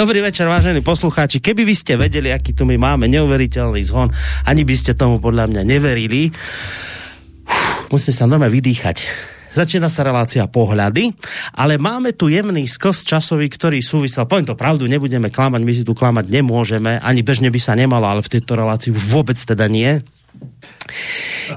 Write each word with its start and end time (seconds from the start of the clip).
Dobrý 0.00 0.24
večer, 0.24 0.48
vážení 0.48 0.80
poslucháči. 0.80 1.44
Keby 1.44 1.60
vy 1.68 1.76
ste 1.76 1.92
vedeli, 1.92 2.32
aký 2.32 2.56
tu 2.56 2.64
my 2.64 2.80
máme 2.80 3.04
neuveriteľný 3.04 3.84
zhon, 3.84 4.08
ani 4.48 4.64
by 4.64 4.72
ste 4.72 4.96
tomu 4.96 5.20
podľa 5.20 5.52
mňa 5.52 5.60
neverili. 5.60 6.32
Uf, 7.44 7.92
musím 7.92 8.16
sa 8.16 8.24
normálne 8.24 8.56
vydýchať. 8.56 9.04
Začína 9.52 9.92
sa 9.92 10.00
relácia 10.00 10.48
pohľady, 10.48 11.12
ale 11.52 11.76
máme 11.76 12.16
tu 12.16 12.32
jemný 12.32 12.64
skos 12.64 13.04
časový, 13.04 13.52
ktorý 13.52 13.84
súvisel. 13.84 14.24
Poviem 14.24 14.48
to 14.48 14.56
pravdu, 14.56 14.88
nebudeme 14.88 15.28
klamať, 15.28 15.60
my 15.68 15.72
si 15.76 15.84
tu 15.84 15.92
klamať 15.92 16.32
nemôžeme, 16.32 16.96
ani 16.96 17.20
bežne 17.20 17.52
by 17.52 17.60
sa 17.60 17.76
nemalo, 17.76 18.08
ale 18.08 18.24
v 18.24 18.40
tejto 18.40 18.56
relácii 18.56 18.96
už 18.96 19.04
vôbec 19.04 19.36
teda 19.36 19.68
nie 19.68 20.00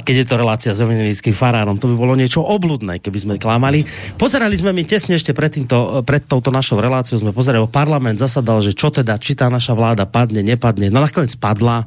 keď 0.01 0.15
je 0.23 0.25
to 0.25 0.35
relácia 0.39 0.71
s 0.73 0.81
evangelickým 0.81 1.35
farárom. 1.37 1.77
To 1.77 1.85
by 1.91 1.95
bolo 1.95 2.17
niečo 2.17 2.41
obludné, 2.41 2.97
keby 2.97 3.17
sme 3.21 3.33
klamali. 3.37 3.85
Pozerali 4.17 4.57
sme 4.57 4.73
mi 4.73 4.87
tesne 4.87 5.13
ešte 5.13 5.37
pred, 5.37 5.53
týmto, 5.53 6.01
pred 6.01 6.25
touto 6.25 6.49
našou 6.49 6.81
reláciou, 6.81 7.21
sme 7.21 7.35
pozerali, 7.35 7.61
parlament 7.69 8.17
zasadal, 8.17 8.63
že 8.65 8.73
čo 8.73 8.89
teda, 8.89 9.21
či 9.21 9.37
tá 9.37 9.51
naša 9.53 9.77
vláda 9.77 10.09
padne, 10.09 10.41
nepadne. 10.41 10.89
No 10.89 11.03
nakoniec 11.03 11.37
padla, 11.37 11.85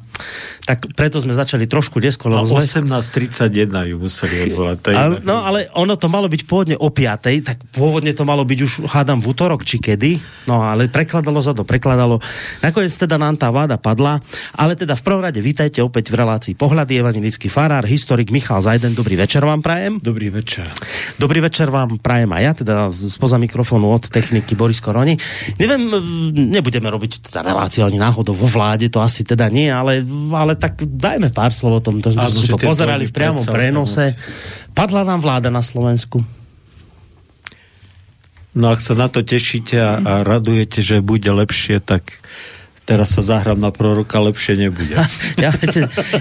tak 0.62 0.94
preto 0.94 1.18
sme 1.18 1.34
začali 1.34 1.66
trošku 1.66 1.98
neskôr. 1.98 2.30
A 2.34 2.42
18.31 2.42 3.90
ju 3.90 3.96
museli 3.98 4.50
odvolať. 4.50 4.78
Ale, 4.92 5.14
no 5.22 5.42
ale 5.42 5.70
ono 5.74 5.94
to 5.98 6.06
malo 6.06 6.30
byť 6.30 6.42
pôvodne 6.44 6.76
o 6.78 6.90
5. 6.90 7.46
tak 7.46 7.58
pôvodne 7.74 8.12
to 8.14 8.22
malo 8.22 8.42
byť 8.46 8.58
už, 8.62 8.72
hádam, 8.90 9.18
v 9.22 9.32
útorok, 9.32 9.62
či 9.64 9.78
kedy. 9.80 10.18
No 10.50 10.62
ale 10.62 10.90
prekladalo 10.90 11.38
za 11.40 11.56
to, 11.56 11.62
prekladalo. 11.62 12.18
Nakoniec 12.60 12.92
teda 12.92 13.16
nám 13.16 13.38
tá 13.38 13.48
vláda 13.48 13.78
padla, 13.80 14.20
ale 14.52 14.74
teda 14.74 14.98
v 14.98 15.02
prvom 15.02 15.22
rade 15.22 15.38
vítajte 15.38 15.80
opäť 15.80 16.10
v 16.12 16.18
relácii 16.20 16.54
Pohľady, 16.58 16.98
evangelický 16.98 17.46
farár, 17.46 17.86
historik 17.96 18.28
Michal 18.28 18.60
Zajden. 18.60 18.92
Dobrý 18.92 19.16
večer 19.16 19.40
vám 19.40 19.64
prajem. 19.64 19.96
Dobrý 20.04 20.28
večer. 20.28 20.68
Dobrý 21.16 21.40
večer 21.40 21.72
vám 21.72 21.96
prajem 21.96 22.28
aj 22.36 22.42
ja, 22.44 22.52
teda 22.52 22.74
spoza 22.92 23.40
mikrofónu 23.40 23.88
od 23.88 24.12
techniky 24.12 24.52
Boris 24.52 24.84
Koroni. 24.84 25.16
Neviem, 25.56 25.88
nebudeme 26.52 26.92
robiť 26.92 27.32
teda 27.32 27.40
reláciu 27.40 27.88
ani 27.88 27.96
náhodou 27.96 28.36
vo 28.36 28.44
vláde, 28.44 28.92
to 28.92 29.00
asi 29.00 29.24
teda 29.24 29.48
nie, 29.48 29.72
ale, 29.72 30.04
ale 30.36 30.60
tak 30.60 30.84
dajme 30.84 31.32
pár 31.32 31.56
slov 31.56 31.80
o 31.80 31.82
tom. 31.82 32.04
To 32.04 32.12
sme 32.12 32.28
to 32.52 32.60
pozerali 32.60 33.08
v 33.08 33.16
priamom 33.16 33.48
prenose. 33.48 34.12
Padla 34.76 35.08
nám 35.08 35.24
vláda 35.24 35.48
na 35.48 35.64
Slovensku. 35.64 36.20
No 38.56 38.72
ak 38.72 38.80
sa 38.80 38.96
na 38.96 39.08
to 39.08 39.20
tešíte 39.24 39.76
a, 39.76 40.00
a 40.00 40.12
radujete, 40.24 40.80
že 40.80 41.04
bude 41.04 41.28
lepšie, 41.28 41.80
tak 41.80 42.08
teraz 42.86 43.18
sa 43.18 43.22
zahrám 43.26 43.58
na 43.58 43.74
proroka, 43.74 44.22
lepšie 44.22 44.54
nebude. 44.54 44.94
ja, 45.44 45.50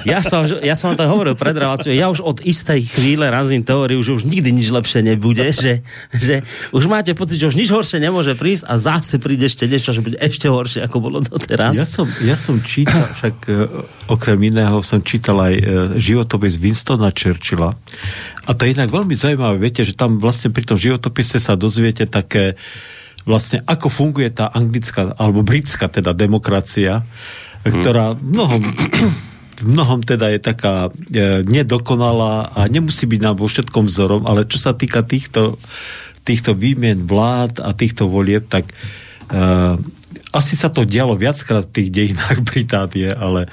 ja, 0.04 0.20
som, 0.26 0.50
ja 0.50 0.74
som 0.74 0.98
to 0.98 1.06
hovoril 1.06 1.38
pred 1.38 1.54
reláciou, 1.54 1.94
ja 1.94 2.10
už 2.10 2.26
od 2.26 2.42
istej 2.42 2.90
chvíle 2.90 3.30
razím 3.30 3.62
teóriu, 3.62 4.02
že 4.02 4.18
už 4.18 4.26
nikdy 4.26 4.50
nič 4.50 4.74
lepšie 4.74 5.06
nebude, 5.06 5.46
že, 5.64 5.86
že 6.10 6.42
už 6.74 6.90
máte 6.90 7.14
pocit, 7.14 7.38
že 7.38 7.54
už 7.54 7.56
nič 7.56 7.70
horšie 7.70 8.02
nemôže 8.02 8.34
prísť 8.34 8.66
a 8.66 8.82
zase 8.82 9.22
príde 9.22 9.46
ešte 9.46 9.70
niečo, 9.70 9.94
že 9.94 10.02
bude 10.02 10.18
ešte 10.18 10.50
horšie, 10.50 10.82
ako 10.90 10.98
bolo 10.98 11.22
doteraz. 11.22 11.78
Ja 11.78 11.86
som, 11.86 12.10
ja 12.26 12.34
som 12.34 12.58
čítal, 12.66 13.14
však 13.14 13.36
uh, 13.48 14.10
okrem 14.10 14.42
iného 14.50 14.82
som 14.82 15.06
čítal 15.06 15.38
aj 15.38 15.54
uh, 15.54 15.66
životopis 16.02 16.58
Winstona 16.58 17.14
Churchilla 17.14 17.78
a 18.46 18.52
to 18.54 18.66
je 18.66 18.74
inak 18.78 18.90
veľmi 18.90 19.14
zaujímavé, 19.14 19.58
viete, 19.58 19.82
že 19.82 19.98
tam 19.98 20.18
vlastne 20.18 20.50
pri 20.50 20.66
tom 20.66 20.78
životopise 20.78 21.38
sa 21.38 21.54
dozviete 21.54 22.10
také 22.10 22.58
vlastne 23.26 23.62
ako 23.66 23.90
funguje 23.90 24.30
tá 24.30 24.54
anglická 24.54 25.18
alebo 25.18 25.42
britská 25.42 25.90
teda 25.90 26.14
demokracia, 26.14 27.02
ktorá 27.66 28.14
mnohom 28.14 28.62
v 29.56 29.72
mnohom 29.72 30.04
teda 30.04 30.36
je 30.36 30.40
taká 30.44 30.92
e, 30.92 31.42
nedokonalá 31.48 32.52
a 32.52 32.68
nemusí 32.68 33.08
byť 33.08 33.22
nám 33.24 33.36
vo 33.40 33.48
všetkom 33.48 33.88
vzorom, 33.88 34.28
ale 34.28 34.44
čo 34.44 34.60
sa 34.60 34.76
týka 34.76 35.00
týchto, 35.08 35.56
týchto 36.28 36.52
výmien 36.52 37.08
vlád 37.08 37.64
a 37.64 37.72
týchto 37.72 38.12
volieb, 38.12 38.44
tak 38.52 38.68
e, 38.68 38.74
asi 40.36 40.54
sa 40.60 40.68
to 40.68 40.84
dialo 40.84 41.16
viackrát 41.16 41.72
v 41.72 41.76
tých 41.82 41.90
dejinách 41.92 42.44
Británie, 42.52 43.08
ale, 43.16 43.48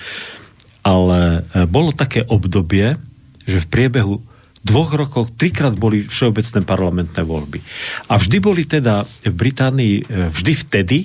ale 0.83 1.47
e, 1.55 1.71
bolo 1.71 1.95
také 1.95 2.27
obdobie, 2.27 2.99
že 3.47 3.63
v 3.63 3.71
priebehu 3.71 4.19
dvoch 4.63 4.95
rokoch 4.95 5.29
trikrát 5.35 5.75
boli 5.75 6.07
všeobecné 6.07 6.63
parlamentné 6.63 7.23
voľby. 7.27 7.59
A 8.09 8.19
vždy 8.19 8.39
boli 8.39 8.63
teda 8.63 9.03
v 9.27 9.35
Británii, 9.35 9.97
e, 10.01 10.05
vždy 10.31 10.53
vtedy, 10.55 10.99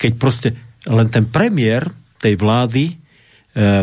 keď 0.00 0.12
proste 0.16 0.48
len 0.88 1.12
ten 1.12 1.28
premiér 1.28 1.84
tej 2.18 2.40
vlády 2.40 2.84
e, 2.88 2.94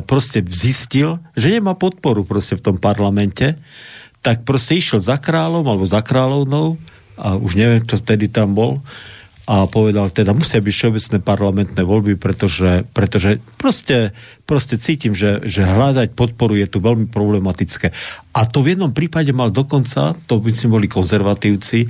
proste 0.03 0.41
zistil, 0.49 1.21
že 1.37 1.53
nemá 1.53 1.77
podporu 1.77 2.25
proste 2.25 2.57
v 2.57 2.65
tom 2.65 2.77
parlamente, 2.81 3.53
tak 4.25 4.41
proste 4.41 4.81
išiel 4.81 4.97
za 4.97 5.21
kráľom 5.21 5.61
alebo 5.61 5.85
za 5.85 6.01
kráľovnou 6.01 6.81
a 7.15 7.37
už 7.37 7.55
neviem, 7.55 7.85
čo 7.85 8.01
vtedy 8.01 8.27
tam 8.27 8.57
bol 8.57 8.81
a 9.45 9.69
povedal, 9.69 10.09
teda 10.09 10.33
musia 10.33 10.57
byť 10.57 10.73
všeobecné 10.73 11.17
parlamentné 11.21 11.81
voľby, 11.85 12.17
pretože, 12.17 12.81
pretože 12.97 13.37
proste, 13.61 14.09
proste 14.49 14.81
cítim, 14.81 15.13
že, 15.13 15.45
že 15.45 15.61
hľadať 15.61 16.17
podporu 16.17 16.57
je 16.57 16.65
tu 16.65 16.81
veľmi 16.81 17.05
problematické. 17.13 17.93
A 18.33 18.49
to 18.49 18.65
v 18.65 18.73
jednom 18.73 18.89
prípade 18.89 19.29
mal 19.37 19.53
dokonca, 19.53 20.17
to 20.25 20.41
by 20.41 20.49
si 20.49 20.65
boli 20.65 20.89
konzervatívci, 20.89 21.85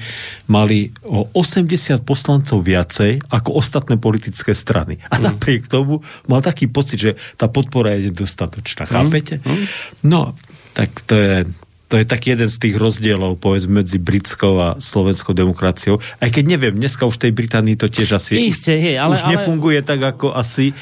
mali 0.51 0.91
o 1.07 1.31
80 1.31 2.03
poslancov 2.03 2.59
viacej 2.59 3.23
ako 3.31 3.55
ostatné 3.55 3.95
politické 4.03 4.51
strany. 4.51 4.99
A 5.07 5.15
mm. 5.15 5.23
napriek 5.23 5.71
tomu 5.71 6.03
mal 6.27 6.43
taký 6.43 6.67
pocit, 6.67 6.99
že 6.99 7.11
tá 7.39 7.47
podpora 7.47 7.95
je 7.95 8.11
nedostatočná. 8.11 8.83
Mm. 8.83 8.91
Chápete? 8.91 9.35
Mm. 9.39 9.65
No, 10.11 10.35
tak 10.75 10.91
to 11.07 11.15
je, 11.15 11.47
to 11.85 12.01
je 12.01 12.05
taký 12.05 12.33
jeden 12.33 12.49
z 12.49 12.57
tých 12.57 12.75
rozdielov, 12.81 13.37
povedzme, 13.37 13.85
medzi 13.85 14.01
britskou 14.01 14.57
a 14.57 14.69
slovenskou 14.81 15.37
demokraciou. 15.37 16.01
Aj 16.17 16.29
keď 16.33 16.57
neviem, 16.57 16.73
dneska 16.73 17.05
už 17.05 17.21
v 17.21 17.29
tej 17.29 17.33
Británii 17.37 17.77
to 17.77 17.93
tiež 17.93 18.17
asi 18.17 18.41
Isté, 18.41 18.81
hej, 18.81 18.97
ale, 18.97 19.21
už 19.21 19.29
nefunguje 19.29 19.85
tak, 19.85 20.01
ako 20.01 20.33
asi, 20.33 20.73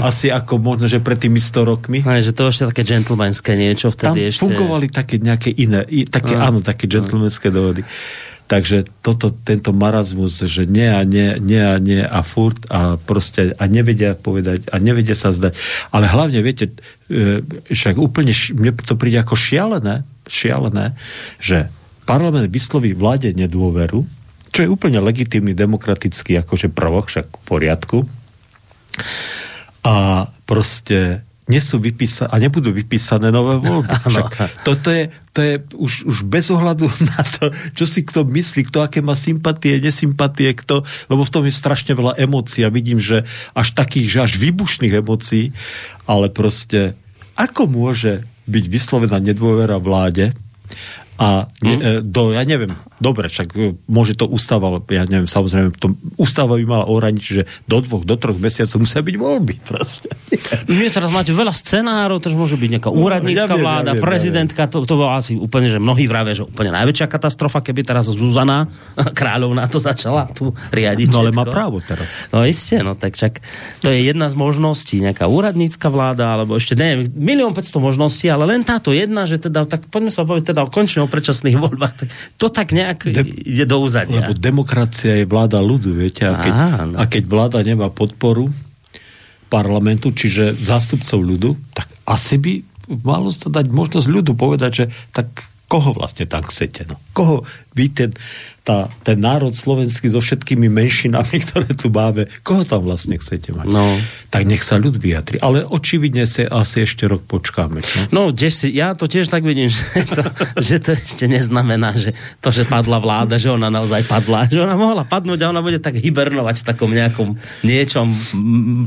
asi 0.00 0.32
ako 0.32 0.56
možno, 0.56 0.88
že 0.88 1.04
pred 1.04 1.20
tými 1.20 1.44
100 1.44 1.60
rokmi. 1.60 1.98
Aj, 2.08 2.24
že 2.24 2.32
to 2.32 2.48
ešte 2.48 2.72
také 2.72 2.88
gentlemanské 2.88 3.52
niečo 3.52 3.92
vtedy 3.92 4.24
Tam 4.24 4.30
ešte... 4.32 4.42
fungovali 4.48 4.86
také 4.88 5.20
nejaké 5.20 5.52
iné, 5.52 5.84
také, 6.08 6.40
áno, 6.40 6.64
také 6.64 6.88
gentlemanské 6.88 7.52
dohody. 7.52 7.84
Takže 8.46 8.86
toto, 9.02 9.34
tento 9.34 9.74
marazmus, 9.74 10.38
že 10.38 10.70
nie 10.70 10.86
a 10.86 11.02
nie, 11.02 11.34
nie 11.42 11.58
a 11.58 11.82
nie 11.82 11.98
a 11.98 12.22
furt 12.22 12.62
a 12.70 12.94
proste 12.94 13.50
a 13.58 13.66
nevedia 13.66 14.14
povedať 14.14 14.70
a 14.70 14.78
nevedia 14.78 15.18
sa 15.18 15.34
zdať. 15.34 15.58
Ale 15.90 16.06
hlavne, 16.06 16.38
viete, 16.46 16.70
e, 17.10 17.42
však 17.74 17.98
úplne, 17.98 18.30
mne 18.54 18.70
to 18.78 18.94
príde 18.94 19.18
ako 19.18 19.34
šialené, 19.34 20.06
šialené, 20.26 20.94
že 21.38 21.70
parlament 22.06 22.46
vysloví 22.50 22.94
vláde 22.94 23.34
nedôveru, 23.34 24.06
čo 24.54 24.60
je 24.64 24.72
úplne 24.72 25.02
legitímny 25.02 25.52
demokratický 25.52 26.38
akože 26.40 26.72
prvok, 26.72 27.10
však 27.10 27.26
v 27.28 27.42
poriadku. 27.44 27.98
A 29.84 30.26
proste 30.48 31.26
nie 31.46 31.62
sú 31.62 31.78
vypísané 31.78 32.26
a 32.34 32.36
nebudú 32.42 32.74
vypísané 32.74 33.30
nové 33.30 33.62
voľby. 33.62 33.94
Však 34.10 34.66
toto 34.66 34.90
je, 34.90 35.14
to 35.30 35.40
je 35.46 35.54
už, 35.78 35.92
už 36.02 36.16
bez 36.26 36.50
ohľadu 36.50 36.90
na 37.14 37.22
to, 37.22 37.54
čo 37.78 37.86
si 37.86 38.02
kto 38.02 38.26
myslí, 38.26 38.66
kto 38.66 38.82
aké 38.82 38.98
má 38.98 39.14
sympatie, 39.14 39.78
nesympatie, 39.78 40.50
kto, 40.58 40.82
lebo 41.06 41.22
v 41.22 41.32
tom 41.32 41.46
je 41.46 41.54
strašne 41.54 41.94
veľa 41.94 42.18
emócií 42.18 42.66
a 42.66 42.74
vidím, 42.74 42.98
že 42.98 43.22
až 43.54 43.78
takých, 43.78 44.06
že 44.10 44.18
až 44.26 44.32
výbušných 44.42 44.98
emócií, 44.98 45.54
ale 46.10 46.34
proste 46.34 46.98
ako 47.38 47.70
môže 47.70 48.26
byť 48.46 48.64
vyslovená 48.70 49.18
nedôvera 49.18 49.76
vláde 49.82 50.32
a 51.16 51.48
hmm? 51.64 52.06
do, 52.06 52.36
ja 52.36 52.44
neviem, 52.44 52.76
dobre, 52.98 53.28
však 53.28 53.48
e, 53.56 53.76
môže 53.88 54.16
to 54.16 54.24
ústava, 54.24 54.80
ja 54.88 55.04
neviem, 55.04 55.28
samozrejme, 55.28 55.76
to, 55.76 55.96
ústava 56.16 56.56
by 56.56 56.64
mala 56.64 56.84
ohraničiť, 56.88 57.32
že 57.32 57.44
do 57.68 57.78
dvoch, 57.84 58.02
do 58.08 58.16
troch 58.16 58.36
mesiacov 58.40 58.84
musia 58.84 59.04
byť 59.04 59.16
voľby. 59.16 59.54
Proste. 59.68 60.08
Nie, 60.68 60.88
teraz 60.88 61.12
máte 61.12 61.32
veľa 61.32 61.52
scenárov, 61.52 62.20
to 62.20 62.32
môže 62.32 62.56
byť 62.56 62.70
nejaká 62.78 62.90
no, 62.92 62.96
úradnícka 62.96 63.44
ja 63.44 63.56
viem, 63.56 63.64
vláda, 63.64 63.90
ja 63.92 63.96
viem, 63.96 64.04
prezidentka, 64.04 64.60
ja 64.64 64.68
to, 64.68 64.84
to 64.88 64.94
bolo 64.96 65.12
asi 65.12 65.36
úplne, 65.36 65.68
že 65.68 65.78
mnohí 65.80 66.08
vravia, 66.08 66.36
že 66.36 66.44
úplne 66.48 66.72
najväčšia 66.72 67.06
katastrofa, 67.08 67.60
keby 67.60 67.84
teraz 67.84 68.08
Zuzana 68.08 68.68
kráľovná 69.18 69.68
to 69.68 69.76
začala 69.76 70.28
tu 70.32 70.52
riadiť. 70.72 71.12
No 71.12 71.24
ale 71.24 71.36
má 71.36 71.44
právo 71.44 71.80
teraz. 71.84 72.28
No 72.32 72.44
isté, 72.48 72.80
no 72.80 72.96
tak 72.96 73.16
však 73.16 73.40
to 73.84 73.92
je 73.92 74.08
jedna 74.08 74.32
z 74.32 74.34
možností, 74.36 75.00
nejaká 75.04 75.28
úradnícka 75.28 75.92
vláda, 75.92 76.32
alebo 76.32 76.56
ešte 76.56 76.72
neviem, 76.78 77.12
milión 77.12 77.52
500 77.52 77.76
možností, 77.76 78.26
ale 78.32 78.48
len 78.48 78.64
táto 78.64 78.90
jedna, 78.90 79.28
že 79.28 79.36
teda, 79.36 79.68
tak 79.68 79.88
poďme 79.92 80.08
sa 80.08 80.24
povedať 80.24 80.56
teda 80.56 80.64
končne 80.72 81.04
o 81.04 81.08
predčasných 81.10 81.56
voľbách, 81.60 81.94
tak 82.04 82.08
to 82.40 82.46
tak 82.48 82.72
nejak 82.86 83.00
De- 83.10 83.26
ide 83.26 83.66
do 83.66 83.82
úzadia. 83.82 84.22
Lebo 84.22 84.32
demokracia 84.38 85.18
je 85.18 85.26
vláda 85.26 85.58
ľudu, 85.58 85.98
viete, 85.98 86.22
a 86.22 86.38
keď, 86.38 86.52
a 86.94 87.04
keď 87.10 87.22
vláda 87.26 87.58
nemá 87.66 87.90
podporu 87.90 88.54
parlamentu, 89.50 90.14
čiže 90.14 90.58
zástupcov 90.62 91.18
ľudu, 91.18 91.50
tak 91.74 91.90
asi 92.06 92.38
by 92.38 92.52
malo 93.02 93.34
sa 93.34 93.50
dať 93.50 93.66
možnosť 93.66 94.06
ľudu 94.06 94.32
povedať, 94.38 94.70
že 94.70 94.84
tak 95.10 95.26
koho 95.66 95.90
vlastne 95.90 96.30
tam 96.30 96.46
chcete? 96.46 96.86
No? 96.86 96.96
Koho 97.10 97.42
vy 97.74 97.90
ten, 97.90 98.14
tá, 98.66 98.90
ten 99.06 99.22
národ 99.22 99.54
slovenský 99.54 100.10
so 100.10 100.18
všetkými 100.18 100.66
menšinami, 100.66 101.38
ktoré 101.46 101.70
tu 101.78 101.86
máme, 101.94 102.26
koho 102.42 102.66
tam 102.66 102.82
vlastne 102.82 103.14
chcete 103.14 103.54
mať? 103.54 103.70
No. 103.70 103.86
Tak 104.34 104.42
nech 104.42 104.66
sa 104.66 104.82
ľud 104.82 104.98
vyjadri. 104.98 105.38
Ale 105.38 105.62
očividne 105.62 106.26
sa 106.26 106.50
asi 106.50 106.82
ešte 106.82 107.06
rok 107.06 107.22
počkáme. 107.30 107.78
Čo? 107.78 108.10
No, 108.10 108.34
si, 108.34 108.74
ja 108.74 108.98
to 108.98 109.06
tiež 109.06 109.30
tak 109.30 109.46
vidím, 109.46 109.70
že 109.74 110.02
to, 110.02 110.22
že 110.58 110.76
to 110.82 110.90
ešte 110.98 111.30
neznamená, 111.30 111.94
že 111.94 112.10
to, 112.42 112.50
že 112.50 112.66
padla 112.66 112.98
vláda, 112.98 113.38
že 113.38 113.54
ona 113.54 113.70
naozaj 113.70 114.02
padla, 114.10 114.50
že 114.50 114.58
ona 114.58 114.74
mohla 114.74 115.06
padnúť 115.06 115.46
a 115.46 115.54
ona 115.54 115.62
bude 115.62 115.78
tak 115.78 115.94
hibernovať 116.02 116.56
v 116.58 116.64
takom 116.66 116.90
nejakom 116.90 117.38
niečom 117.62 118.10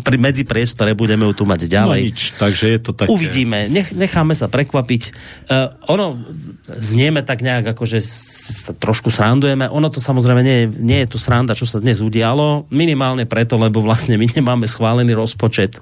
pri 0.04 0.18
medzi 0.20 0.44
priestore, 0.44 0.92
budeme 0.92 1.24
ju 1.32 1.34
tu 1.40 1.44
mať 1.48 1.72
ďalej. 1.72 2.02
No 2.04 2.08
nič, 2.12 2.22
takže 2.36 2.66
je 2.68 2.80
to 2.84 2.92
také... 2.92 3.08
Uvidíme, 3.08 3.72
nech, 3.72 3.96
necháme 3.96 4.36
sa 4.36 4.52
prekvapiť. 4.52 5.02
Uh, 5.48 5.72
ono 5.88 6.20
znieme 6.68 7.24
tak 7.24 7.40
nejak, 7.40 7.72
ako 7.72 7.88
že 7.88 8.04
sa 8.04 8.76
trošku 8.76 9.08
srandujeme, 9.08 9.69
ono 9.70 9.88
to 9.94 10.02
samozrejme 10.02 10.42
nie, 10.42 10.68
nie 10.82 11.06
je 11.06 11.16
tu 11.16 11.18
sranda, 11.22 11.58
čo 11.58 11.70
sa 11.70 11.78
dnes 11.80 12.02
udialo, 12.04 12.68
minimálne 12.74 13.30
preto, 13.30 13.56
lebo 13.56 13.80
vlastne 13.80 14.18
my 14.18 14.26
nemáme 14.38 14.66
schválený 14.66 15.16
rozpočet 15.16 15.78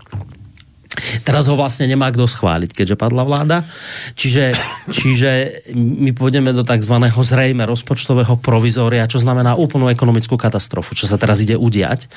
Teraz 1.21 1.45
ho 1.45 1.55
vlastne 1.55 1.85
nemá 1.85 2.09
kto 2.09 2.25
schváliť, 2.25 2.73
keďže 2.73 2.95
padla 2.97 3.21
vláda. 3.21 3.57
Čiže, 4.17 4.57
čiže 4.89 5.29
my 5.77 6.11
pôjdeme 6.11 6.51
do 6.51 6.65
tzv. 6.65 6.95
zrejme 7.05 7.63
rozpočtového 7.69 8.41
provizória, 8.41 9.05
čo 9.05 9.21
znamená 9.21 9.53
úplnú 9.53 9.87
ekonomickú 9.93 10.35
katastrofu, 10.35 10.97
čo 10.97 11.05
sa 11.05 11.21
teraz 11.21 11.39
ide 11.45 11.53
udiať. 11.53 12.09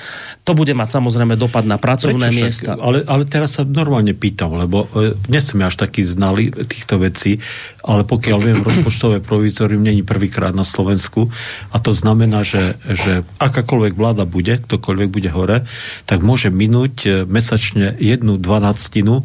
To 0.49 0.56
bude 0.56 0.72
mať 0.72 0.88
samozrejme 1.00 1.37
dopad 1.37 1.69
na 1.69 1.76
pracovné 1.76 2.32
Prečo 2.32 2.40
miesta. 2.40 2.72
Však, 2.75 2.81
ale, 2.81 2.99
ale 3.05 3.22
teraz 3.28 3.61
sa 3.61 3.62
normálne 3.69 4.17
pýtam, 4.17 4.56
lebo 4.56 4.88
e, 4.96 5.12
nie 5.28 5.40
som 5.44 5.61
až 5.61 5.76
taký 5.76 6.02
znalý 6.02 6.49
týchto 6.50 6.96
vecí, 6.99 7.37
ale 7.85 8.03
pokiaľ 8.09 8.38
viem, 8.41 8.59
rozpočtové 8.61 9.21
provizorium 9.21 9.85
není 9.85 10.03
prvýkrát 10.03 10.56
na 10.56 10.65
Slovensku 10.65 11.29
a 11.69 11.77
to 11.79 11.93
znamená, 11.93 12.43
že, 12.43 12.81
že 12.88 13.23
akákoľvek 13.38 13.94
vláda 13.94 14.25
bude, 14.25 14.56
ktokoľvek 14.61 15.09
bude 15.09 15.31
hore, 15.32 15.69
tak 16.09 16.25
môže 16.25 16.49
minúť 16.49 16.94
e, 17.05 17.09
mesačne 17.29 17.97
jednu, 18.00 18.41
12 18.41 18.71
dvanadstinu 18.71 19.15
e, 19.19 19.25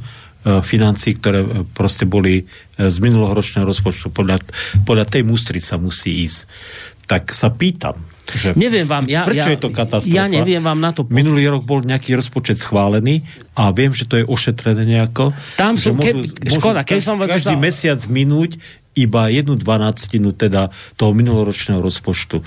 financí, 0.65 1.19
ktoré 1.19 1.39
e, 1.45 1.49
proste 1.77 2.09
boli 2.09 2.49
z 2.75 2.95
minuloročného 2.99 3.63
rozpočtu. 3.63 4.09
Podľa, 4.11 4.41
podľa 4.83 5.05
tej 5.07 5.23
mústry 5.23 5.63
sa 5.63 5.79
musí 5.79 6.27
ísť. 6.27 6.49
Tak 7.05 7.31
sa 7.37 7.53
pýtam, 7.53 7.95
že 8.33 8.57
neviem 8.57 8.87
vám, 8.89 9.05
ja, 9.05 9.21
prečo 9.21 9.49
ja, 9.49 9.53
je 9.53 9.59
to 9.61 9.69
katastrofa? 9.69 10.17
Ja 10.17 10.25
neviem 10.25 10.61
vám 10.61 10.81
na 10.81 10.89
to... 10.91 11.05
Minulý 11.05 11.45
rok 11.49 11.63
bol 11.67 11.85
nejaký 11.85 12.17
rozpočet 12.17 12.57
schválený 12.57 13.21
a 13.53 13.69
viem, 13.69 13.93
že 13.93 14.09
to 14.09 14.17
je 14.17 14.25
ošetrené 14.25 14.85
nejako. 14.85 15.37
Tam 15.59 15.77
sú, 15.77 15.93
môžu, 15.93 16.25
keb, 16.25 16.49
môžu 16.49 16.59
škoda, 16.59 16.81
keby 16.81 17.01
som... 17.01 17.21
Každý 17.21 17.55
sa... 17.55 17.61
mesiac 17.61 17.99
minúť 18.09 18.57
iba 18.95 19.27
jednu 19.29 19.59
dvanactinu 19.59 20.31
teda 20.33 20.71
toho 20.95 21.11
minuloročného 21.11 21.83
rozpočtu. 21.83 22.41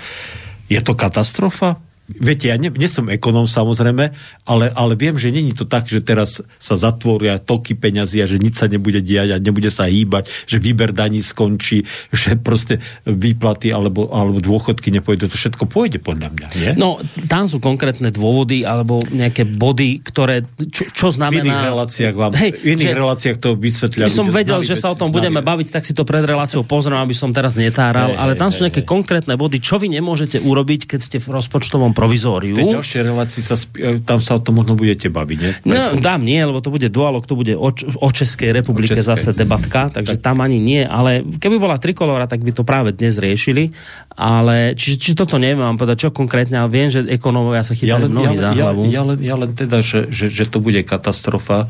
Je 0.68 0.80
to 0.82 0.96
katastrofa? 0.96 1.80
Viete, 2.08 2.48
ja 2.48 2.56
nie, 2.56 2.72
nie 2.72 2.88
som 2.88 3.12
ekonóm 3.12 3.44
samozrejme, 3.44 4.16
ale, 4.48 4.72
ale 4.72 4.92
viem, 4.96 5.20
že 5.20 5.28
není 5.28 5.52
to 5.52 5.68
tak, 5.68 5.84
že 5.92 6.00
teraz 6.00 6.40
sa 6.56 6.74
zatvoria 6.80 7.36
toky 7.36 7.76
peňazí 7.76 8.24
a 8.24 8.26
že 8.26 8.40
nič 8.40 8.56
sa 8.56 8.64
nebude 8.64 9.04
diať 9.04 9.36
a 9.36 9.42
nebude 9.42 9.68
sa 9.68 9.92
hýbať, 9.92 10.24
že 10.48 10.56
výber 10.56 10.96
daní 10.96 11.20
skončí, 11.20 11.84
že 12.08 12.40
proste 12.40 12.80
výplaty 13.04 13.68
alebo, 13.76 14.08
alebo 14.08 14.40
dôchodky 14.40 14.88
nepôjdu. 14.88 15.28
To 15.28 15.36
všetko 15.36 15.68
pôjde 15.68 16.00
podľa 16.00 16.32
mňa, 16.32 16.48
nie? 16.56 16.72
No, 16.80 16.96
tam 17.28 17.44
sú 17.44 17.60
konkrétne 17.60 18.08
dôvody 18.08 18.64
alebo 18.64 19.04
nejaké 19.04 19.44
body, 19.44 20.00
ktoré, 20.00 20.48
čo, 20.72 20.88
čo 20.88 21.06
znamená... 21.12 21.44
V 21.44 21.48
iných 21.52 21.68
reláciách 21.68 22.14
vám, 22.16 22.32
hej, 22.40 22.50
v 22.56 22.68
iných 22.72 22.92
že, 22.96 23.00
reláciách 23.04 23.36
to 23.36 23.48
vysvetlia. 23.52 24.08
Ja 24.08 24.16
som 24.16 24.32
vedel, 24.32 24.64
že 24.64 24.80
sa 24.80 24.88
o 24.92 24.96
tom 24.96 25.12
budeme 25.12 25.44
baviť, 25.44 25.76
tak 25.76 25.84
si 25.84 25.92
to 25.92 26.08
pred 26.08 26.24
reláciou 26.24 26.64
pozriem, 26.64 27.04
aby 27.04 27.12
som 27.12 27.36
teraz 27.36 27.60
netáral, 27.60 28.16
hej, 28.16 28.20
ale 28.20 28.32
tam 28.32 28.48
hej, 28.48 28.56
sú 28.56 28.60
nejaké 28.64 28.80
hej. 28.80 28.88
konkrétne 28.88 29.36
body, 29.36 29.60
čo 29.60 29.76
vy 29.76 29.92
nemôžete 29.92 30.40
urobiť, 30.40 30.88
keď 30.88 31.00
ste 31.04 31.18
v 31.20 31.36
rozpočtovom 31.36 31.92
provizóriu. 31.98 32.54
V 32.54 32.62
tej 32.62 32.78
ďalšej 32.78 33.00
relácii 33.02 33.42
sa, 33.42 33.56
e, 33.58 33.98
tam 33.98 34.22
sa 34.22 34.38
o 34.38 34.40
tom 34.40 34.62
možno 34.62 34.78
budete 34.78 35.10
baviť, 35.10 35.38
nie? 35.42 35.52
No, 35.66 35.98
dám 35.98 36.22
nie, 36.22 36.38
lebo 36.38 36.62
to 36.62 36.70
bude 36.70 36.86
dualog, 36.86 37.26
to 37.26 37.34
bude 37.34 37.58
o, 37.58 37.74
o 37.74 38.08
Českej 38.14 38.54
republike 38.54 38.94
o 38.94 39.02
Českej. 39.02 39.10
zase 39.18 39.30
debatka, 39.34 39.90
takže 39.90 40.14
tak. 40.14 40.30
tam 40.30 40.46
ani 40.46 40.62
nie, 40.62 40.86
ale 40.86 41.26
keby 41.26 41.58
bola 41.58 41.74
trikolora, 41.82 42.30
tak 42.30 42.46
by 42.46 42.54
to 42.54 42.62
práve 42.62 42.94
dnes 42.94 43.18
riešili, 43.18 43.74
ale 44.14 44.78
či, 44.78 44.94
či 44.94 45.18
toto 45.18 45.42
neviem 45.42 45.66
vám 45.66 45.74
povedať, 45.74 46.06
čo 46.06 46.14
konkrétne, 46.14 46.62
ale 46.62 46.70
viem, 46.70 46.86
že 46.86 47.02
ekonómovia 47.02 47.66
sa 47.66 47.74
chytajú 47.74 47.90
ja 47.90 47.98
len, 48.06 48.10
mnohí 48.14 48.36
ja, 48.38 48.42
za 48.46 48.48
hlavu. 48.54 48.82
Ja, 48.86 48.94
ja, 48.94 49.02
len, 49.02 49.18
ja 49.18 49.34
len 49.34 49.50
teda, 49.58 49.82
že, 49.82 50.06
že, 50.14 50.30
že 50.30 50.46
to 50.46 50.62
bude 50.62 50.78
katastrofa, 50.86 51.66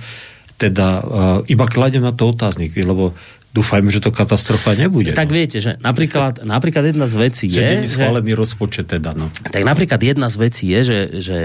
teda 0.58 0.88
uh, 1.00 1.38
iba 1.46 1.70
kladem 1.70 2.02
na 2.02 2.10
to 2.10 2.34
otáznik, 2.34 2.74
lebo 2.74 3.14
Dúfajme, 3.48 3.88
že 3.88 4.04
to 4.04 4.12
katastrofa 4.12 4.76
nebude. 4.76 5.16
Tak 5.16 5.32
no. 5.32 5.34
viete, 5.34 5.58
že 5.58 5.80
napríklad, 5.80 6.44
napríklad 6.54 6.92
jedna 6.92 7.08
z 7.08 7.14
vecí 7.16 7.46
je... 7.48 7.58
Že 7.58 7.64
nie 7.80 7.88
schválený 7.88 8.32
že, 8.32 8.38
rozpočet 8.38 8.86
teda, 8.86 9.16
no. 9.16 9.32
Tak 9.32 9.64
napríklad 9.64 10.00
jedna 10.04 10.28
z 10.28 10.36
vecí 10.36 10.68
je, 10.68 10.80
že, 10.84 10.98
že 11.24 11.36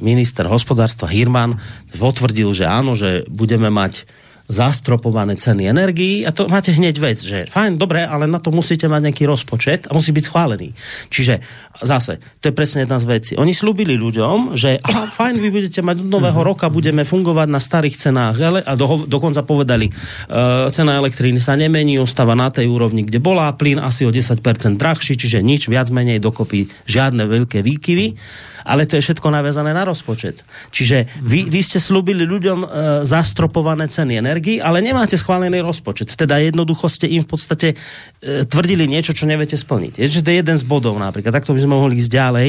minister 0.00 0.48
hospodárstva 0.48 1.12
Hirman 1.12 1.60
potvrdil, 2.00 2.56
že 2.56 2.64
áno, 2.64 2.96
že 2.96 3.28
budeme 3.28 3.68
mať 3.68 4.08
zastropované 4.50 5.38
ceny 5.38 5.70
energií 5.70 6.26
a 6.26 6.34
to 6.34 6.50
máte 6.50 6.74
hneď 6.74 6.98
vec, 6.98 7.22
že 7.22 7.46
fajn, 7.46 7.78
dobre, 7.78 8.02
ale 8.02 8.26
na 8.26 8.42
to 8.42 8.50
musíte 8.50 8.90
mať 8.90 9.06
nejaký 9.06 9.24
rozpočet 9.30 9.86
a 9.86 9.94
musí 9.94 10.10
byť 10.10 10.24
schválený. 10.26 10.74
Čiže 11.06 11.38
zase, 11.82 12.20
to 12.40 12.52
je 12.52 12.54
presne 12.54 12.84
jedna 12.84 13.00
z 13.00 13.06
vecí. 13.08 13.32
Oni 13.36 13.56
slúbili 13.56 13.96
ľuďom, 13.96 14.56
že 14.56 14.80
aha, 14.80 15.08
fajn, 15.10 15.34
vy 15.40 15.48
budete 15.48 15.80
mať 15.80 16.04
nového 16.04 16.40
roka, 16.40 16.68
budeme 16.72 17.04
fungovať 17.04 17.48
na 17.48 17.60
starých 17.60 17.96
cenách 17.96 18.36
a 18.64 18.72
do, 18.76 19.04
dokonca 19.08 19.44
povedali, 19.44 19.88
uh, 19.90 20.68
cena 20.68 20.96
elektriny 21.00 21.40
sa 21.40 21.56
nemení, 21.56 21.96
ostáva 21.96 22.36
na 22.36 22.52
tej 22.52 22.68
úrovni, 22.68 23.04
kde 23.04 23.18
bola, 23.18 23.52
plyn 23.56 23.80
asi 23.80 24.04
o 24.04 24.12
10% 24.12 24.40
drahší, 24.76 25.16
čiže 25.16 25.40
nič, 25.40 25.66
viac 25.68 25.88
menej 25.88 26.20
dokopy 26.20 26.68
žiadne 26.86 27.24
veľké 27.26 27.64
výkyvy 27.64 28.16
ale 28.64 28.84
to 28.84 28.96
je 28.98 29.04
všetko 29.04 29.28
naviazané 29.32 29.72
na 29.72 29.84
rozpočet. 29.88 30.44
Čiže 30.72 31.20
vy, 31.24 31.48
vy 31.48 31.60
ste 31.64 31.80
slúbili 31.80 32.28
ľuďom 32.28 32.58
e, 32.62 32.66
zastropované 33.08 33.88
ceny 33.88 34.20
energii, 34.20 34.60
ale 34.60 34.84
nemáte 34.84 35.16
schválený 35.16 35.64
rozpočet. 35.64 36.12
Teda 36.12 36.36
jednoducho 36.40 36.86
ste 36.92 37.08
im 37.08 37.24
v 37.24 37.30
podstate 37.30 37.68
e, 37.72 38.44
tvrdili 38.44 38.84
niečo, 38.84 39.16
čo 39.16 39.24
neviete 39.24 39.56
splniť. 39.56 40.00
Je, 40.00 40.20
to 40.20 40.30
je 40.30 40.40
jeden 40.40 40.56
z 40.56 40.64
bodov 40.66 40.96
napríklad. 41.00 41.32
Takto 41.32 41.56
by 41.56 41.60
sme 41.62 41.69
mohli 41.70 42.02
ísť 42.02 42.10
ďalej. 42.10 42.48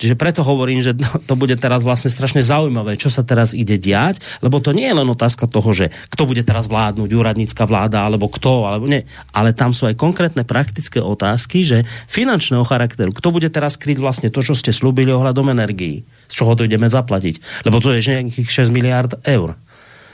Čiže 0.00 0.14
preto 0.16 0.40
hovorím, 0.40 0.80
že 0.80 0.96
to 1.28 1.36
bude 1.36 1.52
teraz 1.60 1.84
vlastne 1.84 2.08
strašne 2.08 2.40
zaujímavé, 2.40 2.96
čo 2.96 3.12
sa 3.12 3.20
teraz 3.20 3.52
ide 3.52 3.76
diať, 3.76 4.24
lebo 4.40 4.64
to 4.64 4.72
nie 4.72 4.88
je 4.88 4.96
len 4.96 5.04
otázka 5.04 5.44
toho, 5.44 5.76
že 5.76 5.92
kto 6.08 6.24
bude 6.24 6.40
teraz 6.40 6.72
vládnuť, 6.72 7.10
úradnícka 7.12 7.68
vláda, 7.68 8.08
alebo 8.08 8.32
kto, 8.32 8.64
alebo 8.64 8.88
nie. 8.88 9.04
Ale 9.36 9.52
tam 9.52 9.76
sú 9.76 9.84
aj 9.84 10.00
konkrétne 10.00 10.48
praktické 10.48 11.04
otázky, 11.04 11.68
že 11.68 11.84
finančného 12.08 12.64
charakteru. 12.64 13.12
Kto 13.12 13.28
bude 13.28 13.52
teraz 13.52 13.76
kryť 13.76 13.98
vlastne 14.00 14.28
to, 14.32 14.40
čo 14.40 14.56
ste 14.56 14.72
slúbili 14.72 15.12
ohľadom 15.12 15.52
energií, 15.52 16.02
z 16.32 16.34
čoho 16.40 16.56
to 16.56 16.64
ideme 16.64 16.88
zaplatiť. 16.88 17.68
Lebo 17.68 17.78
to 17.78 17.92
je 17.92 18.00
nejakých 18.00 18.66
6 18.66 18.72
miliard 18.72 19.12
eur 19.28 19.54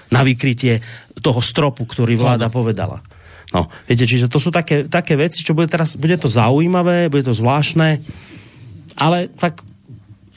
na 0.09 0.21
vykrytie 0.25 0.81
toho 1.21 1.41
stropu, 1.45 1.85
ktorý 1.85 2.17
vláda 2.17 2.49
povedala. 2.49 3.05
No, 3.49 3.73
viete, 3.89 4.05
čiže 4.05 4.29
to 4.29 4.37
sú 4.37 4.53
také, 4.53 4.85
také 4.85 5.17
veci, 5.17 5.41
čo 5.41 5.57
bude 5.57 5.73
teraz, 5.73 5.97
bude 5.97 6.21
to 6.21 6.29
zaujímavé, 6.29 7.09
bude 7.09 7.25
to 7.25 7.33
zvláštne, 7.33 8.05
ale 8.99 9.31
tak 9.33 9.63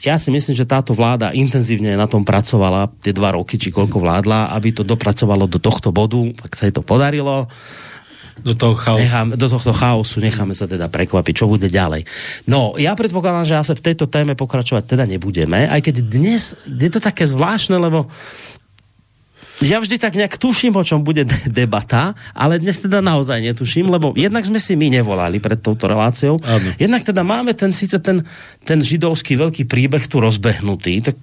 ja 0.02 0.18
si 0.18 0.34
myslím, 0.34 0.58
že 0.58 0.66
táto 0.66 0.94
vláda 0.98 1.30
intenzívne 1.30 1.94
na 1.94 2.10
tom 2.10 2.26
pracovala 2.26 2.90
tie 2.98 3.14
dva 3.14 3.38
roky, 3.38 3.54
či 3.54 3.70
koľko 3.70 4.02
vládla, 4.02 4.50
aby 4.50 4.74
to 4.74 4.82
dopracovalo 4.82 5.46
do 5.46 5.62
tohto 5.62 5.94
bodu, 5.94 6.34
tak 6.42 6.58
sa 6.58 6.66
jej 6.66 6.74
to 6.74 6.82
podarilo 6.82 7.46
do 8.42 8.58
toho 8.58 8.74
chaosu. 8.74 9.02
Nechám, 9.06 9.28
do 9.38 9.46
tohto 9.46 9.70
chaosu 9.70 10.16
necháme 10.18 10.54
sa 10.56 10.66
teda 10.66 10.90
prekvapiť, 10.90 11.34
čo 11.36 11.46
bude 11.46 11.70
ďalej. 11.70 12.02
No, 12.50 12.74
ja 12.74 12.98
predpokladám, 12.98 13.46
že 13.46 13.60
asi 13.60 13.72
v 13.78 13.86
tejto 13.92 14.10
téme 14.10 14.34
pokračovať 14.34 14.82
teda 14.88 15.04
nebudeme, 15.06 15.70
aj 15.70 15.80
keď 15.84 15.94
dnes 16.02 16.58
je 16.66 16.90
to 16.90 16.98
také 16.98 17.22
zvláštne, 17.28 17.78
lebo 17.78 18.10
ja 19.62 19.78
vždy 19.78 19.96
tak 19.98 20.18
nejak 20.18 20.36
tuším, 20.38 20.74
o 20.74 20.84
čom 20.84 21.06
bude 21.06 21.24
debata, 21.48 22.12
ale 22.34 22.58
dnes 22.58 22.82
teda 22.82 22.98
naozaj 22.98 23.40
netuším, 23.40 23.88
lebo 23.88 24.12
jednak 24.18 24.42
sme 24.42 24.58
si 24.58 24.74
my 24.74 24.90
nevolali 25.00 25.38
pred 25.38 25.58
touto 25.62 25.86
reláciou, 25.86 26.38
ano. 26.42 26.68
jednak 26.76 27.06
teda 27.06 27.22
máme 27.22 27.54
ten 27.54 27.70
síce 27.70 28.02
ten, 28.02 28.26
ten 28.66 28.82
židovský 28.82 29.38
veľký 29.38 29.64
príbeh 29.70 30.04
tu 30.10 30.18
rozbehnutý, 30.18 31.00
tak 31.06 31.14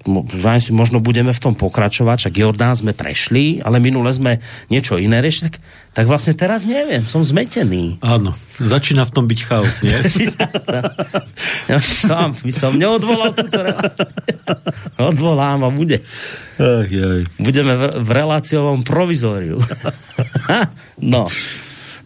si 0.60 0.72
možno 0.72 1.04
budeme 1.04 1.36
v 1.36 1.44
tom 1.44 1.54
pokračovať, 1.56 2.28
však 2.28 2.36
Jordán 2.40 2.76
sme 2.76 2.96
prešli, 2.96 3.60
ale 3.60 3.84
minule 3.84 4.10
sme 4.12 4.40
niečo 4.72 4.96
iné 4.96 5.20
riešili, 5.20 5.52
tak 5.52 5.62
tak 6.00 6.08
vlastne 6.08 6.32
teraz 6.32 6.64
neviem, 6.64 7.04
som 7.04 7.20
zmetený. 7.20 8.00
Áno, 8.00 8.32
začína 8.56 9.04
v 9.04 9.12
tom 9.12 9.28
byť 9.28 9.40
chaos, 9.44 9.84
nie? 9.84 10.00
ja 11.76 11.76
som, 11.84 12.32
by 12.40 12.54
som 12.56 12.72
neodvolal 12.80 13.36
túto 13.36 13.60
reláciu. 13.60 14.08
Odvolám 15.12 15.68
a 15.68 15.70
bude. 15.76 16.00
Ach, 16.56 16.88
jaj. 16.88 17.28
Budeme 17.36 17.76
v, 17.76 17.84
v 18.00 18.10
reláciovom 18.16 18.80
provizóriu. 18.88 19.60
no. 21.04 21.28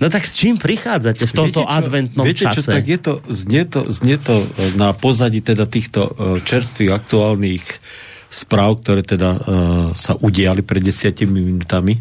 No 0.01 0.05
tak 0.09 0.25
s 0.25 0.41
čím 0.41 0.57
prichádzate 0.57 1.29
v 1.29 1.33
tomto 1.37 1.61
viete, 1.61 1.69
čo, 1.69 1.77
adventnom 1.77 2.25
viete, 2.25 2.45
čase? 2.49 2.65
Čo, 2.65 2.73
tak 2.73 2.85
je 2.89 2.97
to, 2.97 3.13
znie, 3.29 3.63
to, 3.69 3.85
znie 3.93 4.17
to 4.17 4.41
na 4.73 4.97
pozadí 4.97 5.45
teda 5.45 5.69
týchto 5.69 6.01
uh, 6.09 6.41
čerstvých 6.41 6.89
aktuálnych 6.97 7.61
správ, 8.33 8.81
ktoré 8.81 9.05
teda 9.05 9.37
uh, 9.37 9.41
sa 9.93 10.17
udiali 10.17 10.65
pred 10.65 10.81
desiatimi 10.81 11.45
minutami 11.45 11.93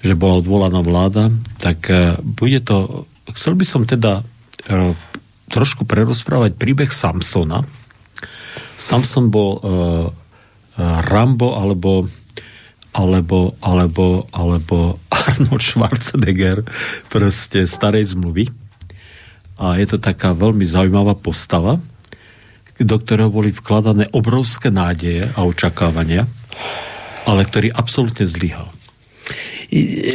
že 0.00 0.18
bola 0.18 0.40
odvolaná 0.40 0.80
vláda, 0.84 1.32
tak 1.60 1.88
uh, 1.88 2.18
bude 2.20 2.60
to, 2.64 3.08
chcel 3.32 3.54
by 3.54 3.64
som 3.64 3.82
teda 3.88 4.22
uh, 4.22 4.92
trošku 5.50 5.86
prerozprávať 5.86 6.58
príbeh 6.58 6.90
Samsona. 6.90 7.62
Samson 8.76 9.32
bol 9.32 9.50
uh, 9.56 10.08
Rambo 11.06 11.56
alebo 11.56 12.10
alebo, 12.96 13.52
alebo, 13.60 14.24
alebo 14.32 14.96
Arnold 15.12 15.60
Schwarzenegger 15.60 16.64
proste 17.12 17.68
starej 17.68 18.16
zmluvy. 18.16 18.48
A 19.60 19.76
je 19.76 19.86
to 19.88 20.00
taká 20.00 20.32
veľmi 20.32 20.64
zaujímavá 20.64 21.16
postava, 21.16 21.76
do 22.76 22.96
ktorého 22.96 23.32
boli 23.32 23.52
vkladané 23.52 24.08
obrovské 24.12 24.68
nádeje 24.68 25.28
a 25.32 25.44
očakávania, 25.44 26.28
ale 27.24 27.44
ktorý 27.44 27.72
absolútne 27.72 28.28
zlyhal. 28.28 28.68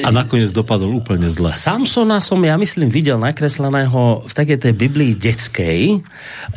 A 0.08 0.10
nakoniec 0.16 0.56
dopadol 0.56 0.96
úplne 0.96 1.28
zle. 1.28 1.52
Samsona 1.52 2.24
som, 2.24 2.40
ja 2.40 2.56
myslím, 2.56 2.88
videl 2.88 3.20
nakresleného 3.20 4.24
v 4.24 4.34
takej 4.34 4.58
tej 4.64 4.74
Biblii 4.74 5.12
detskej. 5.20 6.00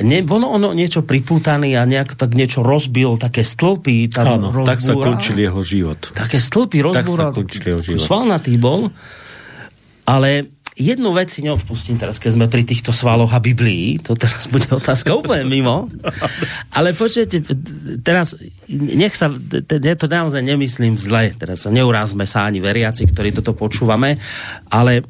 Ne, 0.07 0.19
bolo 0.23 0.47
ono 0.47 0.71
niečo 0.71 1.03
pripútané 1.03 1.75
a 1.75 1.83
nejak 1.83 2.15
tak 2.15 2.39
niečo 2.39 2.63
rozbil, 2.63 3.19
také 3.19 3.43
stĺpy 3.43 4.07
tam 4.15 4.39
Áno, 4.39 4.63
tak 4.63 4.79
sa 4.79 4.95
končil 4.95 5.35
jeho 5.35 5.61
život. 5.67 5.99
Také 6.15 6.39
stĺpy 6.39 6.79
rozbúral. 6.87 7.35
Tak 7.35 7.35
sa 7.35 7.39
končil 7.43 7.63
jeho 7.75 7.83
život. 7.83 8.07
Svalnatý 8.07 8.55
bol, 8.55 8.95
ale 10.07 10.54
jednu 10.75 11.15
vec 11.15 11.31
si 11.31 11.47
neodpustím 11.47 11.97
teraz, 11.97 12.19
keď 12.19 12.31
sme 12.35 12.47
pri 12.51 12.67
týchto 12.67 12.91
svaloch 12.91 13.31
a 13.31 13.39
Biblii, 13.39 14.03
to 14.03 14.19
teraz 14.19 14.51
bude 14.51 14.67
otázka 14.75 15.15
úplne 15.15 15.47
mimo, 15.47 15.87
ale 16.75 16.91
počujete, 16.93 17.47
teraz 18.03 18.35
nech 18.71 19.15
sa, 19.15 19.31
ja 19.71 19.95
to 19.95 20.11
naozaj 20.11 20.43
nemyslím 20.43 20.99
zle, 20.99 21.31
teraz 21.39 21.67
sa 21.67 21.71
neurázme 21.71 22.27
sa 22.27 22.51
ani 22.51 22.59
veriaci, 22.59 23.07
ktorí 23.07 23.31
toto 23.31 23.55
počúvame, 23.55 24.19
ale 24.67 25.07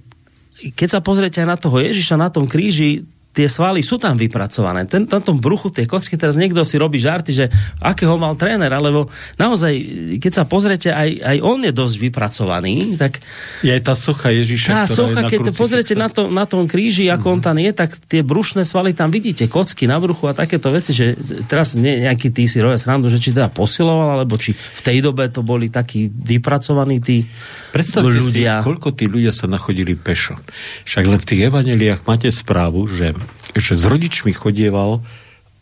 keď 0.77 0.89
sa 0.89 1.01
pozriete 1.01 1.41
na 1.45 1.57
toho 1.57 1.81
Ježiša 1.81 2.21
na 2.21 2.29
tom 2.29 2.45
kríži, 2.45 3.05
tie 3.35 3.51
svaly 3.51 3.83
sú 3.83 3.99
tam 3.99 4.15
vypracované. 4.15 4.87
Ten, 4.87 5.11
na 5.11 5.19
tom 5.19 5.43
bruchu 5.43 5.75
tie 5.75 5.91
kocky, 5.91 6.15
teraz 6.15 6.39
niekto 6.39 6.63
si 6.63 6.79
robí 6.79 7.03
žarty, 7.03 7.35
že 7.35 7.51
akého 7.83 8.15
mal 8.15 8.39
tréner, 8.39 8.71
alebo 8.71 9.11
naozaj, 9.37 9.75
keď 10.23 10.33
sa 10.33 10.45
pozriete, 10.47 10.95
aj, 10.95 11.19
aj 11.19 11.37
on 11.43 11.59
je 11.67 11.73
dosť 11.75 11.97
vypracovaný. 11.99 12.95
Tak, 12.95 13.19
je 13.67 13.75
aj 13.75 13.83
tá 13.83 13.99
socha 13.99 14.31
Ježiša, 14.31 14.71
Tá 14.71 14.87
socha, 14.87 15.27
keď 15.27 15.51
pozriete 15.51 15.99
na, 15.99 16.07
to, 16.07 16.31
na 16.31 16.47
tom 16.47 16.71
kríži, 16.71 17.11
ako 17.11 17.27
mm-hmm. 17.27 17.35
on 17.35 17.41
tam 17.43 17.57
je, 17.59 17.71
tak 17.75 17.91
tie 18.07 18.23
brušné 18.23 18.63
svaly 18.63 18.95
tam 18.95 19.11
vidíte, 19.11 19.51
kocky 19.51 19.91
na 19.91 19.99
bruchu 19.99 20.31
a 20.31 20.33
takéto 20.33 20.71
veci, 20.71 20.95
že 20.95 21.19
teraz 21.51 21.75
nie, 21.75 22.07
nejaký 22.07 22.31
tí 22.31 22.47
si 22.47 22.63
robia 22.63 22.79
srandu, 22.79 23.11
že 23.11 23.19
či 23.19 23.35
teda 23.35 23.51
posiloval, 23.51 24.23
alebo 24.23 24.39
či 24.39 24.55
v 24.55 24.81
tej 24.81 25.03
dobe 25.03 25.27
to 25.27 25.43
boli 25.43 25.67
takí 25.75 26.07
vypracovaní 26.07 27.03
tí 27.03 27.27
Predstavte 27.75 28.15
ľudia. 28.15 28.63
si, 28.63 28.67
koľko 28.71 28.95
tí 28.95 29.11
ľudia 29.11 29.35
sa 29.35 29.51
nachodili 29.51 29.99
pešo. 29.99 30.39
Však 30.87 31.05
len 31.11 31.19
v 31.19 31.27
tých 31.27 31.41
evaneliách 31.51 32.07
máte 32.07 32.31
správu, 32.31 32.87
že 32.87 33.11
že 33.57 33.79
s 33.79 33.85
rodičmi 33.87 34.35
chodieval 34.35 35.03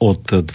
od 0.02 0.22
12 0.26 0.50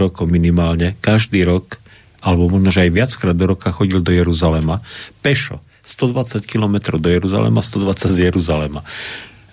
rokov 0.00 0.24
minimálne, 0.30 0.96
každý 1.04 1.44
rok, 1.44 1.76
alebo 2.24 2.48
možno, 2.48 2.72
že 2.72 2.88
aj 2.88 2.94
viackrát 2.96 3.36
do 3.36 3.46
roka 3.52 3.68
chodil 3.68 4.00
do 4.00 4.10
Jeruzalema, 4.10 4.80
pešo. 5.20 5.60
120 5.88 6.44
km 6.44 7.00
do 7.00 7.08
Jeruzalema, 7.08 7.64
120 7.64 8.12
z 8.12 8.18
Jeruzalema. 8.28 8.84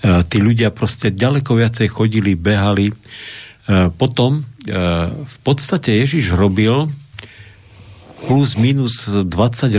E, 0.04 0.24
tí 0.28 0.44
ľudia 0.44 0.68
proste 0.72 1.08
ďaleko 1.08 1.56
viacej 1.56 1.88
chodili, 1.88 2.36
behali. 2.36 2.92
E, 2.92 2.96
potom 3.96 4.44
e, 4.68 4.72
v 5.12 5.38
podstate 5.48 5.96
Ježiš 5.96 6.36
robil 6.36 6.92
plus 8.26 8.58
minus 8.60 9.08
20 9.08 9.30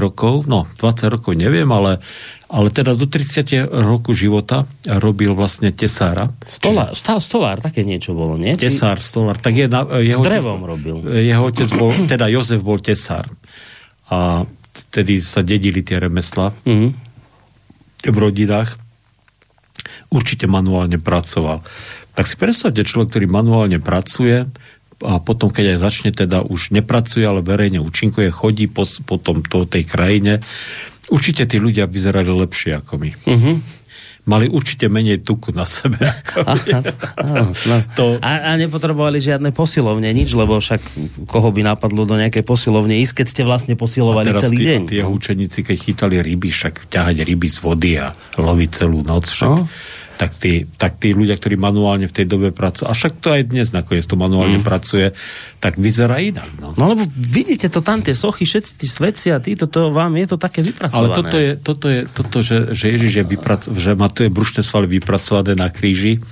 rokov, 0.00 0.46
no 0.48 0.64
20 0.80 1.12
rokov 1.12 1.36
neviem, 1.36 1.66
ale 1.68 1.98
ale 2.46 2.70
teda 2.70 2.94
do 2.94 3.10
30. 3.10 3.66
roku 3.66 4.14
života 4.14 4.70
robil 4.86 5.34
vlastne 5.34 5.74
tesára. 5.74 6.30
Stolár, 6.46 6.94
čiže... 6.94 7.18
stolár, 7.18 7.58
také 7.58 7.82
niečo 7.82 8.14
bolo, 8.14 8.38
nie? 8.38 8.54
Tesár, 8.54 9.02
stolár. 9.02 9.34
Tak 9.42 9.54
je, 9.54 9.66
jeho 10.06 10.22
S 10.22 10.26
drevom 10.26 10.62
otec, 10.62 10.70
robil. 10.70 10.96
Jeho 11.26 11.42
otec 11.42 11.68
bol, 11.74 11.90
teda 12.06 12.30
Jozef 12.30 12.62
bol 12.62 12.78
tesár. 12.78 13.26
A 14.14 14.46
vtedy 14.70 15.18
sa 15.18 15.42
dedili 15.42 15.82
tie 15.82 15.98
remesla 15.98 16.54
mm-hmm. 16.62 16.90
v 18.06 18.16
rodinách. 18.16 18.78
Určite 20.14 20.46
manuálne 20.46 21.02
pracoval. 21.02 21.66
Tak 22.14 22.24
si 22.30 22.38
predstavte 22.38 22.86
človek, 22.86 23.10
ktorý 23.10 23.26
manuálne 23.26 23.82
pracuje, 23.82 24.46
a 25.04 25.20
potom, 25.20 25.52
keď 25.52 25.76
aj 25.76 25.78
začne, 25.82 26.10
teda 26.14 26.40
už 26.40 26.72
nepracuje, 26.72 27.20
ale 27.20 27.44
verejne 27.44 27.84
účinkuje, 27.84 28.32
chodí 28.32 28.64
po, 28.64 28.88
po 29.04 29.20
tom, 29.20 29.44
to, 29.44 29.68
tej 29.68 29.84
krajine, 29.84 30.40
Určite 31.06 31.46
tí 31.46 31.62
ľudia 31.62 31.86
vyzerali 31.86 32.30
lepšie 32.30 32.82
ako 32.82 32.92
my. 32.98 33.10
Uh-huh. 33.14 33.56
Mali 34.26 34.50
určite 34.50 34.90
menej 34.90 35.22
tuku 35.22 35.54
na 35.54 35.62
sebe. 35.62 36.02
Ako 36.02 36.42
Aha, 36.42 36.82
áno, 37.22 37.54
no. 37.54 37.76
to... 37.94 38.18
a, 38.18 38.50
a 38.50 38.58
nepotrebovali 38.58 39.22
žiadne 39.22 39.54
posilovne, 39.54 40.10
nič, 40.10 40.34
lebo 40.34 40.58
však 40.58 40.82
koho 41.30 41.54
by 41.54 41.62
napadlo 41.62 42.02
do 42.02 42.18
nejakej 42.18 42.42
posilovne 42.42 42.98
ísť, 43.06 43.22
keď 43.22 43.26
ste 43.30 43.42
vlastne 43.46 43.75
posilovali 43.78 44.34
celý 44.34 44.58
tí, 44.58 44.66
deň. 44.66 44.80
Tie 44.90 45.02
učeníci, 45.06 45.62
keď 45.62 45.76
chytali 45.78 46.16
ryby, 46.18 46.50
však 46.50 46.90
ťahať 46.90 47.22
ryby 47.22 47.46
z 47.46 47.58
vody 47.62 47.92
a 48.02 48.10
loviť 48.34 48.70
celú 48.75 49.06
noc, 49.06 49.30
však 49.30 49.46
no 49.46 49.70
tak 50.16 50.32
tí, 50.40 50.64
tak 50.64 50.96
tí 50.96 51.12
ľudia, 51.12 51.37
ktorí 51.37 51.61
manuálne 51.61 52.08
v 52.08 52.16
tej 52.16 52.26
dobe 52.26 52.49
pracujú, 52.50 52.88
a 52.88 52.96
však 52.96 53.20
to 53.20 53.28
aj 53.37 53.42
dnes 53.52 53.68
nakoniec 53.76 54.08
to 54.08 54.16
manuálne 54.16 54.58
mm. 54.61 54.66
pracuje, 54.66 55.12
tak 55.61 55.76
vyzerá 55.76 56.25
inak. 56.25 56.49
No. 56.56 56.73
no 56.73 56.85
lebo 56.88 57.04
vidíte 57.12 57.68
to 57.68 57.85
tam, 57.85 58.00
tie 58.00 58.16
sochy, 58.16 58.49
všetci 58.49 58.73
tí 58.80 58.87
svedci 58.88 59.28
a 59.28 59.38
títo, 59.38 59.68
to 59.68 59.92
vám 59.92 60.16
je 60.16 60.26
to 60.32 60.37
také 60.40 60.64
vypracované. 60.64 61.12
Ale 61.12 61.18
toto 61.20 61.37
je, 61.37 61.50
toto 61.61 61.87
je 61.92 62.00
toto, 62.08 62.37
že, 62.40 62.73
že 62.73 62.96
Ježiš 62.96 63.12
je 63.20 63.25
vyprac, 63.28 63.62
že 63.68 63.92
má 63.92 64.08
je 64.08 64.32
brušné 64.32 64.64
svaly 64.64 64.88
vypracované 64.96 65.52
na 65.52 65.68
kríži, 65.68 66.25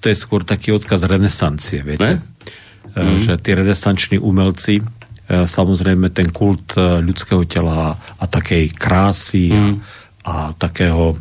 to 0.00 0.08
je 0.08 0.16
skôr 0.16 0.46
taký 0.46 0.72
odkaz 0.72 1.04
renesancie, 1.04 1.84
viete? 1.84 2.24
Mm. 2.96 3.18
Že 3.20 3.32
tí 3.44 3.50
renesanční 3.52 4.16
umelci, 4.16 4.80
e, 4.80 4.84
samozrejme 5.44 6.08
ten 6.14 6.32
kult 6.32 6.78
e, 6.78 7.04
ľudského 7.04 7.44
tela 7.44 7.92
a 7.94 8.24
takej 8.24 8.72
krásy 8.72 9.52
mm. 9.52 9.74
a, 10.24 10.32
a 10.32 10.34
takého 10.56 11.18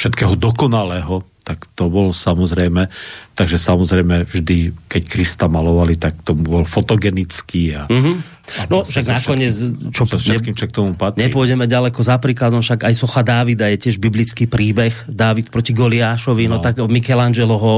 všetkého 0.00 0.32
dokonalého, 0.40 1.20
tak 1.44 1.68
to 1.76 1.92
bol 1.92 2.12
samozrejme, 2.12 2.88
takže 3.36 3.60
samozrejme 3.60 4.24
vždy, 4.24 4.72
keď 4.88 5.02
Krista 5.04 5.44
malovali, 5.48 6.00
tak 6.00 6.24
to 6.24 6.32
bol 6.32 6.64
fotogenický 6.64 7.76
a, 7.76 7.84
mm-hmm. 7.84 8.40
No 8.66 8.82
však 8.82 9.06
nakoniec, 9.06 9.54
čo, 9.94 10.02
všetkým, 10.10 10.58
čo 10.58 10.66
k 10.66 10.72
tomu 10.74 10.98
patrí. 10.98 11.22
Nepôjdeme 11.22 11.70
ďaleko 11.70 12.02
za 12.02 12.18
príkladom, 12.18 12.58
však 12.58 12.82
aj 12.90 12.94
socha 12.98 13.22
Dávida 13.22 13.70
je 13.70 13.78
tiež 13.78 14.02
biblický 14.02 14.50
príbeh. 14.50 14.90
Dávid 15.06 15.54
proti 15.54 15.70
Goliášovi, 15.70 16.50
no, 16.50 16.58
no 16.58 16.64
tak 16.64 16.82
Michelangelo 16.90 17.54
ho, 17.54 17.74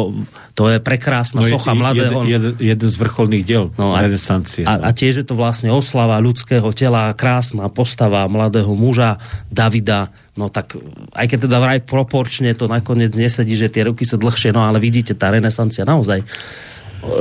to 0.57 0.73
je 0.73 0.81
prekrásna 0.81 1.45
no, 1.45 1.49
socha 1.49 1.76
je, 1.76 1.79
mladého. 1.79 2.19
Jeden, 2.25 2.52
jeden 2.57 2.88
z 2.88 2.97
vrcholných 2.97 3.45
diel 3.45 3.69
no, 3.76 3.93
renesancie. 3.93 4.64
A, 4.64 4.81
a 4.81 4.91
tiež 4.97 5.21
je 5.21 5.26
to 5.29 5.37
vlastne 5.37 5.69
oslava 5.69 6.17
ľudského 6.25 6.73
tela, 6.73 7.12
krásna 7.12 7.69
postava 7.69 8.25
mladého 8.25 8.73
muža 8.73 9.21
Davida, 9.52 10.09
no 10.37 10.49
tak 10.49 10.81
aj 11.12 11.27
keď 11.29 11.39
teda 11.45 11.59
vraj 11.61 11.81
proporčne 11.85 12.57
to 12.57 12.65
nakoniec 12.71 13.12
nesedí, 13.12 13.53
že 13.53 13.69
tie 13.69 13.85
ruky 13.85 14.09
sú 14.09 14.17
dlhšie, 14.17 14.53
no 14.57 14.65
ale 14.65 14.81
vidíte, 14.81 15.12
tá 15.12 15.29
renesancia 15.29 15.85
naozaj 15.85 16.25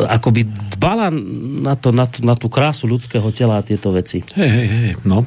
akoby 0.07 0.45
dbala 0.77 1.09
na, 1.65 1.73
to, 1.73 1.89
na, 1.89 2.05
tú, 2.05 2.21
na 2.21 2.37
tú 2.37 2.47
krásu 2.53 2.85
ľudského 2.85 3.25
tela 3.33 3.59
a 3.59 3.65
tieto 3.65 3.89
veci. 3.89 4.21
Hej, 4.37 4.49
hej, 4.49 4.67
hej, 4.69 4.93
no. 5.03 5.25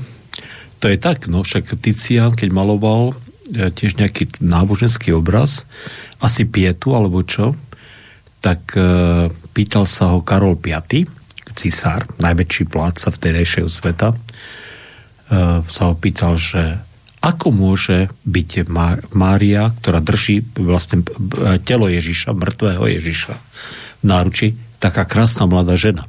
To 0.79 0.87
je 0.87 0.99
tak, 1.00 1.26
no, 1.26 1.43
však 1.43 1.75
Tician, 1.81 2.37
keď 2.38 2.55
maloval 2.55 3.12
e, 3.50 3.73
tiež 3.75 3.99
nejaký 3.99 4.38
náboženský 4.38 5.11
obraz, 5.17 5.67
asi 6.23 6.47
Pietu 6.47 6.95
alebo 6.95 7.25
čo, 7.26 7.59
tak 8.38 8.79
e, 8.79 9.26
pýtal 9.57 9.91
sa 9.91 10.14
ho 10.14 10.23
Karol 10.23 10.55
V, 10.55 10.71
cisár, 11.55 12.07
najväčší 12.23 12.71
vládca 12.71 13.09
vtedejšieho 13.11 13.67
sveta, 13.67 14.14
e, 14.14 14.17
sa 15.67 15.83
ho 15.91 15.95
pýtal, 15.99 16.38
že 16.38 16.79
ako 17.25 17.49
môže 17.57 18.12
byť 18.28 18.69
Mária, 19.16 19.73
ktorá 19.81 20.04
drží 20.04 20.45
vlastne 20.61 21.00
telo 21.64 21.88
Ježiša, 21.88 22.37
mŕtvého 22.37 22.85
Ježiša, 23.00 23.35
náruči 24.04 24.52
taká 24.76 25.09
krásna 25.09 25.49
mladá 25.49 25.81
žena. 25.81 26.04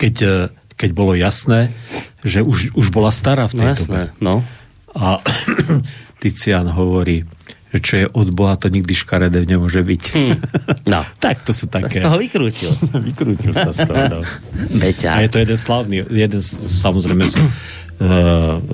Keď, 0.00 0.14
e, 0.24 0.34
keď 0.72 0.90
bolo 0.96 1.12
jasné, 1.12 1.76
že 2.24 2.40
už, 2.40 2.72
už 2.72 2.88
bola 2.88 3.12
stará 3.12 3.44
v 3.52 3.56
tej 3.60 3.66
no, 3.68 3.72
jasné, 3.76 4.00
dobe. 4.08 4.24
No. 4.24 4.34
A 4.96 5.20
Tician 6.24 6.72
hovorí, 6.72 7.28
že 7.76 7.78
čo 7.84 7.94
je 8.00 8.06
od 8.08 8.28
Boha, 8.32 8.56
to 8.56 8.72
nikdy 8.72 8.96
škaredé 8.96 9.44
nemôže 9.44 9.84
byť. 9.84 10.02
Hmm. 10.16 10.36
No. 10.88 11.04
tak 11.24 11.44
to 11.44 11.52
sú 11.52 11.68
také... 11.68 12.00
Sa 12.00 12.00
z 12.00 12.06
toho 12.08 12.16
vykrútil. 12.16 12.72
vykrútil 13.12 13.52
sa 13.52 13.76
z 13.76 13.84
toho. 13.84 14.04
No. 14.16 14.20
A 15.12 15.20
je 15.20 15.30
to 15.32 15.38
jeden 15.44 15.58
slávny, 15.60 16.00
jeden 16.08 16.40
samozrejme 16.40 17.28
z, 17.28 17.36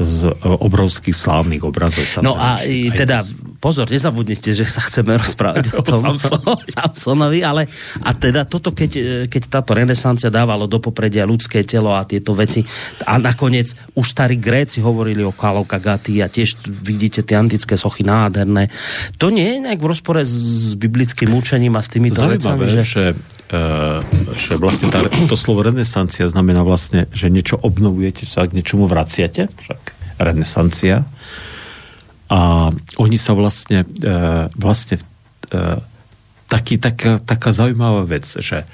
z 0.03 0.19
obrovských 0.43 1.15
slávnych 1.15 1.63
obrazov. 1.63 2.03
No 2.27 2.35
a 2.35 2.59
aj 2.59 2.99
teda 2.99 3.23
pozor, 3.63 3.87
nezabudnite, 3.87 4.51
že 4.51 4.67
sa 4.67 4.83
chceme 4.83 5.15
rozprávať 5.15 5.79
o 5.79 5.83
tom 5.87 6.19
Samsonovi, 6.75 7.47
ale 7.47 7.71
a 8.03 8.11
teda 8.11 8.43
toto, 8.43 8.75
keď, 8.75 8.91
e, 8.99 9.03
keď 9.31 9.43
táto 9.63 9.79
renesancia 9.79 10.27
dávalo 10.27 10.67
do 10.67 10.83
popredia 10.83 11.23
ľudské 11.23 11.63
telo 11.63 11.95
a 11.95 12.03
tieto 12.03 12.35
veci 12.35 12.67
a 13.07 13.23
nakoniec 13.23 13.71
už 13.95 14.07
starí 14.11 14.43
Gréci 14.43 14.83
hovorili 14.83 15.23
o 15.23 15.31
Kalokagati 15.31 16.19
a 16.19 16.27
tiež 16.27 16.59
vidíte 16.67 17.23
tie 17.23 17.39
antické 17.39 17.79
sochy 17.79 18.03
nádherné. 18.03 18.67
To 19.23 19.31
nie 19.31 19.47
je 19.55 19.59
nejak 19.63 19.79
v 19.79 19.87
rozpore 19.95 20.27
s, 20.27 20.35
s 20.35 20.75
biblickým 20.75 21.31
učením 21.31 21.79
a 21.79 21.83
s 21.87 21.89
týmito 21.95 22.19
Zaujímavé, 22.19 22.67
vecami, 22.67 22.67
že... 22.67 22.83
že, 22.83 23.05
že 24.33 24.57
vlastne 24.57 24.89
tá, 24.89 25.05
to 25.29 25.37
slovo 25.37 25.61
renesancia 25.61 26.25
znamená 26.25 26.65
vlastne, 26.65 27.05
že 27.13 27.29
niečo 27.29 27.61
obnovujete, 27.61 28.25
sa 28.25 28.49
k 28.49 28.57
niečomu 28.57 28.89
vraciate, 28.89 29.53
však 29.53 29.81
renesancia. 30.17 31.05
A 32.33 32.73
oni 32.97 33.21
sa 33.21 33.37
vlastne, 33.37 33.85
e, 33.85 34.49
vlastne 34.57 34.97
e, 35.53 35.77
taký, 36.49 36.81
taká, 36.81 37.21
taká 37.21 37.53
zaujímavá 37.53 38.09
vec, 38.09 38.25
že, 38.25 38.65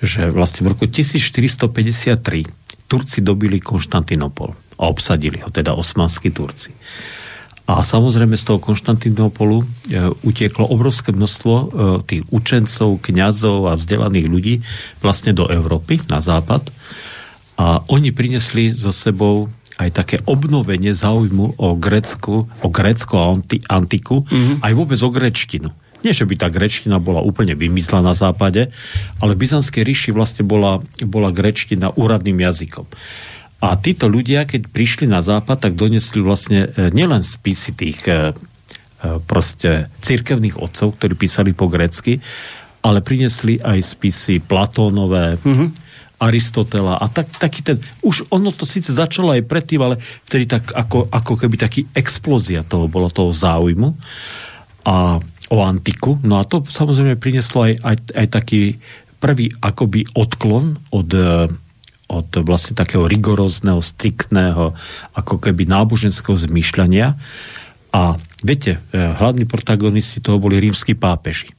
že 0.00 0.32
vlastne 0.32 0.64
v 0.64 0.72
roku 0.72 0.88
1453 0.88 2.88
Turci 2.88 3.20
dobili 3.20 3.60
Konštantinopol 3.60 4.56
a 4.80 4.88
obsadili 4.88 5.44
ho, 5.44 5.52
teda 5.52 5.76
osmanskí 5.76 6.32
Turci. 6.32 6.72
A 7.66 7.82
samozrejme 7.82 8.38
z 8.38 8.46
toho 8.46 8.62
Konštantinopolu 8.62 9.58
e, 9.58 9.64
utieklo 10.22 10.70
obrovské 10.70 11.10
množstvo 11.10 11.54
e, 11.54 11.64
tých 12.06 12.22
učencov, 12.30 13.02
kňazov 13.02 13.66
a 13.66 13.72
vzdelaných 13.74 14.26
ľudí 14.30 14.54
vlastne 15.02 15.34
do 15.34 15.50
Európy, 15.50 15.98
na 16.06 16.22
západ. 16.22 16.70
A 17.58 17.82
oni 17.90 18.14
prinesli 18.14 18.70
so 18.70 18.94
sebou 18.94 19.50
aj 19.76 19.90
také 19.92 20.16
obnovenie 20.24 20.94
záujmu 20.94 21.58
o 21.58 21.68
Grécku, 21.74 22.46
o 22.46 22.68
Grécko 22.70 23.14
a 23.18 23.26
anti, 23.34 23.58
antiku, 23.66 24.24
mm-hmm. 24.24 24.62
aj 24.62 24.72
vôbec 24.72 24.98
o 25.02 25.10
grečtinu. 25.12 25.68
Nie, 26.06 26.14
že 26.14 26.22
by 26.22 26.38
tá 26.38 26.48
grečtina 26.52 27.02
bola 27.02 27.18
úplne 27.18 27.58
vymyslená 27.58 28.12
na 28.12 28.16
západe, 28.16 28.70
ale 29.18 29.34
v 29.34 29.42
Byzantskej 29.42 29.82
ríši 29.82 30.10
vlastne 30.14 30.46
bola, 30.46 30.78
bola 31.02 31.34
grečtina 31.34 31.90
úradným 31.90 32.40
jazykom. 32.46 32.86
A 33.56 33.72
títo 33.80 34.06
ľudia, 34.06 34.44
keď 34.44 34.68
prišli 34.68 35.08
na 35.08 35.24
západ, 35.24 35.68
tak 35.68 35.72
donesli 35.80 36.20
vlastne 36.20 36.68
e, 36.68 36.92
nielen 36.92 37.24
spisy 37.24 37.72
tých 37.72 38.04
e, 38.04 38.12
e, 38.12 38.22
proste 39.24 39.88
církevných 40.04 40.60
otcov, 40.60 41.00
ktorí 41.00 41.16
písali 41.16 41.56
po 41.56 41.72
grecky, 41.72 42.20
ale 42.84 43.00
prinesli 43.00 43.56
aj 43.56 43.78
spisy 43.80 44.44
Platónové, 44.44 45.40
mm-hmm 45.40 45.86
Aristotela 46.16 46.96
a 46.96 47.12
tak, 47.12 47.28
taký 47.28 47.60
ten, 47.60 47.76
už 48.00 48.32
ono 48.32 48.48
to 48.48 48.64
síce 48.64 48.88
začalo 48.88 49.36
aj 49.36 49.44
predtým, 49.44 49.84
ale 49.84 50.00
vtedy 50.00 50.48
tak 50.48 50.72
ako, 50.72 51.12
ako 51.12 51.36
keby 51.36 51.60
taký 51.60 51.84
explózia 51.92 52.64
toho 52.64 52.88
bolo 52.88 53.12
toho 53.12 53.36
záujmu 53.36 53.92
a 54.88 55.20
o 55.52 55.58
antiku. 55.60 56.16
No 56.24 56.40
a 56.40 56.48
to 56.48 56.64
samozrejme 56.64 57.20
prinieslo 57.20 57.68
aj, 57.68 57.72
aj, 57.84 57.96
aj 58.16 58.26
taký 58.32 58.80
prvý 59.20 59.52
akoby 59.60 60.08
odklon 60.16 60.80
od, 60.88 61.10
od 62.06 62.28
vlastne 62.46 62.78
takého 62.78 63.04
rigorózneho, 63.10 63.82
striktného, 63.82 64.74
ako 65.14 65.42
keby 65.42 65.66
náboženského 65.66 66.38
zmýšľania. 66.38 67.18
A 67.90 68.18
viete, 68.42 68.78
eh, 68.78 68.98
hlavní 68.98 69.46
protagonisti 69.46 70.22
toho 70.22 70.38
boli 70.38 70.62
rímsky 70.62 70.94
pápeži 70.94 71.56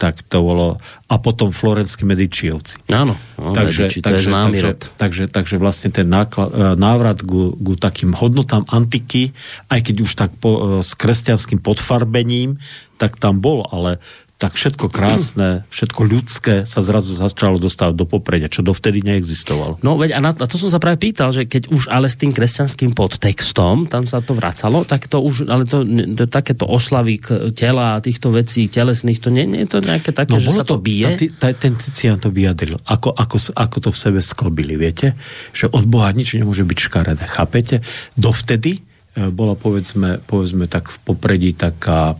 tak 0.00 0.24
to 0.24 0.40
bolo, 0.40 0.80
a 1.12 1.14
potom 1.20 1.52
florenskí 1.52 2.08
medičiovci. 2.08 2.80
Áno, 2.88 3.20
no, 3.36 3.52
takže, 3.52 3.84
Medici, 3.84 4.00
takže, 4.00 4.32
je 4.32 4.32
takže, 4.32 4.70
takže, 4.96 5.24
takže 5.28 5.56
vlastne 5.60 5.92
ten 5.92 6.08
náklad, 6.08 6.48
e, 6.48 6.72
návrat 6.80 7.20
ku, 7.20 7.52
ku 7.60 7.76
takým 7.76 8.16
hodnotám 8.16 8.64
antiky, 8.72 9.36
aj 9.68 9.84
keď 9.84 9.96
už 10.00 10.12
tak 10.16 10.32
po, 10.40 10.80
e, 10.80 10.80
s 10.80 10.96
kresťanským 10.96 11.60
podfarbením, 11.60 12.56
tak 12.96 13.20
tam 13.20 13.44
bol, 13.44 13.68
ale 13.68 14.00
tak 14.40 14.56
všetko 14.56 14.88
krásne, 14.88 15.68
všetko 15.68 16.00
ľudské 16.00 16.54
sa 16.64 16.80
zrazu 16.80 17.12
začalo 17.12 17.60
dostávať 17.60 17.92
do 17.92 18.08
popredia, 18.08 18.48
čo 18.48 18.64
dovtedy 18.64 19.04
neexistovalo. 19.04 19.76
No 19.84 20.00
veď 20.00 20.16
a, 20.16 20.24
na, 20.24 20.32
to 20.32 20.56
som 20.56 20.72
sa 20.72 20.80
práve 20.80 20.96
pýtal, 20.96 21.28
že 21.28 21.44
keď 21.44 21.68
už 21.68 21.92
ale 21.92 22.08
s 22.08 22.16
tým 22.16 22.32
kresťanským 22.32 22.96
podtextom, 22.96 23.84
tam 23.92 24.08
sa 24.08 24.24
to 24.24 24.32
vracalo, 24.32 24.88
tak 24.88 25.12
to 25.12 25.20
už, 25.20 25.44
ale 25.44 25.68
to, 25.68 25.84
to 26.16 26.24
takéto 26.24 26.64
oslavy 26.64 27.20
tela 27.52 28.00
a 28.00 28.02
týchto 28.02 28.32
vecí 28.32 28.64
telesných, 28.72 29.20
to 29.20 29.28
nie, 29.28 29.44
nie 29.44 29.68
je 29.68 29.76
to 29.76 29.84
nejaké 29.84 30.08
také, 30.16 30.32
no, 30.32 30.40
že 30.40 30.56
sa 30.56 30.64
to, 30.64 30.80
to 30.80 30.88
bije? 30.88 31.36
Tá, 31.36 31.52
tá, 31.52 31.60
ten 31.60 31.76
Tician 31.76 32.16
to 32.16 32.32
vyjadril, 32.32 32.80
ako, 32.88 33.12
ako, 33.12 33.36
ako 33.52 33.76
to 33.76 33.90
v 33.92 33.98
sebe 34.00 34.20
sklbili, 34.24 34.80
viete? 34.80 35.20
Že 35.52 35.68
od 35.76 35.84
Boha 35.84 36.08
nič 36.16 36.32
nemôže 36.32 36.64
byť 36.64 36.78
škaredé, 36.80 37.28
chápete? 37.28 37.84
Dovtedy 38.16 38.80
e, 38.80 39.28
bola 39.28 39.52
povedzme, 39.52 40.24
povedzme 40.24 40.64
tak 40.64 40.88
v 40.88 40.96
popredí 41.04 41.52
taká 41.52 42.16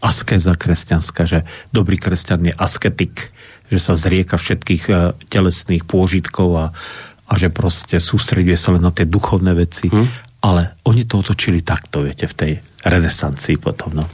askeza 0.00 0.56
kresťanská, 0.56 1.22
že 1.28 1.44
dobrý 1.70 2.00
kresťan 2.00 2.50
je 2.50 2.54
asketik, 2.56 3.32
že 3.70 3.78
sa 3.78 3.94
zrieka 3.94 4.40
všetkých 4.40 4.84
uh, 4.90 5.14
telesných 5.28 5.86
pôžitkov 5.86 6.48
a, 6.56 6.66
a 7.30 7.32
že 7.38 7.52
proste 7.52 8.02
sústreduje 8.02 8.58
sa 8.58 8.74
len 8.74 8.82
na 8.82 8.90
tie 8.90 9.06
duchovné 9.06 9.54
veci. 9.54 9.86
Hmm. 9.92 10.08
Ale 10.40 10.80
oni 10.88 11.04
to 11.04 11.20
otočili 11.20 11.60
takto, 11.60 12.00
viete, 12.00 12.24
v 12.24 12.34
tej 12.34 12.52
renesancii 12.80 13.60
potom, 13.60 13.92
no. 13.92 14.08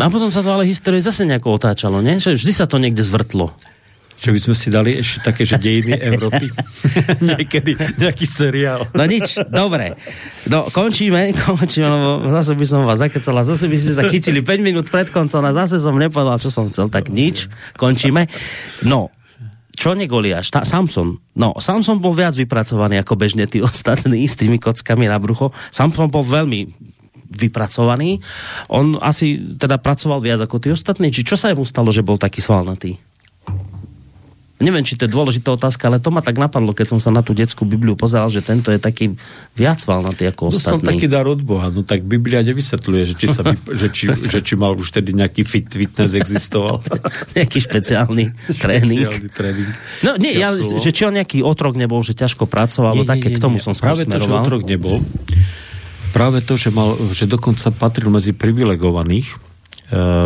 A 0.00 0.08
potom 0.08 0.32
sa 0.32 0.40
to 0.40 0.48
ale 0.48 0.64
histórie 0.64 0.98
zase 0.98 1.28
nejako 1.28 1.60
otáčalo, 1.60 2.00
nie? 2.00 2.16
Že 2.18 2.40
vždy 2.40 2.52
sa 2.56 2.64
to 2.64 2.80
niekde 2.80 3.04
zvrtlo. 3.04 3.52
Že 4.18 4.30
by 4.34 4.40
sme 4.42 4.54
si 4.58 4.68
dali 4.68 4.90
ešte 4.98 5.22
také, 5.22 5.46
že 5.46 5.62
dejiny 5.62 5.94
Európy. 5.94 6.50
Niekedy 7.30 7.98
nejaký 8.02 8.26
seriál. 8.26 8.82
No 8.90 9.06
nič, 9.06 9.38
dobre. 9.46 9.94
No, 10.50 10.66
končíme, 10.66 11.30
končíme, 11.46 11.86
lebo 11.86 12.26
zase 12.26 12.58
by 12.58 12.66
som 12.66 12.82
vás 12.82 12.98
zakecala, 12.98 13.46
zase 13.46 13.70
by 13.70 13.78
ste 13.78 13.92
sa 13.94 14.02
chytili 14.10 14.42
5 14.42 14.58
minút 14.58 14.86
pred 14.90 15.06
koncom 15.06 15.42
a 15.46 15.54
zase 15.54 15.78
som 15.78 15.94
nepovedal, 15.94 16.42
čo 16.42 16.50
som 16.50 16.66
chcel, 16.66 16.90
tak 16.90 17.14
nič, 17.14 17.46
končíme. 17.78 18.26
No, 18.82 19.14
čo 19.78 19.94
negoliaš? 19.94 20.50
Tá, 20.50 20.66
Samson. 20.66 21.22
No, 21.38 21.54
Samson 21.62 22.02
bol 22.02 22.10
viac 22.10 22.34
vypracovaný 22.34 22.98
ako 22.98 23.14
bežne 23.14 23.46
tí 23.46 23.62
ostatní 23.70 24.26
s 24.26 24.34
tými 24.34 24.58
kockami 24.58 25.06
na 25.06 25.22
brucho. 25.22 25.54
Samson 25.70 26.10
bol 26.10 26.26
veľmi 26.26 26.66
vypracovaný. 27.28 28.18
On 28.72 28.98
asi 28.98 29.38
teda 29.54 29.78
pracoval 29.78 30.18
viac 30.18 30.42
ako 30.42 30.58
tí 30.58 30.74
ostatní. 30.74 31.14
Či 31.14 31.22
čo 31.22 31.36
sa 31.38 31.54
mu 31.54 31.62
stalo, 31.62 31.94
že 31.94 32.02
bol 32.02 32.18
taký 32.18 32.42
svalnatý? 32.42 32.98
Neviem, 34.58 34.82
či 34.82 34.98
to 34.98 35.06
je 35.06 35.14
dôležitá 35.14 35.54
otázka, 35.54 35.86
ale 35.86 36.02
to 36.02 36.10
ma 36.10 36.18
tak 36.18 36.34
napadlo, 36.34 36.74
keď 36.74 36.90
som 36.90 36.98
sa 36.98 37.14
na 37.14 37.22
tú 37.22 37.30
detskú 37.30 37.62
Bibliu 37.62 37.94
pozeral, 37.94 38.26
že 38.26 38.42
tento 38.42 38.74
je 38.74 38.82
taký 38.82 39.14
viac 39.54 39.78
valnatý 39.86 40.26
ako 40.26 40.50
ostatní. 40.50 40.82
Dostal 40.82 40.90
taký 40.98 41.06
dar 41.06 41.30
od 41.30 41.38
Boha, 41.46 41.70
no 41.70 41.86
tak 41.86 42.02
Biblia 42.02 42.42
nevysvetľuje, 42.42 43.02
že 43.06 43.14
či, 43.14 43.26
sa, 43.30 43.46
že 43.80 43.86
či, 43.94 44.10
že 44.10 44.42
či 44.42 44.58
mal 44.58 44.74
už 44.74 44.90
tedy 44.90 45.14
nejaký 45.14 45.46
fit, 45.46 45.70
fitness 45.70 46.18
existoval. 46.18 46.82
nejaký 47.38 47.58
špeciálny 47.62 48.24
tréning. 48.58 49.06
Špeciálny 49.06 49.30
tréning. 49.30 49.70
No 50.02 50.18
nie, 50.18 50.34
ja, 50.34 50.50
že 50.58 50.90
či 50.90 51.06
on 51.06 51.14
nejaký 51.14 51.38
otrok 51.46 51.78
nebol, 51.78 52.02
že 52.02 52.18
ťažko 52.18 52.50
pracoval, 52.50 52.98
nie, 52.98 53.06
nie, 53.06 53.10
také 53.14 53.30
nie, 53.30 53.38
k 53.38 53.38
tomu 53.38 53.62
nie. 53.62 53.64
som 53.64 53.78
Práve 53.78 54.10
to, 54.10 54.18
že 54.18 54.26
otrok 54.26 54.66
nebol, 54.66 54.98
práve 56.10 56.42
to, 56.42 56.58
že, 56.58 56.74
mal, 56.74 56.98
že 57.14 57.30
dokonca 57.30 57.70
patril 57.70 58.10
medzi 58.10 58.34
privilegovaných, 58.34 59.28
e, 59.30 59.36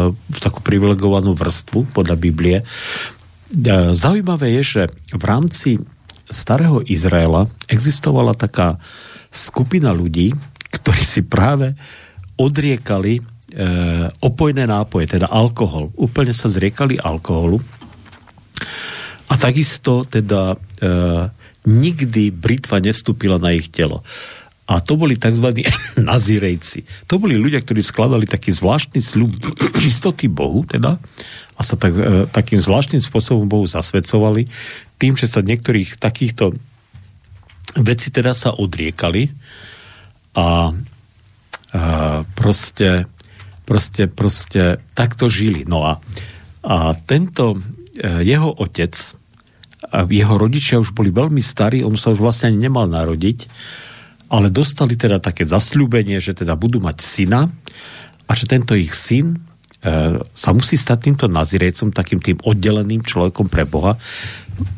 v 0.09 0.39
takú 0.41 0.65
privilegovanú 0.65 1.37
vrstvu 1.37 1.93
podľa 1.93 2.17
Biblie, 2.17 2.65
zaujímavé 3.93 4.57
je, 4.61 4.63
že 4.63 4.83
v 5.13 5.25
rámci 5.25 5.71
starého 6.33 6.81
Izraela 6.89 7.47
existovala 7.69 8.33
taká 8.33 8.81
skupina 9.29 9.93
ľudí, 9.93 10.33
ktorí 10.73 11.03
si 11.05 11.21
práve 11.21 11.77
odriekali 12.41 13.21
e, 13.21 13.23
opojné 14.25 14.65
nápoje, 14.65 15.21
teda 15.21 15.29
alkohol. 15.29 15.93
Úplne 15.97 16.33
sa 16.33 16.49
zriekali 16.49 16.97
alkoholu. 16.97 17.61
A 19.29 19.35
takisto 19.37 20.09
teda 20.09 20.57
e, 20.57 20.89
nikdy 21.69 22.33
britva 22.33 22.81
nevstúpila 22.81 23.37
na 23.37 23.53
ich 23.53 23.69
telo. 23.69 24.01
A 24.73 24.81
to 24.81 24.97
boli 24.97 25.21
tzv. 25.21 25.53
nazirejci. 26.09 27.07
To 27.13 27.21
boli 27.21 27.37
ľudia, 27.37 27.61
ktorí 27.61 27.85
skladali 27.85 28.25
taký 28.25 28.57
zvláštny 28.57 29.05
sľub 29.05 29.37
čistoty 29.77 30.33
Bohu, 30.33 30.65
teda, 30.65 30.97
a 31.57 31.61
sa 31.61 31.77
tak, 31.77 31.93
e, 31.95 32.25
takým 32.33 32.57
zvláštnym 32.57 33.05
spôsobom 33.05 33.45
Bohu 33.45 33.69
zasvedcovali, 33.69 34.49
tým, 34.97 35.15
že 35.21 35.29
sa 35.29 35.45
niektorých 35.45 36.01
takýchto 36.01 36.57
veci 37.77 38.09
teda 38.13 38.33
sa 38.37 38.53
odriekali 38.53 39.33
a, 40.37 40.41
a 40.41 40.49
proste, 42.37 43.09
proste, 43.65 44.09
proste 44.09 44.81
takto 44.97 45.29
žili. 45.29 45.65
No 45.69 45.85
a, 45.85 45.93
a 46.65 46.97
tento 46.97 47.57
e, 47.57 48.25
jeho 48.25 48.49
otec 48.49 48.93
a 49.93 50.09
jeho 50.09 50.41
rodičia 50.41 50.81
už 50.81 50.97
boli 50.97 51.13
veľmi 51.13 51.45
starí, 51.45 51.85
on 51.85 51.99
sa 52.01 52.15
už 52.15 52.23
vlastne 52.25 52.55
ani 52.55 52.71
nemal 52.71 52.89
narodiť, 52.89 53.39
ale 54.33 54.49
dostali 54.49 54.97
teda 54.97 55.21
také 55.21 55.45
zasľúbenie, 55.45 56.17
že 56.19 56.33
teda 56.33 56.57
budú 56.57 56.81
mať 56.81 57.05
syna 57.05 57.53
a 58.25 58.33
že 58.33 58.49
tento 58.49 58.73
ich 58.73 58.97
syn 58.97 59.53
E, 59.83 60.15
sa 60.23 60.55
musí 60.55 60.79
stať 60.79 61.11
týmto 61.11 61.27
nazirejcom, 61.27 61.91
takým 61.91 62.23
tým 62.23 62.39
oddeleným 62.47 63.03
človekom 63.03 63.51
pre 63.51 63.67
Boha, 63.67 63.99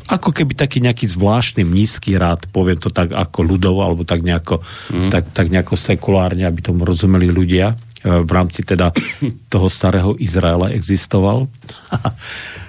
ako 0.08 0.32
keby 0.32 0.56
taký 0.56 0.80
nejaký 0.80 1.04
zvláštny 1.12 1.60
nízky 1.60 2.16
rád, 2.16 2.48
poviem 2.48 2.80
to 2.80 2.88
tak 2.88 3.12
ako 3.12 3.44
ľudovo, 3.44 3.84
alebo 3.84 4.08
tak 4.08 4.24
nejako, 4.24 4.64
mm. 4.64 5.12
tak, 5.12 5.28
tak 5.36 5.52
nejako 5.52 5.76
sekulárne, 5.76 6.48
aby 6.48 6.64
tomu 6.64 6.88
rozumeli 6.88 7.28
ľudia, 7.28 7.76
v 8.04 8.30
rámci 8.32 8.64
teda 8.64 8.96
toho 9.52 9.68
starého 9.68 10.16
Izraela 10.16 10.72
existoval. 10.72 11.44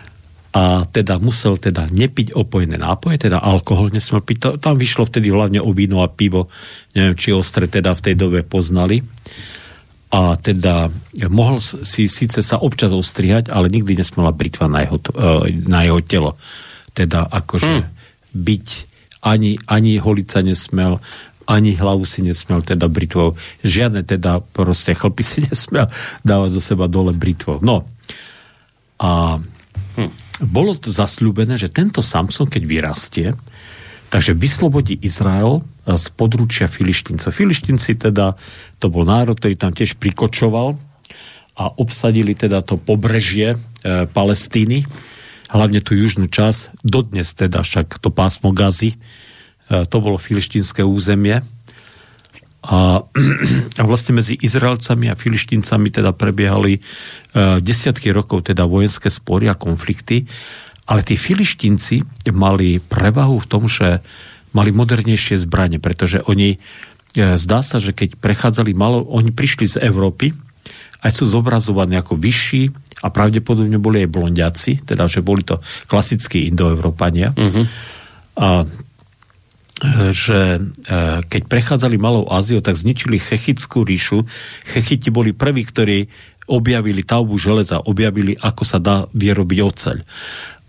a 0.56 0.88
teda 0.88 1.20
musel 1.20 1.60
teda 1.60 1.92
nepiť 1.92 2.32
opojné 2.32 2.80
nápoje, 2.80 3.28
teda 3.28 3.44
alkohol 3.44 3.92
nesmel 3.92 4.24
piť. 4.24 4.64
Tam 4.64 4.80
vyšlo 4.80 5.04
vtedy 5.04 5.28
hlavne 5.28 5.60
o 5.60 5.76
víno 5.76 6.00
a 6.00 6.08
pivo, 6.08 6.48
neviem, 6.96 7.20
či 7.20 7.36
ostre 7.36 7.68
teda 7.68 7.92
v 7.92 8.04
tej 8.08 8.16
dobe 8.16 8.40
poznali. 8.48 9.04
A 10.16 10.40
teda 10.40 10.88
mohol 11.28 11.60
si 11.60 12.08
síce 12.08 12.40
sa 12.40 12.56
občas 12.64 12.96
ostrihať, 12.96 13.52
ale 13.52 13.68
nikdy 13.68 14.00
nesmela 14.00 14.32
britva 14.32 14.72
na 14.72 14.88
jeho, 14.88 14.96
e, 15.12 15.60
na 15.68 15.84
jeho 15.84 16.00
telo. 16.00 16.32
Teda 16.96 17.28
akože 17.28 17.76
hmm. 17.84 17.92
byť 18.32 18.68
ani, 19.28 19.60
ani 19.68 20.00
holica 20.00 20.40
nesmel, 20.40 21.04
ani 21.52 21.76
hlavu 21.76 22.08
si 22.08 22.24
nesmel 22.24 22.64
teda 22.64 22.88
britvou. 22.88 23.36
Žiadne 23.60 24.08
teda 24.08 24.40
proste 24.40 24.96
chlpy 24.96 25.20
si 25.20 25.44
nesmel 25.52 25.92
dávať 26.24 26.50
zo 26.56 26.62
seba 26.64 26.88
dole 26.88 27.12
britvou. 27.12 27.60
No. 27.60 27.84
A 29.04 29.44
bolo 30.44 30.76
to 30.76 30.92
zasľúbené, 30.92 31.56
že 31.56 31.72
tento 31.72 32.04
Samson, 32.04 32.48
keď 32.52 32.64
vyrastie, 32.68 33.28
takže 34.12 34.36
vyslobodí 34.36 35.00
Izrael 35.00 35.64
z 35.88 36.06
područia 36.12 36.68
Filištíncov. 36.68 37.32
Filištinci 37.32 37.96
teda, 37.96 38.36
to 38.82 38.92
bol 38.92 39.08
národ, 39.08 39.38
ktorý 39.40 39.56
tam 39.56 39.72
tiež 39.72 39.96
prikočoval 39.96 40.76
a 41.56 41.64
obsadili 41.80 42.36
teda 42.36 42.60
to 42.66 42.76
pobrežie 42.76 43.56
e, 43.56 43.58
Palestíny, 44.12 44.84
hlavne 45.48 45.80
tú 45.80 45.96
južnú 45.96 46.28
časť, 46.28 46.84
dodnes 46.84 47.32
teda 47.32 47.64
však 47.64 48.04
to 48.04 48.12
pásmo 48.12 48.52
Gazy, 48.52 48.92
e, 48.92 48.98
to 49.88 49.98
bolo 50.04 50.20
filištínske 50.20 50.84
územie 50.84 51.40
a, 52.66 53.06
a 53.82 53.84
vlastne 53.86 54.18
medzi 54.18 54.34
Izraelcami 54.42 55.14
a 55.14 55.16
Filištíncami 55.16 55.94
teda 55.94 56.12
prebiehali 56.18 56.82
uh, 56.82 57.62
desiatky 57.62 58.10
rokov 58.10 58.50
teda 58.50 58.66
vojenské 58.66 59.14
spory 59.14 59.46
a 59.48 59.56
konflikty, 59.56 60.26
ale 60.90 61.06
tí 61.06 61.14
Filištínci 61.14 62.26
mali 62.34 62.82
prevahu 62.82 63.38
v 63.38 63.50
tom, 63.50 63.70
že 63.70 64.02
mali 64.58 64.74
modernejšie 64.74 65.38
zbranie, 65.46 65.78
pretože 65.78 66.26
oni, 66.26 66.58
uh, 66.58 67.38
zdá 67.38 67.62
sa, 67.62 67.78
že 67.78 67.94
keď 67.94 68.18
prechádzali 68.18 68.74
malo, 68.74 69.06
oni 69.14 69.30
prišli 69.30 69.78
z 69.78 69.78
Európy, 69.86 70.34
aj 71.06 71.12
sú 71.14 71.30
zobrazovaní 71.30 72.02
ako 72.02 72.18
vyšší 72.18 72.74
a 73.06 73.14
pravdepodobne 73.14 73.78
boli 73.78 74.02
aj 74.02 74.10
blondiaci, 74.10 74.72
teda 74.90 75.06
že 75.06 75.22
boli 75.22 75.46
to 75.46 75.62
klasickí 75.86 76.50
indoevropania. 76.50 77.30
Uh-huh. 77.38 77.70
A 78.42 78.66
že 80.16 80.40
e, 80.56 80.60
keď 81.28 81.42
prechádzali 81.52 82.00
Malou 82.00 82.32
Áziou, 82.32 82.64
tak 82.64 82.80
zničili 82.80 83.20
Chechickú 83.20 83.84
ríšu. 83.84 84.24
Chechiti 84.64 85.12
boli 85.12 85.36
prví, 85.36 85.68
ktorí 85.68 86.08
objavili 86.48 87.04
taubu 87.04 87.36
železa, 87.36 87.84
objavili, 87.84 88.40
ako 88.40 88.64
sa 88.64 88.80
dá 88.80 89.04
vyrobiť 89.12 89.60
oceľ. 89.60 89.98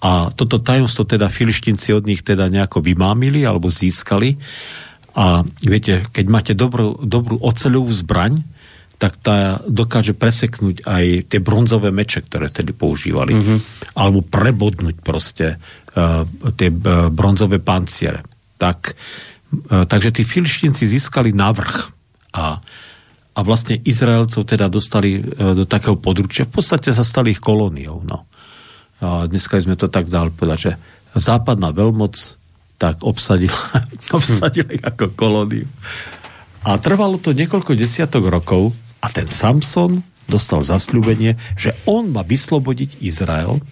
A 0.02 0.32
toto 0.34 0.58
tajomstvo 0.58 1.06
teda 1.06 1.30
filištinci 1.30 1.94
od 1.94 2.04
nich 2.08 2.26
teda 2.26 2.50
nejako 2.50 2.82
vymámili 2.82 3.46
alebo 3.46 3.70
získali. 3.70 4.36
A 5.16 5.46
viete, 5.64 6.04
keď 6.12 6.26
máte 6.26 6.52
dobrú, 6.52 6.98
dobrú 7.00 7.38
oceľovú 7.40 7.92
zbraň, 7.94 8.42
tak 8.96 9.20
tá 9.20 9.60
dokáže 9.68 10.16
preseknúť 10.16 10.82
aj 10.88 11.04
tie 11.28 11.40
bronzové 11.40 11.92
meče, 11.92 12.24
ktoré 12.24 12.48
tedy 12.48 12.72
používali. 12.72 13.36
Mm-hmm. 13.36 13.58
Alebo 13.96 14.24
prebodnúť 14.24 14.96
proste 15.04 15.60
uh, 15.60 16.24
tie 16.56 16.72
uh, 16.72 17.12
bronzové 17.12 17.60
panciere 17.60 18.35
tak, 18.56 18.96
e, 19.70 19.84
takže 19.86 20.10
tí 20.16 20.22
filištinci 20.24 20.84
získali 20.84 21.32
navrh 21.32 21.92
a, 22.36 22.60
a 23.36 23.38
vlastne 23.44 23.80
Izraelcov 23.84 24.44
teda 24.48 24.68
dostali 24.68 25.20
e, 25.20 25.22
do 25.32 25.64
takého 25.68 25.96
područia. 25.96 26.48
V 26.48 26.60
podstate 26.60 26.92
sa 26.92 27.04
stali 27.04 27.36
ich 27.36 27.40
kolóniou. 27.40 28.04
No. 28.04 28.28
A 29.00 29.28
dneska 29.28 29.60
sme 29.60 29.76
to 29.76 29.92
tak 29.92 30.08
dali 30.08 30.32
povedať, 30.32 30.58
že 30.58 30.72
západná 31.16 31.72
veľmoc 31.72 32.16
tak 32.76 33.00
obsadila, 33.04 33.84
obsadila 34.16 34.68
ich 34.72 34.84
ako 34.84 35.12
kolóniu. 35.16 35.68
A 36.66 36.76
trvalo 36.82 37.16
to 37.16 37.30
niekoľko 37.30 37.78
desiatok 37.78 38.26
rokov 38.26 38.74
a 38.98 39.06
ten 39.12 39.30
Samson 39.30 40.02
dostal 40.26 40.60
zasľúbenie, 40.66 41.38
že 41.54 41.72
on 41.86 42.10
má 42.10 42.26
vyslobodiť 42.26 42.98
Izrael 42.98 43.62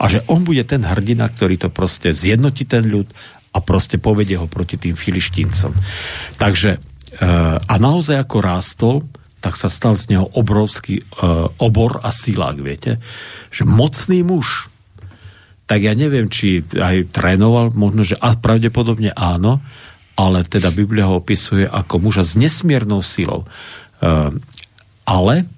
a 0.00 0.08
že 0.08 0.24
on 0.32 0.42
bude 0.48 0.64
ten 0.64 0.80
hrdina, 0.80 1.28
ktorý 1.28 1.60
to 1.60 1.68
proste 1.68 2.16
zjednotí 2.16 2.64
ten 2.64 2.88
ľud 2.88 3.04
a 3.50 3.58
proste 3.58 3.98
povedie 3.98 4.38
ho 4.38 4.46
proti 4.46 4.78
tým 4.78 4.94
filištíncom. 4.94 5.72
Takže 6.38 6.70
e, 6.76 6.78
a 7.58 7.74
naozaj 7.78 8.22
ako 8.22 8.36
rástol, 8.38 8.94
tak 9.40 9.56
sa 9.56 9.72
stal 9.72 9.96
z 9.96 10.12
neho 10.14 10.28
obrovský 10.36 11.00
uh, 11.00 11.48
obor 11.64 11.96
a 12.04 12.12
silák, 12.12 12.60
viete? 12.60 13.00
Že 13.48 13.72
mocný 13.72 14.20
muž. 14.20 14.68
Tak 15.64 15.80
ja 15.80 15.96
neviem, 15.96 16.28
či 16.28 16.60
aj 16.76 17.08
trénoval, 17.08 17.72
možno, 17.72 18.04
že 18.04 18.20
a 18.20 18.36
pravdepodobne 18.36 19.16
áno, 19.16 19.64
ale 20.12 20.44
teda 20.44 20.68
Biblia 20.68 21.08
ho 21.08 21.24
opisuje 21.24 21.64
ako 21.64 22.04
muža 22.04 22.20
s 22.20 22.36
nesmiernou 22.36 23.00
silou. 23.00 23.48
Uh, 24.04 24.36
ale 25.08 25.48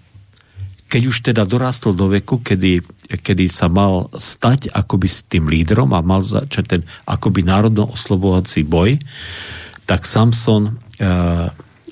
keď 0.92 1.02
už 1.08 1.24
teda 1.24 1.48
dorástol 1.48 1.96
do 1.96 2.12
veku, 2.12 2.44
kedy, 2.44 2.84
kedy 3.24 3.48
sa 3.48 3.72
mal 3.72 4.12
stať 4.12 4.68
akoby 4.68 5.08
s 5.08 5.24
tým 5.24 5.48
lídrom 5.48 5.96
a 5.96 6.04
mal 6.04 6.20
začať 6.20 6.64
ten 6.68 6.82
akoby 7.08 7.48
národno 7.48 7.88
oslobovací 7.88 8.60
boj, 8.68 9.00
tak 9.88 10.04
Samson 10.04 10.68
e, 10.68 10.72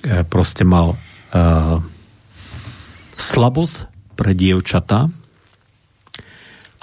e, 0.04 0.20
proste 0.28 0.68
mal 0.68 0.92
e, 0.92 0.96
slabosť 3.16 3.88
pre 4.20 4.36
dievčatá, 4.36 5.08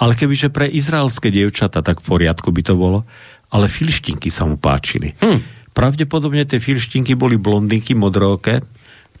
ale 0.02 0.12
kebyže 0.18 0.50
pre 0.50 0.66
izraelské 0.66 1.30
dievčata, 1.30 1.86
tak 1.86 2.02
v 2.02 2.18
poriadku 2.18 2.50
by 2.50 2.62
to 2.66 2.74
bolo, 2.74 3.06
ale 3.54 3.70
filištinky 3.70 4.26
sa 4.26 4.42
mu 4.42 4.58
páčili. 4.58 5.14
Hm. 5.22 5.70
Pravdepodobne 5.70 6.42
tie 6.42 6.58
filištinky 6.58 7.14
boli 7.14 7.38
blondinky, 7.38 7.94
modroké, 7.94 8.58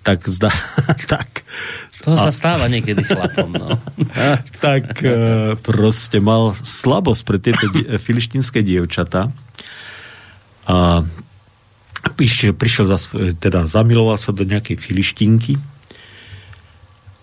tak 0.02 0.24
zdá, 0.28 0.52
tak... 1.12 1.42
To 2.06 2.14
sa 2.14 2.30
a, 2.30 2.34
stáva 2.34 2.70
niekedy 2.70 3.02
chlapom, 3.08 3.50
no. 3.50 3.74
tak 4.62 5.02
e, 5.02 5.58
proste 5.58 6.22
mal 6.22 6.54
slabosť 6.54 7.22
pre 7.26 7.38
tieto 7.42 7.66
die, 7.74 7.98
filištinské 7.98 8.62
dievčata 8.62 9.34
a 10.68 11.02
prišiel, 12.14 12.54
prišiel 12.54 12.86
za, 12.86 12.98
teda 13.42 13.66
zamiloval 13.66 14.16
sa 14.16 14.30
do 14.30 14.46
nejakej 14.46 14.78
filištinky 14.78 15.58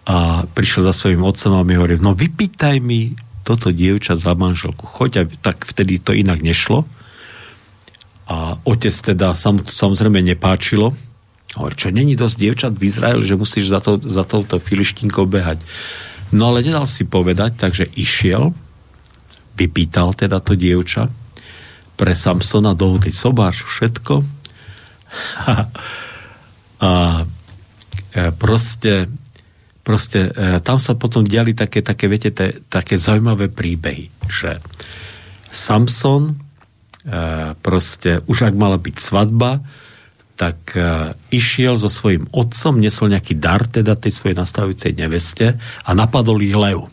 a 0.05 0.45
prišiel 0.45 0.85
za 0.85 0.93
svojim 0.93 1.23
otcom 1.25 1.57
a 1.57 1.65
mi 1.65 1.79
hovorí, 1.79 1.97
no 1.97 2.13
vypýtaj 2.13 2.77
mi 2.83 3.15
toto 3.45 3.69
dievča 3.69 4.17
za 4.17 4.33
manželku. 4.33 4.89
Choď, 4.89 5.29
tak 5.41 5.69
vtedy 5.69 6.01
to 6.01 6.17
inak 6.17 6.41
nešlo. 6.41 6.89
A 8.25 8.57
otec 8.65 8.93
teda 8.93 9.37
sam, 9.37 9.61
samozrejme 9.61 10.17
nepáčilo, 10.25 10.97
Hovorí, 11.55 11.75
čo 11.79 11.89
není 11.91 12.19
dosť 12.19 12.35
dievčat 12.35 12.73
v 12.75 12.87
Izraeli, 12.91 13.23
že 13.23 13.39
musíš 13.39 13.71
za, 13.71 13.79
to, 13.79 13.95
za 13.99 14.27
touto 14.27 14.59
filištinkou 14.59 15.23
behať. 15.23 15.63
No 16.35 16.51
ale 16.51 16.65
nedal 16.65 16.83
si 16.83 17.07
povedať, 17.07 17.55
takže 17.55 17.87
išiel, 17.95 18.51
vypýtal 19.55 20.11
teda 20.11 20.43
to 20.43 20.59
dievča 20.59 21.07
pre 21.95 22.11
Samsona 22.11 22.75
dohody 22.75 23.07
sobáš 23.07 23.63
všetko 23.63 24.19
a 26.83 26.91
e, 28.11 28.23
proste 28.35 29.07
proste 29.85 30.33
e, 30.33 30.59
tam 30.59 30.81
sa 30.81 30.97
potom 30.97 31.21
diali 31.21 31.53
také, 31.53 31.85
také 31.85 32.09
viete, 32.09 32.33
te, 32.33 32.59
také 32.67 32.97
zaujímavé 32.97 33.47
príbehy, 33.47 34.09
že 34.27 34.59
Samson 35.47 36.33
e, 36.33 36.35
proste 37.61 38.19
už 38.25 38.49
ak 38.49 38.55
mala 38.57 38.81
byť 38.81 38.95
svadba, 38.97 39.61
tak 40.35 40.75
uh, 40.75 41.15
išiel 41.31 41.79
so 41.79 41.87
svojím 41.87 42.27
otcom, 42.35 42.83
nesol 42.83 43.07
nejaký 43.11 43.39
dar 43.39 43.63
teda 43.63 43.95
tej 43.95 44.11
svojej 44.11 44.35
nastavujúcej 44.35 44.91
neveste 44.99 45.55
a 45.59 45.89
napadol 45.95 46.43
ich 46.43 46.55
lev. 46.55 46.91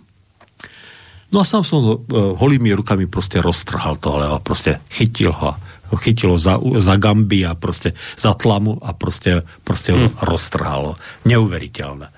No 1.34 1.42
a 1.42 1.44
sám 1.44 1.66
som 1.66 1.82
ho 1.82 1.94
uh, 1.98 2.38
holými 2.38 2.70
rukami 2.78 3.10
proste 3.10 3.42
roztrhal 3.42 3.98
toho 3.98 4.22
leva, 4.22 4.38
proste 4.38 4.78
chytil 4.94 5.34
ho, 5.34 5.58
chytil 5.98 6.36
ho 6.36 6.38
za, 6.38 6.62
za 6.78 6.94
gamby 6.96 7.42
a 7.42 7.58
proste 7.58 7.98
za 8.14 8.30
tlamu 8.38 8.78
a 8.78 8.94
proste, 8.94 9.42
proste 9.66 9.90
ho 9.90 10.06
hmm. 10.06 10.22
roztrhal. 10.22 10.94
Neuveriteľné. 11.26 12.14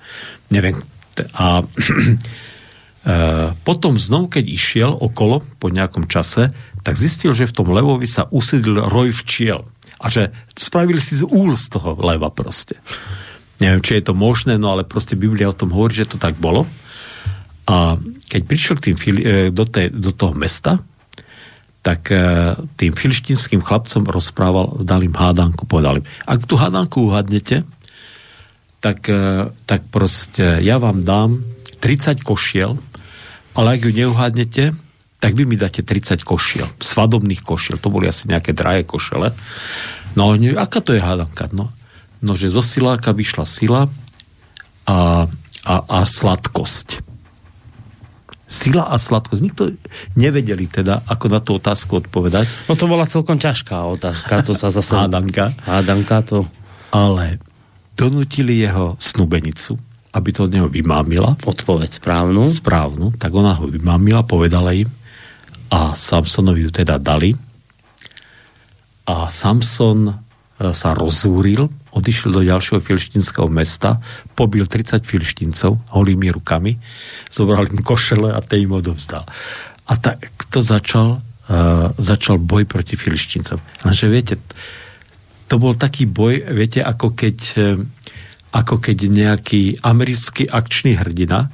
Neviem. 0.53 0.77
A 1.41 1.65
uh, 1.65 3.49
potom 3.67 3.97
znovu, 3.97 4.29
keď 4.29 4.45
išiel 4.45 4.91
okolo 4.93 5.41
po 5.57 5.73
nejakom 5.73 6.05
čase, 6.05 6.53
tak 6.85 7.01
zistil, 7.01 7.33
že 7.33 7.49
v 7.49 7.55
tom 7.55 7.73
levovi 7.73 8.05
sa 8.05 8.29
usidil 8.29 8.77
roj 8.77 9.09
včiel 9.25 9.65
a 10.05 10.07
že 10.07 10.29
spravili 10.53 11.01
si 11.01 11.17
z 11.17 11.25
úl 11.25 11.57
z 11.57 11.73
toho 11.73 11.97
leva 11.97 12.29
proste. 12.29 12.77
Neviem, 13.57 13.81
či 13.81 13.97
je 13.97 14.05
to 14.05 14.13
možné, 14.13 14.61
no 14.61 14.69
ale 14.69 14.85
proste 14.85 15.17
Biblia 15.17 15.49
o 15.49 15.57
tom 15.57 15.73
hovorí, 15.73 15.97
že 15.97 16.13
to 16.13 16.21
tak 16.21 16.37
bolo. 16.37 16.69
A 17.65 17.97
keď 18.29 18.41
prišiel 18.45 18.75
k 18.77 18.83
tým, 18.85 18.95
e, 19.01 19.11
do, 19.49 19.65
tej, 19.65 19.89
do 19.89 20.13
toho 20.13 20.37
mesta, 20.37 20.77
tak 21.81 22.13
e, 22.13 22.53
tým 22.77 22.93
filištinským 22.93 23.65
chlapcom 23.65 24.05
rozprával, 24.05 24.85
dal 24.85 25.01
im 25.01 25.17
hádanku, 25.17 25.65
povedal 25.65 26.01
im, 26.01 26.05
ak 26.29 26.45
tú 26.45 26.61
hádanku 26.61 27.09
uhadnete, 27.09 27.65
tak, 28.85 29.09
e, 29.09 29.49
tak 29.65 29.89
proste 29.89 30.61
ja 30.61 30.77
vám 30.77 31.01
dám 31.01 31.41
30 31.81 32.21
košiel, 32.21 32.77
ale 33.57 33.67
ak 33.79 33.89
ju 33.89 33.91
neuhádnete, 33.97 34.63
tak 35.17 35.33
vy 35.33 35.49
mi 35.49 35.57
dáte 35.57 35.81
30 35.81 36.21
košiel, 36.21 36.69
svadobných 36.77 37.41
košiel, 37.41 37.81
to 37.81 37.89
boli 37.89 38.05
asi 38.05 38.29
nejaké 38.29 38.53
drahé 38.53 38.85
košele. 38.85 39.33
No, 40.15 40.33
aká 40.35 40.79
to 40.79 40.95
je 40.95 41.01
hádanka? 41.03 41.51
No, 41.51 41.71
no 42.23 42.33
že 42.39 42.47
zo 42.47 42.63
siláka 42.63 43.11
vyšla 43.11 43.45
sila 43.45 43.81
a, 44.87 45.27
a, 45.67 45.75
a 45.85 45.99
sladkosť. 46.07 47.03
Sila 48.45 48.87
a 48.87 48.95
sladkosť. 48.95 49.41
Nikto 49.41 49.63
nevedeli 50.15 50.71
teda, 50.71 51.03
ako 51.05 51.25
na 51.27 51.39
tú 51.43 51.59
otázku 51.59 51.99
odpovedať. 51.99 52.47
No 52.71 52.79
to 52.79 52.85
bola 52.87 53.03
celkom 53.09 53.35
ťažká 53.41 53.75
otázka, 53.99 54.45
to 54.45 54.53
sa 54.55 54.71
zase... 54.71 54.95
hádanka. 54.95 55.51
Hádanka 55.65 56.23
to... 56.23 56.47
Ale 56.95 57.41
donutili 57.97 58.63
jeho 58.63 58.95
snubenicu, 59.01 59.75
aby 60.15 60.29
to 60.31 60.47
od 60.47 60.53
neho 60.55 60.71
vymámila. 60.71 61.35
Odpoveď 61.43 61.99
správnu. 61.99 62.47
Správnu, 62.47 63.19
tak 63.19 63.35
ona 63.35 63.57
ho 63.57 63.67
vymámila, 63.67 64.23
povedala 64.23 64.71
im 64.71 64.87
a 65.75 65.91
Samsonovi 65.97 66.69
ju 66.69 66.71
teda 66.71 67.01
dali. 67.01 67.33
A 69.05 69.29
Samson 69.29 70.09
e, 70.09 70.13
sa 70.73 70.97
rozúril, 70.97 71.69
odišiel 71.95 72.29
do 72.35 72.41
ďalšieho 72.43 72.81
filištinského 72.83 73.47
mesta, 73.47 74.01
pobil 74.35 74.67
30 74.67 75.05
filištincov 75.07 75.95
holými 75.95 76.27
rukami, 76.33 76.75
zobral 77.31 77.71
im 77.71 77.79
košele 77.79 78.35
a 78.35 78.39
ten 78.43 78.67
im 78.67 78.75
odovzdal. 78.75 79.23
A 79.85 79.93
tak 80.01 80.27
to 80.49 80.65
začal, 80.65 81.21
uh, 81.21 81.93
začal 82.01 82.41
boj 82.41 82.65
proti 82.65 82.97
filištincom. 82.97 83.85
Lenže 83.85 84.09
viete, 84.09 84.35
to 85.45 85.61
bol 85.61 85.77
taký 85.77 86.09
boj, 86.09 86.41
viete, 86.51 86.81
ako 86.81 87.13
keď, 87.13 87.37
eh, 87.61 87.77
ako 88.49 88.81
keď 88.81 88.97
nejaký 89.05 89.77
americký 89.85 90.49
akčný 90.49 90.97
hrdina 90.97 91.53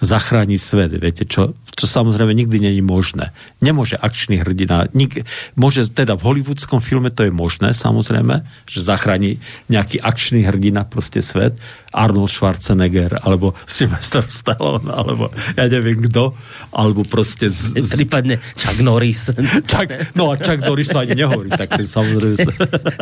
zachráni 0.00 0.56
svet, 0.56 0.96
viete, 0.96 1.28
čo, 1.28 1.52
čo 1.76 1.84
samozrejme 1.84 2.32
nikdy 2.32 2.56
není 2.60 2.80
možné. 2.80 3.36
Nemôže 3.60 4.00
akčný 4.00 4.40
hrdina, 4.40 4.88
nik, 4.96 5.24
môže 5.54 5.88
teda 5.92 6.16
v 6.16 6.24
hollywoodskom 6.24 6.80
filme 6.80 7.12
to 7.12 7.28
je 7.28 7.32
možné, 7.32 7.76
samozrejme, 7.76 8.40
že 8.64 8.80
zachráni 8.80 9.36
nejaký 9.68 10.00
akčný 10.00 10.48
hrdina 10.48 10.88
proste 10.88 11.20
svet, 11.20 11.60
Arnold 11.92 12.32
Schwarzenegger, 12.32 13.20
alebo 13.20 13.52
Sylvester 13.68 14.24
Stallone, 14.24 14.88
alebo 14.88 15.28
ja 15.54 15.68
neviem 15.68 16.00
kto, 16.00 16.32
alebo 16.72 17.04
proste... 17.04 17.52
Z, 17.52 17.76
z... 17.76 18.00
Prípadne 18.00 18.40
Chuck 18.56 18.80
Norris. 18.80 19.34
Chuck, 19.68 19.88
no 20.16 20.32
a 20.32 20.40
Chuck 20.40 20.64
Norris 20.64 20.88
sa 20.88 21.04
ani 21.04 21.18
nehovorí, 21.18 21.52
tak 21.52 21.76
ten 21.76 21.84
samozrejme... 21.84 22.46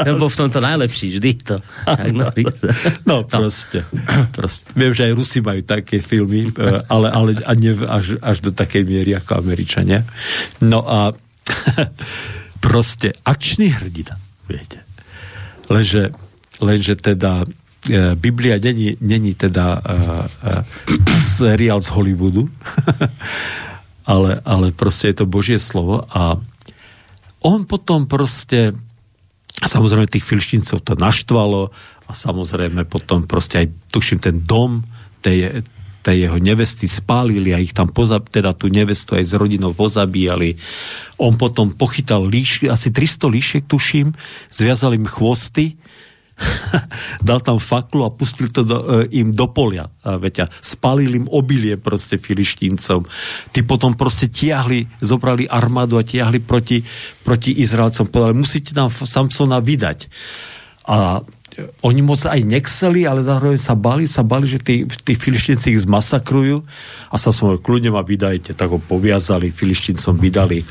Lebo 0.02 0.26
v 0.32 0.36
tomto 0.36 0.58
najlepší 0.58 1.14
vždy 1.14 1.30
to. 1.46 1.56
Chuck 1.86 2.10
Norris. 2.10 2.54
No, 3.06 3.22
proste, 3.28 3.84
proste. 4.34 4.66
Viem, 4.74 4.92
že 4.96 5.06
aj 5.06 5.12
Rusi 5.14 5.38
majú 5.44 5.60
také 5.62 6.00
filmy, 6.00 6.48
e, 6.48 6.87
ale, 6.88 7.08
ale 7.12 7.30
a 7.44 7.52
nie 7.54 7.76
až, 7.84 8.16
až 8.18 8.40
do 8.40 8.50
takej 8.50 8.84
miery 8.84 9.14
ako 9.14 9.38
Američania. 9.38 10.04
No 10.64 10.82
a 10.84 11.12
proste 12.64 13.14
akčný 13.22 13.72
hrdina, 13.72 14.16
viete. 14.48 14.82
Lenže, 15.68 16.16
lenže 16.58 16.96
teda 16.96 17.44
E, 17.86 18.14
Biblia 18.14 18.58
není, 18.58 18.96
není 19.00 19.34
teda 19.34 19.80
uh, 19.80 20.26
uh, 20.26 21.20
seriál 21.22 21.80
z 21.80 21.88
Hollywoodu, 21.88 22.50
ale, 24.12 24.42
ale 24.44 24.74
proste 24.74 25.08
je 25.08 25.22
to 25.22 25.30
Božie 25.30 25.56
slovo 25.62 26.04
a 26.10 26.36
on 27.46 27.64
potom 27.64 28.10
proste 28.10 28.74
samozrejme 29.62 30.10
tých 30.10 30.26
filštincov 30.26 30.82
to 30.82 30.98
naštvalo 30.98 31.70
a 32.08 32.12
samozrejme 32.12 32.82
potom 32.84 33.30
proste 33.30 33.62
aj 33.62 33.66
tuším 33.94 34.18
ten 34.20 34.42
dom 34.42 34.82
tej, 35.22 35.62
tej 36.08 36.24
jeho 36.24 36.40
nevesty 36.40 36.88
spálili 36.88 37.52
a 37.52 37.60
ich 37.60 37.76
tam 37.76 37.92
pozab, 37.92 38.32
teda 38.32 38.56
tú 38.56 38.72
nevestu 38.72 39.12
aj 39.12 39.28
s 39.28 39.32
rodinou 39.36 39.76
pozabíjali. 39.76 40.56
On 41.20 41.36
potom 41.36 41.76
pochytal 41.76 42.24
líši, 42.24 42.72
asi 42.72 42.88
300 42.88 43.28
líšiek 43.28 43.64
tuším, 43.68 44.16
zviazal 44.48 44.96
im 44.96 45.04
chvosty 45.04 45.76
dal 47.28 47.42
tam 47.42 47.58
faklu 47.58 48.06
a 48.06 48.14
pustil 48.14 48.46
to 48.54 48.62
do, 48.62 48.78
e, 48.78 49.10
im 49.18 49.34
do 49.34 49.50
polia. 49.50 49.90
A 50.06 50.16
veťa, 50.16 50.48
spalil 50.62 51.18
im 51.18 51.26
obilie 51.28 51.74
proste 51.76 52.16
filištíncom. 52.16 53.04
Tí 53.50 53.60
potom 53.66 53.98
proste 53.98 54.30
tiahli, 54.30 54.86
zobrali 55.02 55.50
armádu 55.50 55.98
a 55.98 56.06
tiahli 56.06 56.38
proti, 56.38 56.78
proti 57.26 57.58
Izraelcom. 57.58 58.06
Povedali, 58.08 58.38
musíte 58.38 58.70
nám 58.78 58.94
Samsona 58.94 59.58
vydať. 59.58 60.06
A 60.88 61.20
oni 61.82 62.00
moc 62.02 62.22
aj 62.22 62.40
nechceli, 62.46 63.02
ale 63.06 63.24
zároveň 63.24 63.58
sa 63.58 63.74
bali, 63.74 64.06
sa 64.06 64.22
bali, 64.22 64.46
že 64.46 64.62
tí, 64.62 64.86
tí 64.86 65.18
filištínci 65.18 65.74
ich 65.74 65.82
zmasakrujú 65.82 66.62
a 67.10 67.16
sa 67.18 67.34
som 67.34 67.54
kľudne 67.58 67.90
ma 67.90 68.06
vydajte, 68.06 68.54
tak 68.54 68.70
ho 68.70 68.78
poviazali, 68.78 69.50
filištíncom 69.50 70.18
vydali 70.18 70.62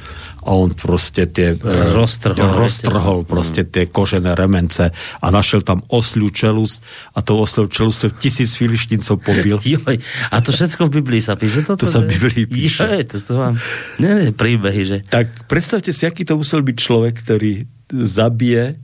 a 0.48 0.56
on 0.56 0.72
proste 0.72 1.28
tie 1.28 1.60
e, 1.60 1.92
roztrhol, 1.92 2.56
roztrhol 2.56 3.20
proste 3.28 3.68
tie 3.68 3.92
kožené 3.92 4.32
remence 4.32 4.88
a 5.20 5.28
našiel 5.28 5.60
tam 5.60 5.84
osľu 5.92 6.32
čelust 6.32 6.80
a 7.12 7.20
to 7.20 7.36
osľu 7.36 7.68
čelust 7.68 8.08
tisíc 8.24 8.56
filištíncov 8.56 9.20
pobil. 9.20 9.60
Joj, 9.76 10.00
a 10.32 10.36
to 10.40 10.56
všetko 10.56 10.88
v 10.88 11.04
Biblii 11.04 11.20
sa 11.20 11.36
píše? 11.36 11.68
Toto, 11.68 11.84
to 11.84 11.92
sa 11.92 12.00
v 12.00 12.16
Biblii 12.16 12.48
píše. 12.48 12.88
Joj, 12.88 13.04
to 13.12 13.18
sú 13.20 13.34
vám 13.36 13.60
nie, 14.00 14.12
nie, 14.24 14.32
príbehy, 14.32 14.82
že? 14.88 14.98
Tak 15.04 15.52
predstavte 15.52 15.92
si, 15.92 16.08
aký 16.08 16.24
to 16.24 16.40
musel 16.40 16.64
byť 16.64 16.78
človek, 16.80 17.14
ktorý 17.20 17.68
zabije 17.92 18.80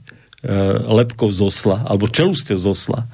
lepkou 0.84 1.32
z 1.32 1.40
osla, 1.40 1.80
alebo 1.88 2.08
čelustou 2.08 2.60
z 2.60 2.66
osla, 2.68 3.08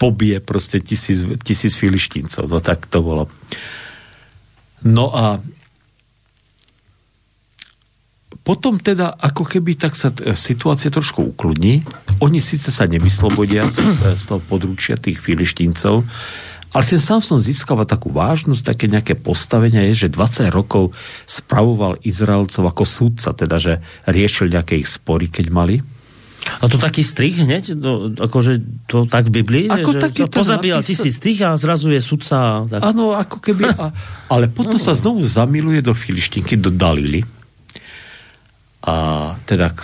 pobije 0.00 0.40
proste 0.40 0.80
tisíc, 0.80 1.22
tisíc 1.44 1.76
filištíncov. 1.76 2.48
No 2.48 2.58
tak 2.58 2.88
to 2.88 3.04
bolo. 3.04 3.24
No 4.84 5.12
a 5.12 5.40
potom 8.44 8.76
teda, 8.76 9.16
ako 9.16 9.48
keby 9.48 9.72
tak 9.80 9.96
sa 9.96 10.12
e, 10.12 10.36
situácia 10.36 10.92
trošku 10.92 11.32
ukludní. 11.32 11.80
Oni 12.20 12.44
síce 12.44 12.68
sa 12.68 12.84
nevyslobodia 12.84 13.64
z, 13.72 13.80
e, 13.80 14.20
z 14.20 14.24
toho 14.28 14.40
područia 14.44 15.00
tých 15.00 15.16
filištíncov, 15.16 16.04
ale 16.74 16.84
ten 16.84 16.98
Samson 16.98 17.38
získava 17.38 17.86
takú 17.86 18.10
vážnosť, 18.10 18.62
také 18.66 18.90
nejaké 18.90 19.14
postavenie 19.14 19.94
je, 19.94 20.04
že 20.04 20.08
20 20.12 20.50
rokov 20.50 20.90
spravoval 21.22 22.02
Izraelcov 22.02 22.66
ako 22.66 22.84
súdca, 22.84 23.30
teda, 23.30 23.56
že 23.62 23.72
riešil 24.10 24.50
nejaké 24.50 24.82
ich 24.82 24.90
spory, 24.90 25.30
keď 25.30 25.54
mali. 25.54 25.78
A 26.60 26.68
to 26.68 26.76
taký 26.76 27.00
strich 27.00 27.40
hneď? 27.40 27.72
To, 27.80 28.12
akože 28.14 28.60
to 28.84 29.08
tak 29.08 29.32
v 29.32 29.40
Biblii? 29.40 29.64
Ako 29.72 29.96
že 29.96 30.00
taký 30.00 30.22
to 30.28 30.44
pozabíjal 30.44 30.84
napísa... 30.84 31.00
tisíc 31.00 31.16
tých 31.16 31.40
a 31.40 31.56
zrazu 31.56 31.88
je 31.88 32.00
sudca. 32.04 32.68
Tak... 32.68 32.80
Áno, 32.84 33.16
ako 33.16 33.40
keby... 33.40 33.64
A, 33.74 33.90
ale 34.34 34.52
potom 34.52 34.76
no. 34.76 34.82
sa 34.82 34.92
znovu 34.92 35.24
zamiluje 35.24 35.80
do 35.80 35.96
filištinky, 35.96 36.60
do 36.60 36.68
Dalily 36.68 37.24
a 38.84 38.96
teda 39.48 39.72
e, 39.72 39.76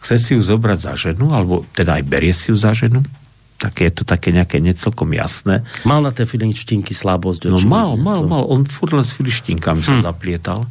chce 0.00 0.16
si 0.16 0.30
ju 0.32 0.40
zobrať 0.40 0.78
za 0.80 0.92
ženu, 0.96 1.36
alebo 1.36 1.68
teda 1.76 2.00
aj 2.00 2.04
berie 2.08 2.32
si 2.32 2.48
ju 2.48 2.56
za 2.56 2.72
ženu, 2.72 3.04
tak 3.60 3.84
je 3.84 3.92
to 3.92 4.08
také 4.08 4.32
nejaké 4.32 4.56
necelkom 4.56 5.12
jasné. 5.12 5.60
Mal 5.84 6.00
na 6.00 6.08
tie 6.08 6.24
filištinky 6.24 6.96
slabosť? 6.96 7.52
No 7.52 7.60
mal, 7.68 8.00
mal, 8.00 8.24
mal. 8.24 8.48
On 8.48 8.64
furt 8.64 8.96
len 8.96 9.04
s 9.04 9.12
filištinkami 9.12 9.84
hm. 9.84 9.86
sa 9.86 9.94
zaplietal. 10.08 10.64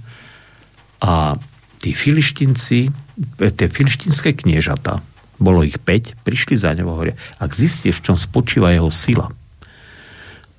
A 0.97 1.37
tí 1.77 1.93
filištinci, 1.93 2.89
tie 3.37 3.67
filištinské 3.67 4.35
kniežata, 4.35 5.03
bolo 5.39 5.63
ich 5.63 5.79
5, 5.79 6.23
prišli 6.27 6.55
za 6.59 6.75
ňou 6.75 6.91
a 6.91 6.95
hovoria, 6.95 7.15
ak 7.39 7.55
zistíš, 7.55 8.03
v 8.03 8.11
čom 8.11 8.17
spočíva 8.19 8.75
jeho 8.75 8.91
sila, 8.91 9.31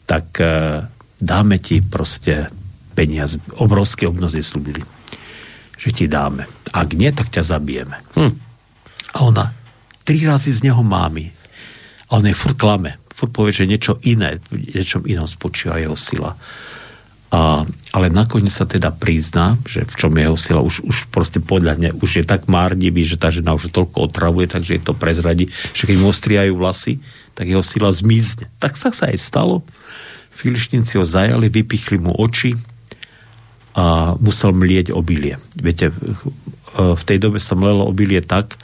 tak 0.09 0.41
e, 0.41 0.85
dáme 1.21 1.61
ti 1.61 1.85
proste 1.85 2.49
peniaz, 2.97 3.37
obrovské 3.61 4.09
obnozy 4.09 4.41
slúbili 4.41 4.83
že 5.81 5.97
ti 5.97 6.05
dáme. 6.05 6.45
Ak 6.77 6.93
nie, 6.93 7.09
tak 7.09 7.33
ťa 7.33 7.57
zabijeme. 7.57 7.97
Hm. 8.13 8.37
A 9.17 9.19
ona 9.25 9.45
tri 10.05 10.21
razy 10.29 10.53
z 10.53 10.69
neho 10.69 10.85
mámi. 10.85 11.33
A 12.13 12.21
on 12.21 12.29
je 12.29 12.37
furt 12.37 12.61
klame. 12.61 13.01
Furt 13.09 13.33
povie, 13.33 13.57
že 13.57 13.65
niečo 13.65 13.97
iné, 14.05 14.45
niečom 14.53 15.09
inom 15.09 15.25
spočíva 15.25 15.81
jeho 15.81 15.97
sila. 15.97 16.37
A, 17.31 17.63
ale 17.95 18.11
nakoniec 18.11 18.51
sa 18.51 18.67
teda 18.67 18.91
prizná, 18.91 19.55
že 19.63 19.87
v 19.87 19.95
čom 19.95 20.11
je 20.19 20.27
jeho 20.27 20.39
sila 20.39 20.61
už, 20.67 20.83
už 20.83 21.07
proste 21.15 21.39
podľa 21.39 21.79
ne, 21.79 21.91
už 21.95 22.23
je 22.23 22.25
tak 22.27 22.51
márnivý, 22.51 23.07
že 23.07 23.15
tá 23.15 23.31
žena 23.31 23.55
už 23.55 23.71
toľko 23.71 24.11
otravuje, 24.11 24.51
takže 24.51 24.79
je 24.79 24.83
to 24.83 24.99
prezradí, 24.99 25.47
že 25.71 25.87
keď 25.87 25.97
mu 26.03 26.11
ostriajú 26.11 26.59
vlasy, 26.59 26.99
tak 27.39 27.47
jeho 27.47 27.63
sila 27.63 27.95
zmizne. 27.95 28.51
Tak 28.59 28.75
sa 28.75 28.91
sa 28.91 29.15
aj 29.15 29.19
stalo. 29.23 29.63
Filištinci 30.35 30.99
ho 30.99 31.07
zajali, 31.07 31.47
vypichli 31.47 32.03
mu 32.03 32.11
oči, 32.19 32.59
a 33.71 34.19
musel 34.19 34.51
mlieť 34.51 34.91
obilie. 34.91 35.39
Viete, 35.55 35.95
v 36.75 37.03
tej 37.07 37.19
dobe 37.23 37.39
sa 37.39 37.55
mlelo 37.55 37.87
obilie 37.87 38.19
tak, 38.19 38.59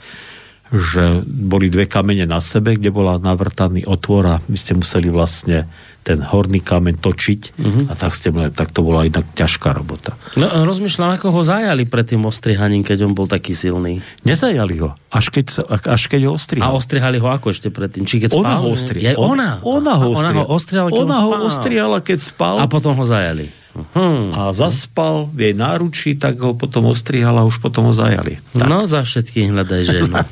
že 0.67 1.23
boli 1.23 1.71
dve 1.71 1.87
kamene 1.87 2.27
na 2.27 2.43
sebe, 2.43 2.75
kde 2.75 2.91
bola 2.91 3.15
navrtaný 3.15 3.87
otvor 3.87 4.23
a 4.27 4.35
vy 4.51 4.57
ste 4.59 4.75
museli 4.75 5.07
vlastne 5.07 5.63
ten 6.07 6.23
horný 6.23 6.63
kameň 6.63 7.03
točiť 7.03 7.41
uh-huh. 7.59 7.91
a 7.91 7.93
tak, 7.99 8.15
ste, 8.15 8.31
tak 8.55 8.71
to 8.71 8.79
bola 8.79 9.03
inak 9.03 9.27
ťažká 9.35 9.75
robota. 9.75 10.15
No 10.39 10.47
rozmýšľam, 10.63 11.19
ako 11.19 11.35
ho 11.35 11.41
zajali 11.43 11.83
pred 11.83 12.07
tým 12.07 12.23
ostrihaním, 12.23 12.87
keď 12.87 13.03
on 13.03 13.11
bol 13.11 13.27
taký 13.27 13.51
silný. 13.51 13.99
Nezajali 14.23 14.79
ho, 14.79 14.95
až 15.11 15.35
keď, 15.35 15.45
sa, 15.51 15.67
až 15.67 16.07
keď 16.07 16.31
ho 16.31 16.39
ostrihali. 16.39 16.71
A 16.71 16.71
ostrihali 16.71 17.19
ho 17.19 17.27
ako 17.27 17.51
ešte 17.51 17.67
predtým? 17.67 18.07
Či 18.07 18.23
keď 18.23 18.39
ona 18.39 18.55
spal? 18.55 18.63
ho 18.63 18.67
ostrihali. 18.71 19.11
Je 19.11 19.19
ona? 19.19 19.49
Ona 19.67 19.93
ho 19.99 20.07
ostrihala. 20.15 20.47
Ona 20.47 20.47
ho 20.47 20.55
ostrihala, 20.55 20.87
keď 20.87 21.03
ona 21.03 21.17
ho 21.19 21.29
spal. 21.29 21.43
ostrihala, 21.43 21.97
keď 21.99 22.19
spal. 22.23 22.55
A 22.63 22.65
potom 22.71 22.95
ho 22.95 23.03
zajali. 23.03 23.51
Hmm. 23.93 24.33
A 24.33 24.55
zaspal 24.57 25.29
v 25.29 25.51
jej 25.51 25.53
náručí, 25.53 26.17
tak 26.17 26.39
ho 26.41 26.57
potom 26.57 26.89
ostrihala 26.89 27.43
a 27.43 27.47
už 27.47 27.59
potom 27.61 27.91
ho 27.91 27.93
zajali. 27.93 28.39
Tak. 28.55 28.65
No 28.65 28.87
za 28.89 29.03
všetkých 29.03 29.53
hľadaj 29.53 29.81
ženu. 29.85 30.15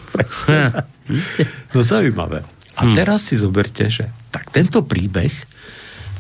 no 1.75 1.79
zaujímavé. 1.83 2.41
A 2.75 2.81
hmm. 2.87 2.95
teraz 2.95 3.27
si 3.27 3.35
zoberte, 3.37 3.87
že 3.87 4.09
tak 4.33 4.51
tento 4.51 4.83
príbeh 4.83 5.31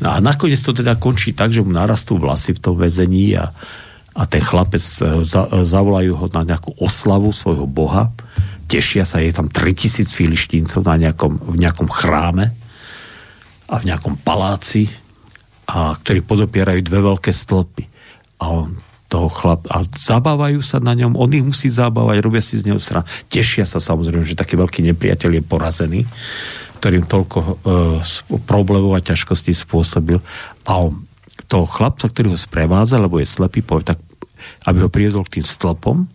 No 0.03 0.11
a 0.11 0.19
nakoniec 0.19 0.59
to 0.59 0.75
teda 0.75 0.99
končí 0.99 1.31
tak, 1.31 1.55
že 1.55 1.63
mu 1.63 1.71
narastú 1.71 2.19
vlasy 2.19 2.55
v 2.55 2.63
tom 2.63 2.75
väzení 2.75 3.39
a, 3.39 3.51
a 4.15 4.23
ten 4.27 4.43
chlapec 4.43 4.83
e, 4.83 5.23
za, 5.23 5.47
e, 5.47 5.63
zavolajú 5.63 6.13
ho 6.19 6.27
na 6.35 6.43
nejakú 6.43 6.75
oslavu 6.83 7.31
svojho 7.31 7.63
boha. 7.63 8.11
Tešia 8.67 9.07
sa, 9.07 9.23
je 9.23 9.31
tam 9.31 9.47
3000 9.47 10.11
filištíncov 10.11 10.83
na 10.83 11.07
nejakom, 11.07 11.39
v 11.39 11.55
nejakom 11.61 11.87
chráme 11.87 12.51
a 13.71 13.75
v 13.79 13.83
nejakom 13.87 14.19
paláci, 14.19 14.91
a, 15.71 15.95
ktorí 15.95 16.27
podopierajú 16.27 16.81
dve 16.83 16.99
veľké 16.99 17.31
stĺpy. 17.31 17.83
A 18.43 18.51
on 18.51 18.75
toho 19.05 19.29
chlap 19.29 19.69
a 19.69 19.85
zabávajú 19.85 20.59
sa 20.65 20.81
na 20.81 20.97
ňom, 20.97 21.13
on 21.15 21.29
ich 21.29 21.45
musí 21.45 21.69
zabávať, 21.69 22.19
robia 22.25 22.41
si 22.41 22.57
z 22.57 22.67
neho 22.67 22.81
sra. 22.81 23.05
Tešia 23.29 23.63
sa 23.63 23.77
samozrejme, 23.77 24.25
že 24.25 24.35
taký 24.35 24.57
veľký 24.57 24.81
nepriateľ 24.91 25.39
je 25.39 25.43
porazený 25.45 26.01
ktorým 26.85 27.09
toľko 27.09 27.37
uh, 27.41 27.57
problémov 28.45 28.93
a 28.93 29.01
ťažkostí 29.01 29.57
spôsobil. 29.57 30.21
A 30.69 30.85
on, 30.85 31.09
toho 31.49 31.65
chlapca, 31.65 32.05
ktorý 32.05 32.29
ho 32.29 32.37
sprevádza, 32.37 33.01
lebo 33.01 33.17
je 33.17 33.25
slepý, 33.25 33.65
povie, 33.65 33.89
tak, 33.89 33.97
aby 34.69 34.85
ho 34.85 34.93
priviedol 34.93 35.25
k 35.25 35.41
tým 35.41 35.45
stĺpom, 35.49 36.05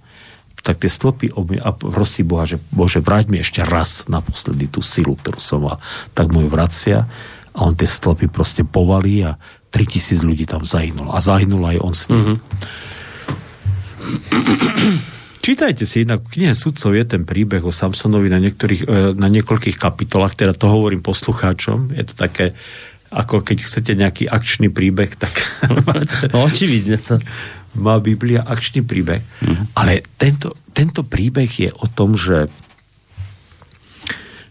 tak 0.62 0.78
tie 0.78 0.86
stĺpy 0.86 1.34
a 1.58 1.74
prosí 1.74 2.22
Boha, 2.22 2.46
že 2.46 2.62
Bože, 2.70 3.02
vráť 3.02 3.34
mi 3.34 3.42
ešte 3.42 3.66
raz 3.66 4.06
naposledy 4.06 4.70
tú 4.70 4.78
silu, 4.78 5.18
ktorú 5.18 5.42
som 5.42 5.66
mal, 5.66 5.82
tak 6.14 6.30
mu 6.30 6.46
ju 6.46 6.48
vracia 6.52 7.10
a 7.50 7.66
on 7.66 7.74
tie 7.74 7.90
stĺpy 7.90 8.30
proste 8.30 8.62
povalí 8.62 9.26
a 9.26 9.42
3000 9.74 10.22
ľudí 10.22 10.46
tam 10.46 10.62
zahynulo. 10.62 11.10
A 11.10 11.18
zahynul 11.18 11.66
aj 11.66 11.82
on 11.82 11.94
s 11.98 12.06
ním. 12.06 12.38
Mm-hmm. 12.38 15.18
Čítajte 15.40 15.88
si 15.88 16.04
inak 16.04 16.28
v 16.28 16.32
knihe 16.36 16.52
sudcov 16.52 16.92
je 16.92 17.04
ten 17.04 17.24
príbeh 17.24 17.64
o 17.64 17.72
Samsonovi 17.72 18.28
na, 18.28 18.36
niektorých, 18.36 18.82
e, 18.84 19.16
na 19.16 19.28
niekoľkých 19.32 19.80
kapitolách, 19.80 20.36
teda 20.36 20.52
to 20.52 20.68
hovorím 20.68 21.00
poslucháčom, 21.00 21.96
je 21.96 22.04
to 22.04 22.14
také 22.14 22.52
ako 23.10 23.42
keď 23.42 23.58
chcete 23.66 23.92
nejaký 23.98 24.24
akčný 24.30 24.70
príbeh, 24.70 25.18
tak 25.18 25.34
no, 26.30 26.46
očividne 26.46 26.94
to. 27.02 27.18
má 27.74 27.98
Biblia 27.98 28.46
akčný 28.46 28.86
príbeh. 28.86 29.18
Mm-hmm. 29.18 29.66
Ale 29.74 30.06
tento, 30.14 30.54
tento 30.70 31.02
príbeh 31.02 31.50
je 31.50 31.70
o 31.74 31.90
tom, 31.90 32.14
že, 32.14 32.46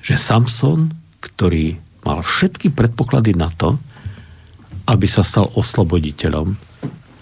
že 0.04 0.20
Samson, 0.20 0.92
ktorý 1.24 1.80
mal 2.04 2.20
všetky 2.20 2.72
predpoklady 2.76 3.32
na 3.36 3.48
to, 3.48 3.80
aby 4.92 5.08
sa 5.08 5.24
stal 5.24 5.48
osloboditeľom 5.56 6.56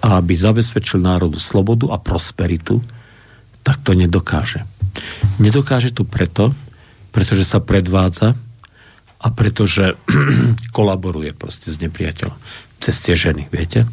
a 0.01 0.17
aby 0.17 0.33
zabezpečil 0.33 1.01
národu 1.01 1.37
slobodu 1.37 1.93
a 1.93 2.01
prosperitu, 2.01 2.81
tak 3.67 3.83
to 3.83 3.91
nedokáže. 3.91 4.63
Nedokáže 5.43 5.91
to 5.91 6.07
preto, 6.07 6.55
pretože 7.11 7.43
sa 7.43 7.59
predvádza 7.59 8.39
a 9.19 9.27
pretože 9.27 9.99
kolaboruje 10.77 11.35
proste 11.35 11.67
s 11.67 11.75
nepriateľom. 11.83 12.39
Cez 12.79 12.95
tie 13.03 13.19
ženy, 13.19 13.51
viete? 13.51 13.83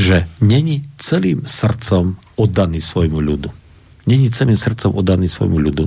Že 0.00 0.24
není 0.40 0.80
celým 0.96 1.44
srdcom 1.44 2.16
oddaný 2.40 2.80
svojmu 2.80 3.20
ľudu. 3.20 3.52
Není 4.08 4.32
celým 4.32 4.56
srdcom 4.56 4.96
oddaný 4.96 5.28
svojmu 5.28 5.60
ľudu. 5.60 5.84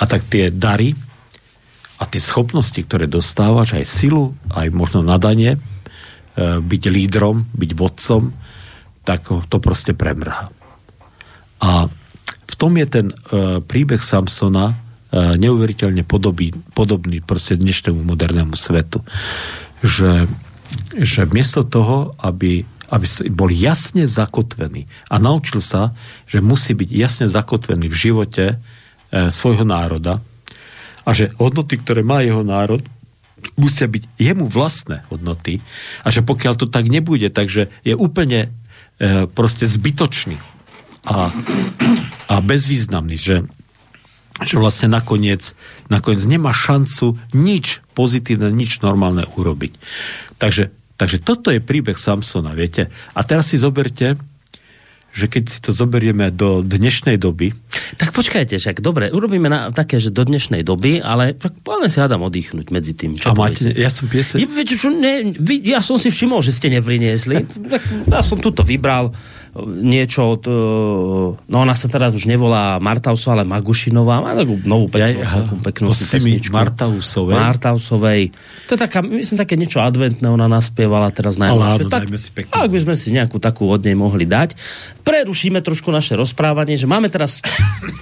A 0.00 0.02
tak 0.08 0.24
tie 0.24 0.48
dary 0.48 0.96
a 2.00 2.08
tie 2.08 2.24
schopnosti, 2.24 2.80
ktoré 2.80 3.04
dostávaš, 3.04 3.76
aj 3.76 3.84
silu, 3.84 4.32
aj 4.48 4.72
možno 4.72 5.04
nadanie, 5.04 5.54
e, 5.54 5.58
byť 6.60 6.82
lídrom, 6.88 7.52
byť 7.52 7.70
vodcom, 7.76 8.32
tak 9.04 9.28
to 9.28 9.56
proste 9.60 9.92
premrhá. 9.92 10.48
A 11.60 11.86
v 12.54 12.56
tom 12.56 12.78
je 12.78 12.86
ten 12.86 13.06
uh, 13.10 13.58
príbeh 13.58 13.98
Samsona 13.98 14.70
uh, 14.70 15.34
neuveriteľne 15.34 16.06
podobný, 16.06 16.54
podobný 16.78 17.18
proste 17.18 17.58
dnešnému 17.58 18.06
modernému 18.06 18.54
svetu. 18.54 19.02
Že, 19.82 20.30
že 20.94 21.26
miesto 21.34 21.66
toho, 21.66 22.14
aby, 22.22 22.62
aby 22.94 23.06
bol 23.34 23.50
jasne 23.50 24.06
zakotvený 24.06 24.86
a 25.10 25.18
naučil 25.18 25.58
sa, 25.58 25.98
že 26.30 26.38
musí 26.38 26.78
byť 26.78 26.90
jasne 26.94 27.26
zakotvený 27.26 27.90
v 27.90 27.96
živote 27.98 28.44
uh, 28.54 29.28
svojho 29.34 29.66
národa 29.66 30.22
a 31.02 31.10
že 31.10 31.34
hodnoty, 31.42 31.82
ktoré 31.82 32.06
má 32.06 32.22
jeho 32.22 32.46
národ, 32.46 32.80
musia 33.58 33.90
byť 33.90 34.14
jemu 34.16 34.46
vlastné 34.48 35.04
hodnoty 35.12 35.60
a 36.00 36.08
že 36.08 36.24
pokiaľ 36.24 36.54
to 36.56 36.66
tak 36.70 36.88
nebude, 36.88 37.28
takže 37.28 37.68
je 37.84 37.92
úplne 37.92 38.48
e, 38.96 39.28
proste 39.28 39.68
zbytočný 39.68 40.40
a, 41.04 41.28
a 42.28 42.40
bezvýznamný, 42.40 43.16
že, 43.16 43.36
že 44.42 44.54
vlastne 44.56 44.88
nakoniec, 44.88 45.52
nakoniec 45.92 46.24
nemá 46.24 46.56
šancu 46.56 47.20
nič 47.36 47.84
pozitívne, 47.92 48.50
nič 48.50 48.80
normálne 48.80 49.28
urobiť. 49.36 49.72
Takže, 50.40 50.72
takže 50.96 51.18
toto 51.22 51.52
je 51.52 51.60
príbeh 51.62 51.96
Samsona, 51.96 52.56
viete. 52.56 52.90
A 53.14 53.20
teraz 53.22 53.52
si 53.52 53.60
zoberte, 53.60 54.18
že 55.14 55.30
keď 55.30 55.44
si 55.46 55.58
to 55.62 55.70
zoberieme 55.70 56.34
do 56.34 56.66
dnešnej 56.66 57.22
doby... 57.22 57.54
Tak 57.94 58.10
počkajte, 58.10 58.58
však 58.58 58.82
dobre, 58.82 59.14
urobíme 59.14 59.46
na, 59.46 59.70
také, 59.70 60.02
že 60.02 60.10
do 60.10 60.26
dnešnej 60.26 60.66
doby, 60.66 60.98
ale 60.98 61.38
poďme 61.38 61.86
si 61.86 62.02
hádam 62.02 62.26
oddychnúť 62.26 62.66
medzi 62.74 62.98
tým. 62.98 63.14
Čo 63.14 63.30
A 63.30 63.38
máte, 63.38 63.70
ja 63.78 63.86
som 63.94 64.10
piese... 64.10 64.42
Ja, 64.42 64.50
čo, 64.66 64.90
ne, 64.90 65.38
vy, 65.38 65.62
ja 65.62 65.78
som 65.78 66.02
si 66.02 66.10
všimol, 66.10 66.42
že 66.42 66.50
ste 66.50 66.66
nepriniesli. 66.66 67.46
ja 68.10 68.20
som 68.26 68.42
tuto 68.42 68.66
vybral 68.66 69.14
niečo 69.62 70.34
od... 70.34 70.42
E, 70.50 70.56
no 71.46 71.56
ona 71.62 71.78
sa 71.78 71.86
teraz 71.86 72.10
už 72.10 72.26
nevolá 72.26 72.82
Martausová, 72.82 73.38
ale 73.38 73.44
Magušinová. 73.46 74.18
Má 74.18 74.34
takú 74.34 74.58
novú 74.66 74.90
peknú, 74.90 75.22
ja, 75.22 75.30
takú 75.30 75.56
peknú 75.62 75.88
pesničku. 75.94 76.50
Martausovej. 76.50 77.38
Martausovej. 77.38 78.22
To 78.66 78.74
je 78.74 78.80
taká, 78.82 78.98
myslím, 79.06 79.38
také 79.38 79.54
niečo 79.54 79.78
adventné 79.78 80.26
ona 80.26 80.50
naspievala 80.50 81.14
teraz 81.14 81.38
najnovšie. 81.38 81.86
Tak, 81.86 82.10
si 82.18 82.30
pekne. 82.34 82.50
ak 82.50 82.70
by 82.70 82.80
sme 82.82 82.94
si 82.98 83.08
nejakú 83.14 83.38
takú 83.38 83.70
od 83.70 83.80
nej 83.86 83.94
mohli 83.94 84.26
dať. 84.26 84.58
Prerušíme 85.06 85.62
trošku 85.62 85.94
naše 85.94 86.18
rozprávanie, 86.18 86.74
že 86.74 86.90
máme 86.90 87.06
teraz 87.06 87.38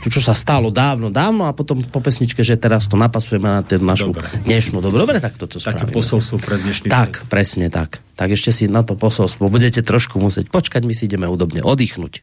tu, 0.01 0.09
čo 0.09 0.25
sa 0.25 0.33
stalo 0.33 0.73
dávno, 0.73 1.13
dávno 1.13 1.45
a 1.45 1.53
potom 1.53 1.85
po 1.85 2.01
pesničke, 2.01 2.41
že 2.41 2.57
teraz 2.57 2.89
to 2.89 2.97
napasujeme 2.97 3.51
na 3.51 3.61
tú 3.61 3.77
našu 3.83 4.17
Dobre. 4.17 4.27
dnešnú. 4.49 4.81
Dobre, 4.81 5.21
tak 5.21 5.37
toto 5.37 5.61
spravíme. 5.61 5.91
Také 5.91 5.93
posolstvo 5.93 6.37
pre 6.41 6.57
dnešný 6.63 6.89
Tak, 6.89 7.27
svet. 7.27 7.29
presne 7.29 7.67
tak. 7.69 8.01
Tak 8.23 8.39
ešte 8.39 8.55
si 8.55 8.71
na 8.71 8.87
to 8.87 8.95
posolstvo 8.95 9.51
budete 9.51 9.83
trošku 9.83 10.23
musieť 10.23 10.47
počkať, 10.47 10.87
my 10.87 10.95
si 10.95 11.11
ideme 11.11 11.27
udobne 11.27 11.59
oddychnúť. 11.59 12.23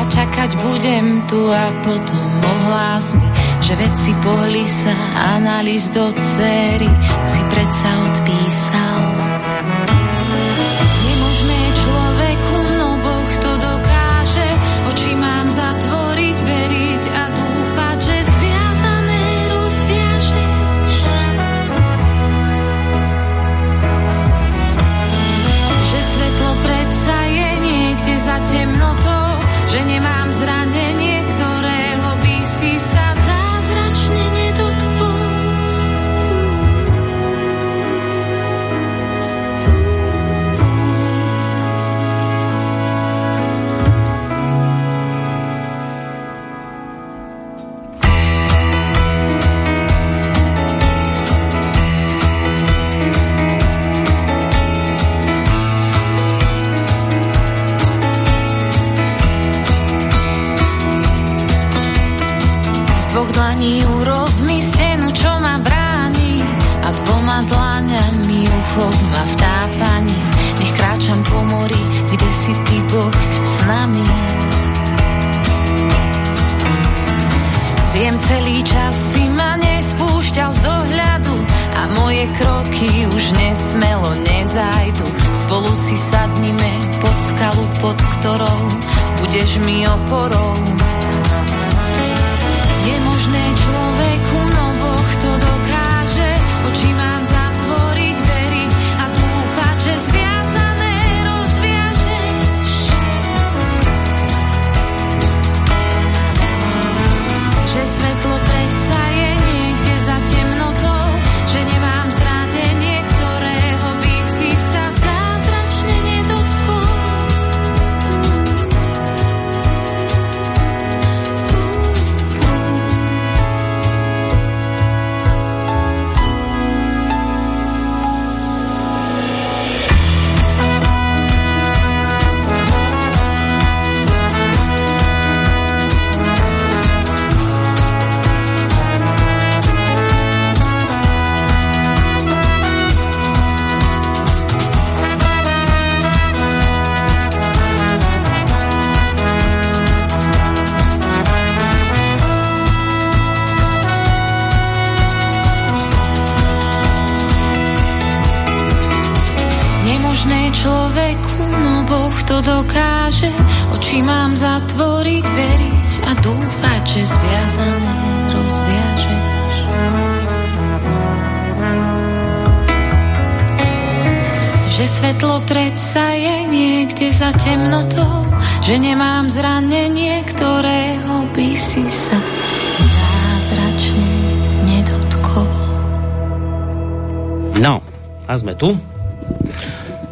Ja 0.00 0.08
čakať 0.08 0.56
budem 0.64 1.28
tu 1.28 1.52
a 1.52 1.76
potom 1.84 2.32
ohlás 2.40 3.12
mi, 3.20 3.28
že 3.60 3.76
veci 3.76 4.16
pohli 4.24 4.64
sa 4.64 4.96
a 5.12 5.36
na 5.36 5.60
list 5.60 5.92
do 5.92 6.08
cery 6.16 6.88
si 7.28 7.44
predsa 7.52 8.08
odpísal. 8.08 9.09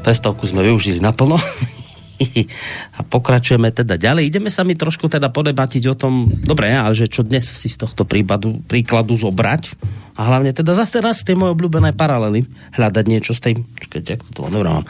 Pestovku 0.09 0.49
sme 0.49 0.65
využili 0.65 1.05
naplno. 1.05 1.37
a 2.97 3.01
pokračujeme 3.05 3.69
teda 3.69 4.01
ďalej. 4.01 4.33
Ideme 4.33 4.49
sa 4.49 4.65
mi 4.65 4.73
trošku 4.73 5.05
teda 5.05 5.29
podebatiť 5.29 5.85
o 5.85 5.95
tom, 5.95 6.33
dobre, 6.33 6.73
ale 6.73 6.97
že 6.97 7.13
čo 7.13 7.21
dnes 7.21 7.45
si 7.45 7.69
z 7.69 7.77
tohto 7.77 8.09
prípadu, 8.09 8.57
príkladu 8.65 9.21
zobrať 9.21 9.77
a 10.17 10.33
hlavne 10.33 10.57
teda 10.57 10.73
zase 10.73 11.05
raz 11.05 11.21
tie 11.29 11.37
moje 11.37 11.53
obľúbené 11.53 11.93
paralely, 11.93 12.49
hľadať 12.73 13.05
niečo 13.05 13.37
z 13.37 13.41
tej, 13.45 13.55
čakajte, 13.85 14.11
ako 14.17 14.27
to 14.33 14.41
dobrá, 14.49 14.81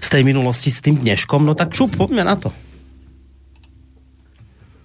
z 0.00 0.08
tej 0.08 0.22
minulosti 0.24 0.72
s 0.72 0.80
tým 0.80 0.96
dneškom, 0.96 1.44
no 1.44 1.52
tak 1.52 1.76
šup, 1.76 2.00
poďme 2.00 2.24
na 2.24 2.40
to. 2.40 2.48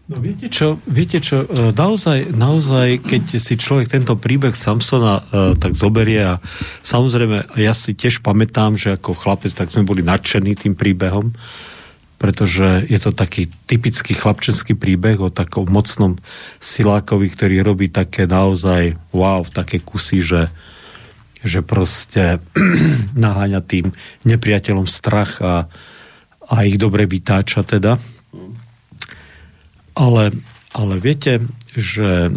No 0.09 0.17
viete 0.17 0.49
čo, 0.49 0.81
viete 0.89 1.21
čo, 1.21 1.45
e, 1.45 1.69
naozaj, 1.69 2.33
naozaj, 2.33 3.05
keď 3.05 3.37
si 3.37 3.53
človek 3.61 3.93
tento 3.93 4.17
príbeh 4.17 4.57
Samsona 4.57 5.21
uh, 5.21 5.53
tak 5.53 5.77
zoberie 5.77 6.25
a 6.25 6.41
samozrejme, 6.81 7.53
ja 7.61 7.77
si 7.77 7.93
tiež 7.93 8.25
pamätám, 8.25 8.73
že 8.73 8.97
ako 8.97 9.13
chlapec, 9.13 9.53
tak 9.53 9.69
sme 9.69 9.85
boli 9.85 10.01
nadšení 10.01 10.57
tým 10.57 10.73
príbehom, 10.73 11.29
pretože 12.17 12.89
je 12.89 12.97
to 12.97 13.13
taký 13.13 13.53
typický 13.69 14.17
chlapčenský 14.17 14.73
príbeh 14.73 15.21
o 15.21 15.29
takom 15.29 15.69
mocnom 15.69 16.17
silákovi, 16.57 17.29
ktorý 17.29 17.61
robí 17.61 17.93
také 17.93 18.25
naozaj 18.25 18.97
wow, 19.13 19.45
také 19.45 19.77
kusy, 19.77 20.25
že, 20.25 20.49
že 21.45 21.61
proste 21.61 22.41
naháňa 23.13 23.61
tým 23.61 23.93
nepriateľom 24.25 24.89
strach 24.89 25.37
a, 25.45 25.69
a 26.49 26.55
ich 26.65 26.81
dobre 26.81 27.05
vytáča 27.05 27.61
teda 27.61 28.18
ale, 29.95 30.35
ale 30.73 30.93
viete, 31.01 31.45
že 31.73 32.33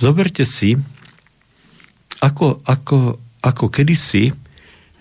zoberte 0.00 0.46
si, 0.48 0.80
ako, 2.20 2.60
ako, 2.64 3.20
ako 3.40 3.64
kedysi 3.72 4.32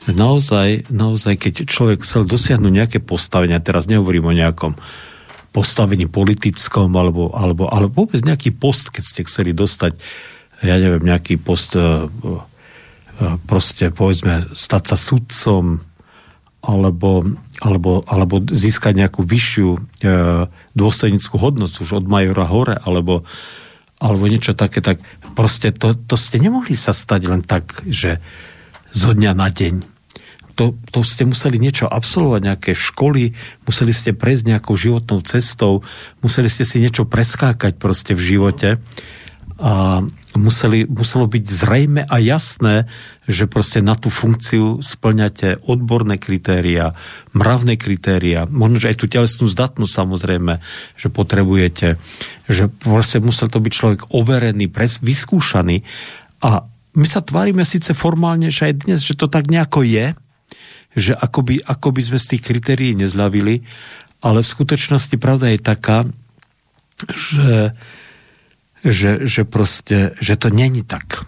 naozaj, 0.07 0.87
naozaj, 0.87 1.35
keď 1.35 1.67
človek 1.67 2.07
chcel 2.07 2.23
dosiahnuť 2.23 2.71
nejaké 2.71 2.99
postavenia, 3.03 3.59
teraz 3.59 3.91
nehovorím 3.91 4.31
o 4.31 4.37
nejakom 4.37 4.73
postavení 5.51 6.05
politickom, 6.07 6.93
alebo, 6.93 7.33
alebo, 7.33 7.67
alebo 7.67 8.05
vôbec 8.05 8.21
nejaký 8.21 8.53
post, 8.55 8.93
keď 8.93 9.03
ste 9.03 9.21
chceli 9.25 9.51
dostať, 9.51 9.97
ja 10.63 10.77
neviem, 10.77 11.03
nejaký 11.03 11.41
post, 11.41 11.73
e, 11.75 11.81
e, 11.81 11.89
proste 13.49 13.89
povedzme, 13.89 14.53
stať 14.53 14.83
sa 14.93 14.97
sudcom, 14.97 15.81
alebo, 16.63 17.25
alebo, 17.59 18.07
alebo 18.07 18.39
získať 18.39 18.95
nejakú 18.95 19.27
vyššiu 19.27 19.69
e, 19.75 19.79
dôstojnickú 20.75 21.35
hodnosť 21.35 21.75
už 21.83 21.89
od 22.03 22.05
majora 22.07 22.47
hore, 22.47 22.79
alebo, 22.79 23.27
alebo 23.99 24.23
niečo 24.31 24.55
také, 24.55 24.79
tak 24.79 25.03
proste 25.35 25.75
to, 25.75 25.91
to 25.95 26.15
ste 26.15 26.39
nemohli 26.39 26.79
sa 26.79 26.95
stať 26.95 27.21
len 27.27 27.43
tak, 27.43 27.83
že 27.83 28.23
zo 28.95 29.11
dňa 29.11 29.31
na 29.35 29.51
deň. 29.51 29.75
To, 30.55 30.75
to 30.91 31.03
ste 31.07 31.23
museli 31.23 31.55
niečo 31.55 31.87
absolvovať, 31.87 32.41
nejaké 32.43 32.71
školy, 32.75 33.31
museli 33.63 33.95
ste 33.95 34.11
prejsť 34.11 34.43
nejakou 34.43 34.75
životnou 34.75 35.23
cestou, 35.23 35.83
museli 36.19 36.51
ste 36.51 36.67
si 36.67 36.83
niečo 36.83 37.07
preskákať 37.07 37.79
proste 37.79 38.11
v 38.11 38.35
živote 38.35 38.69
a 39.59 40.03
museli, 40.39 40.87
muselo 40.87 41.27
byť 41.27 41.43
zrejme 41.43 42.01
a 42.07 42.15
jasné, 42.23 42.87
že 43.27 43.45
proste 43.45 43.83
na 43.83 43.93
tú 43.99 44.07
funkciu 44.07 44.79
splňate 44.79 45.67
odborné 45.67 46.17
kritéria, 46.17 46.95
mravné 47.35 47.75
kritéria, 47.75 48.47
možno, 48.47 48.79
že 48.79 48.95
aj 48.95 48.97
tú 48.97 49.05
telesnú 49.11 49.45
zdatnosť 49.51 49.93
samozrejme, 49.93 50.53
že 50.95 51.07
potrebujete, 51.11 51.99
že 52.47 52.71
proste 52.71 53.19
musel 53.19 53.51
to 53.51 53.59
byť 53.59 53.73
človek 53.75 54.01
overený, 54.15 54.71
pres, 54.71 54.97
vyskúšaný. 55.03 55.83
A 56.41 56.63
my 56.95 57.05
sa 57.05 57.21
tvárime 57.21 57.67
síce 57.67 57.93
formálne, 57.93 58.49
že 58.49 58.71
aj 58.71 58.87
dnes, 58.87 58.99
že 59.03 59.13
to 59.13 59.29
tak 59.29 59.51
nejako 59.51 59.85
je, 59.85 60.17
že 60.97 61.13
akoby, 61.13 61.61
akoby 61.61 62.01
sme 62.01 62.17
z 62.17 62.29
tých 62.33 62.45
kritérií 62.49 62.97
nezľavili, 62.97 63.61
ale 64.25 64.41
v 64.41 64.51
skutočnosti 64.57 65.15
pravda 65.21 65.53
je 65.53 65.59
taká, 65.61 66.09
že 67.07 67.77
že, 68.83 69.27
že 69.27 69.43
proste, 69.43 70.15
že 70.23 70.39
to 70.39 70.47
není 70.51 70.83
tak. 70.83 71.27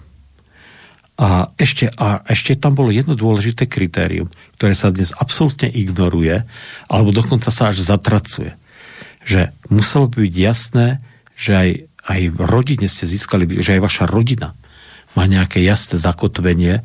A 1.22 1.54
ešte, 1.60 1.92
a 2.02 2.26
ešte 2.26 2.58
tam 2.58 2.74
bolo 2.74 2.90
jedno 2.90 3.14
dôležité 3.14 3.70
kritérium, 3.70 4.32
ktoré 4.58 4.74
sa 4.74 4.90
dnes 4.90 5.14
absolútne 5.14 5.70
ignoruje, 5.70 6.42
alebo 6.90 7.14
dokonca 7.14 7.54
sa 7.54 7.70
až 7.70 7.84
zatracuje. 7.84 8.58
Že 9.22 9.54
muselo 9.70 10.10
by 10.10 10.18
byť 10.26 10.34
jasné, 10.34 10.88
že 11.38 11.52
aj, 11.54 11.70
aj 12.10 12.22
v 12.34 12.40
rodine 12.50 12.88
ste 12.90 13.06
získali, 13.06 13.46
že 13.62 13.78
aj 13.78 13.82
vaša 13.86 14.06
rodina 14.10 14.58
má 15.14 15.28
nejaké 15.28 15.62
jasné 15.62 16.00
zakotvenie 16.02 16.82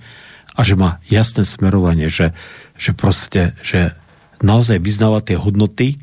a 0.57 0.61
že 0.61 0.75
má 0.77 1.01
jasné 1.09 1.47
smerovanie, 1.47 2.13
že, 2.13 2.37
že 2.77 2.93
proste, 2.93 3.57
že 3.65 3.97
naozaj 4.45 4.83
vyznáva 4.83 5.25
tie 5.25 5.39
hodnoty, 5.39 5.97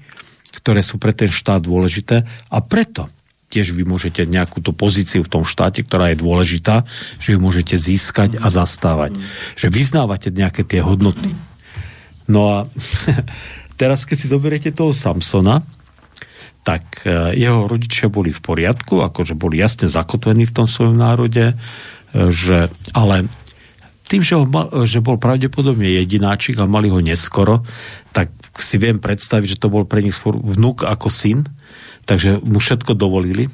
ktoré 0.63 0.81
sú 0.81 0.97
pre 0.97 1.11
ten 1.13 1.29
štát 1.29 1.61
dôležité 1.61 2.25
a 2.49 2.57
preto 2.63 3.11
tiež 3.53 3.77
vy 3.77 3.85
môžete 3.85 4.25
nejakú 4.25 4.65
tú 4.65 4.73
pozíciu 4.73 5.21
v 5.21 5.29
tom 5.29 5.43
štáte, 5.45 5.85
ktorá 5.85 6.09
je 6.09 6.25
dôležitá, 6.25 6.89
že 7.21 7.37
ju 7.37 7.39
môžete 7.39 7.77
získať 7.77 8.41
a 8.41 8.49
zastávať. 8.49 9.13
Že 9.53 9.67
vyznávate 9.69 10.33
nejaké 10.33 10.65
tie 10.65 10.81
hodnoty. 10.81 11.29
No 12.25 12.41
a 12.49 12.57
teraz, 13.81 14.09
keď 14.09 14.17
si 14.17 14.27
zoberiete 14.33 14.73
toho 14.73 14.89
Samsona, 14.89 15.61
tak 16.65 17.03
e, 17.05 17.37
jeho 17.37 17.69
rodičia 17.69 18.09
boli 18.09 18.33
v 18.33 18.41
poriadku, 18.41 19.03
akože 19.03 19.35
boli 19.37 19.59
jasne 19.61 19.85
zakotvení 19.85 20.49
v 20.49 20.55
tom 20.55 20.65
svojom 20.65 20.95
národe, 20.95 21.53
e, 21.53 21.55
že, 22.31 22.71
ale 22.95 23.27
tým, 24.07 24.23
že, 24.23 24.39
ho 24.39 24.47
mal, 24.47 24.71
že 24.87 25.03
bol 25.03 25.19
pravdepodobne 25.19 25.99
jedináčik 25.99 26.55
a 26.57 26.65
mali 26.65 26.87
ho 26.87 27.03
neskoro, 27.03 27.67
tak 28.15 28.31
si 28.61 28.79
viem 28.79 29.01
predstaviť, 29.01 29.57
že 29.57 29.61
to 29.61 29.67
bol 29.67 29.83
pre 29.83 29.99
nich 30.05 30.15
vnúk 30.23 30.87
ako 30.87 31.11
syn, 31.11 31.43
takže 32.03 32.39
mu 32.43 32.59
všetko 32.59 32.95
dovolili. 32.95 33.47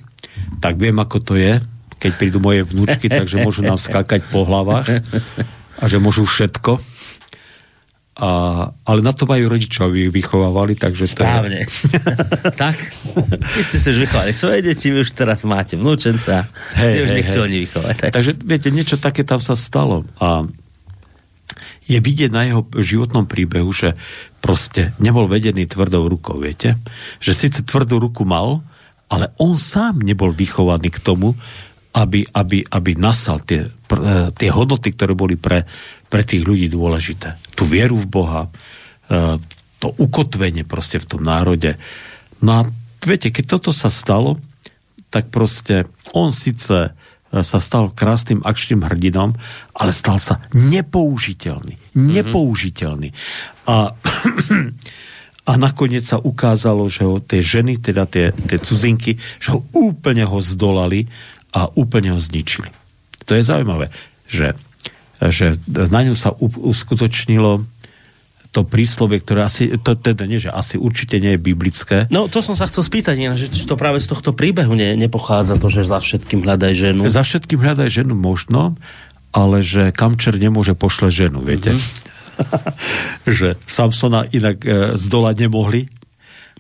Tak 0.59 0.75
viem, 0.75 0.97
ako 0.99 1.17
to 1.23 1.33
je, 1.39 1.61
keď 1.99 2.11
prídu 2.15 2.39
moje 2.39 2.63
vnúčky, 2.63 3.11
takže 3.11 3.43
môžu 3.43 3.61
nám 3.61 3.77
skákať 3.77 4.23
po 4.31 4.47
hlavách 4.47 5.03
a 5.79 5.83
že 5.87 5.99
môžu 5.99 6.23
všetko. 6.23 6.79
A, 8.19 8.31
ale 8.83 8.99
na 8.99 9.15
to 9.15 9.23
majú 9.23 9.47
rodičov, 9.47 9.95
aby 9.95 10.11
vychovávali, 10.11 10.75
takže 10.75 11.07
Správne. 11.07 11.63
Tak. 12.63 12.75
Vy 13.55 13.61
ste 13.63 13.77
si 13.79 13.87
už 13.95 14.03
vychovali 14.03 14.35
svoje 14.35 14.59
deti, 14.59 14.91
vy 14.91 15.07
už 15.07 15.15
teraz 15.15 15.47
máte 15.47 15.79
vnúčenca. 15.79 16.51
Hej, 16.75 17.07
už 17.07 17.09
hej, 17.15 17.15
nech 17.15 17.29
si 17.31 17.39
oni 17.39 17.57
vychovať. 17.63 17.95
Tak. 17.95 18.11
Takže 18.11 18.31
viete, 18.43 18.75
niečo 18.75 18.99
také 18.99 19.23
tam 19.23 19.39
sa 19.39 19.55
stalo. 19.55 20.03
A 20.19 20.43
je 21.87 21.97
vidieť 21.97 22.29
na 22.29 22.43
jeho 22.43 22.67
životnom 22.75 23.23
príbehu, 23.23 23.71
že 23.71 23.95
proste 24.39 24.95
nebol 24.97 25.27
vedený 25.27 25.67
tvrdou 25.67 26.07
rukou, 26.07 26.39
viete? 26.39 26.79
Že 27.19 27.31
síce 27.35 27.59
tvrdú 27.63 27.99
ruku 27.99 28.23
mal, 28.23 28.63
ale 29.11 29.35
on 29.37 29.59
sám 29.59 29.99
nebol 29.99 30.31
vychovaný 30.31 30.89
k 30.89 31.03
tomu, 31.03 31.35
aby, 31.93 32.23
aby, 32.33 32.61
aby 32.63 32.91
nasal 32.95 33.41
tie, 33.41 33.65
tie 34.37 34.49
hodnoty, 34.53 34.93
ktoré 34.93 35.17
boli 35.17 35.35
pre, 35.35 35.65
pre 36.07 36.21
tých 36.21 36.45
ľudí 36.45 36.69
dôležité. 36.69 37.35
Tu 37.57 37.65
vieru 37.65 37.97
v 37.97 38.07
Boha, 38.07 38.41
e, 38.45 38.49
to 39.81 39.87
ukotvenie 39.97 40.63
proste 40.67 41.01
v 41.01 41.09
tom 41.09 41.21
národe. 41.25 41.75
No 42.45 42.61
a 42.61 42.61
viete, 43.01 43.33
keď 43.33 43.57
toto 43.57 43.71
sa 43.73 43.89
stalo, 43.89 44.37
tak 45.09 45.33
proste 45.33 45.89
on 46.13 46.29
síce 46.29 46.93
sa 47.29 47.59
stal 47.61 47.93
krásnym 47.93 48.41
akčným 48.41 48.81
hrdinom, 48.81 49.37
ale 49.77 49.91
stal 49.93 50.17
sa 50.17 50.41
nepoužiteľný. 50.53 51.77
Mhm. 51.93 52.11
Nepoužiteľný. 52.17 53.09
A, 53.69 53.93
a 55.49 55.51
nakoniec 55.57 56.05
sa 56.05 56.17
ukázalo, 56.17 56.89
že 56.89 57.05
ho 57.05 57.21
tie 57.21 57.41
ženy, 57.45 57.77
teda 57.77 58.09
tie, 58.09 58.33
tie 58.33 58.57
cudzinky, 58.57 59.21
že 59.37 59.53
ho 59.53 59.61
úplne 59.77 60.25
ho 60.25 60.41
zdolali 60.41 61.05
a 61.53 61.69
úplne 61.73 62.13
ho 62.13 62.19
zničili. 62.21 62.69
To 63.25 63.37
je 63.37 63.45
zaujímavé, 63.45 63.93
že, 64.25 64.57
že 65.21 65.57
na 65.69 66.01
ňu 66.01 66.17
sa 66.17 66.33
uskutočnilo 66.41 67.65
to 68.49 68.65
príslovie, 68.65 69.21
ktoré 69.21 69.45
asi, 69.45 69.69
to 69.77 69.93
teda 69.93 70.25
nie, 70.25 70.41
že 70.41 70.49
asi 70.49 70.81
určite 70.81 71.21
nie 71.21 71.37
je 71.37 71.39
biblické. 71.39 72.09
No 72.09 72.25
to 72.25 72.41
som 72.41 72.57
sa 72.57 72.65
chcel 72.65 72.81
spýtať, 72.81 73.15
nie, 73.15 73.29
že 73.37 73.69
to 73.69 73.77
práve 73.77 74.01
z 74.01 74.09
tohto 74.09 74.33
príbehu 74.33 74.73
ne, 74.73 74.97
nepochádza 74.97 75.61
to, 75.61 75.69
že 75.69 75.85
za 75.85 76.01
všetkým 76.01 76.41
hľadaj 76.41 76.73
ženu. 76.73 77.05
Za 77.05 77.21
všetkým 77.21 77.61
hľadaj 77.61 77.89
ženu 77.93 78.17
možno, 78.17 78.73
ale 79.29 79.61
že 79.61 79.93
kamčer 79.93 80.41
nemôže 80.41 80.73
pošle 80.73 81.13
ženu, 81.13 81.45
viete? 81.45 81.77
Mm-hmm. 81.77 82.17
že 83.39 83.59
Samsona 83.69 84.25
inak 84.33 84.57
e, 84.65 84.97
zdolať 84.97 85.35
nemohli, 85.45 85.85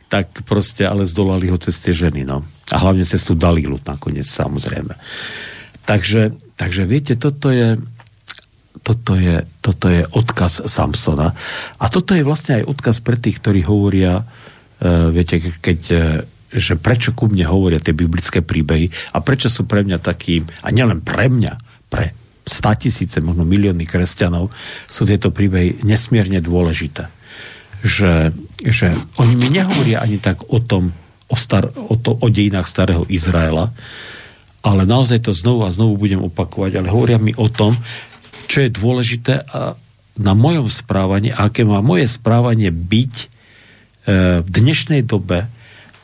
tak 0.09 0.45
proste, 0.45 0.85
ale 0.85 1.05
zdolali 1.05 1.49
ho 1.49 1.57
cez 1.57 1.77
tie 1.81 1.93
ženy, 1.93 2.25
no. 2.25 2.41
A 2.69 2.77
hlavne 2.81 3.05
cez 3.05 3.21
tú 3.25 3.37
Dalilu 3.37 3.77
nakoniec, 3.81 4.25
samozrejme. 4.25 4.93
Takže, 5.85 6.33
takže 6.53 6.85
viete, 6.85 7.13
toto 7.17 7.49
je, 7.49 7.77
toto 8.89 9.13
je, 9.13 9.45
toto 9.61 9.85
je 9.85 10.01
odkaz 10.01 10.65
Samsona. 10.65 11.37
A 11.77 11.85
toto 11.93 12.17
je 12.17 12.25
vlastne 12.25 12.57
aj 12.57 12.65
odkaz 12.65 13.05
pre 13.05 13.21
tých, 13.21 13.37
ktorí 13.37 13.61
hovoria, 13.69 14.25
uh, 14.25 15.13
viete, 15.13 15.37
keď, 15.61 15.79
uh, 15.93 16.25
že 16.49 16.73
prečo 16.73 17.13
ku 17.13 17.29
mne 17.29 17.45
hovoria 17.45 17.77
tie 17.77 17.93
biblické 17.93 18.41
príbehy 18.41 18.89
a 19.13 19.21
prečo 19.21 19.45
sú 19.45 19.69
pre 19.69 19.85
mňa 19.85 20.01
taký, 20.01 20.41
a 20.65 20.73
nielen 20.73 21.05
pre 21.05 21.29
mňa, 21.29 21.53
pre 21.85 22.17
statisíce, 22.49 23.21
možno 23.21 23.45
milióny 23.45 23.85
kresťanov, 23.85 24.49
sú 24.89 25.05
tieto 25.05 25.29
príbehy 25.29 25.85
nesmierne 25.85 26.41
dôležité. 26.41 27.05
Že, 27.85 28.33
že 28.65 28.97
oni 29.21 29.37
mi 29.37 29.53
nehovoria 29.53 30.01
ani 30.01 30.17
tak 30.17 30.41
o 30.49 30.57
tom, 30.57 30.89
o, 31.29 31.37
star, 31.37 31.69
o, 31.69 31.93
to, 31.93 32.17
o 32.17 32.27
dejinách 32.27 32.65
starého 32.65 33.05
Izraela, 33.05 33.69
ale 34.59 34.83
naozaj 34.83 35.23
to 35.23 35.31
znovu 35.31 35.63
a 35.63 35.71
znovu 35.71 35.95
budem 35.95 36.19
opakovať, 36.19 36.81
ale 36.81 36.91
hovoria 36.91 37.21
mi 37.21 37.31
o 37.37 37.47
tom, 37.47 37.71
čo 38.49 38.65
je 38.65 38.73
dôležité 38.73 39.45
a 39.45 39.77
na 40.19 40.33
mojom 40.33 40.67
správaní, 40.67 41.29
aké 41.31 41.63
má 41.63 41.79
moje 41.79 42.09
správanie 42.09 42.73
byť 42.73 43.13
e, 43.15 43.25
v 44.43 44.49
dnešnej 44.49 45.05
dobe 45.05 45.47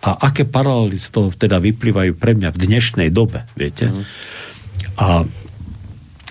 a 0.05 0.09
aké 0.29 0.45
paralely 0.45 0.95
z 0.95 1.09
toho 1.09 1.33
teda 1.33 1.57
vyplývajú 1.59 2.13
pre 2.15 2.37
mňa 2.37 2.53
v 2.53 2.61
dnešnej 2.69 3.09
dobe, 3.09 3.43
viete? 3.57 3.91
Mm. 3.91 4.03
A 5.01 5.07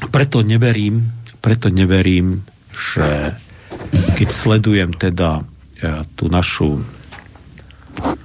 preto 0.09 0.41
neverím, 0.47 1.13
preto 1.43 1.69
neverím, 1.69 2.47
že 2.71 3.37
keď 4.15 4.29
sledujem 4.31 4.91
teda 4.95 5.43
e, 5.43 6.07
tú 6.15 6.31
našu 6.31 6.81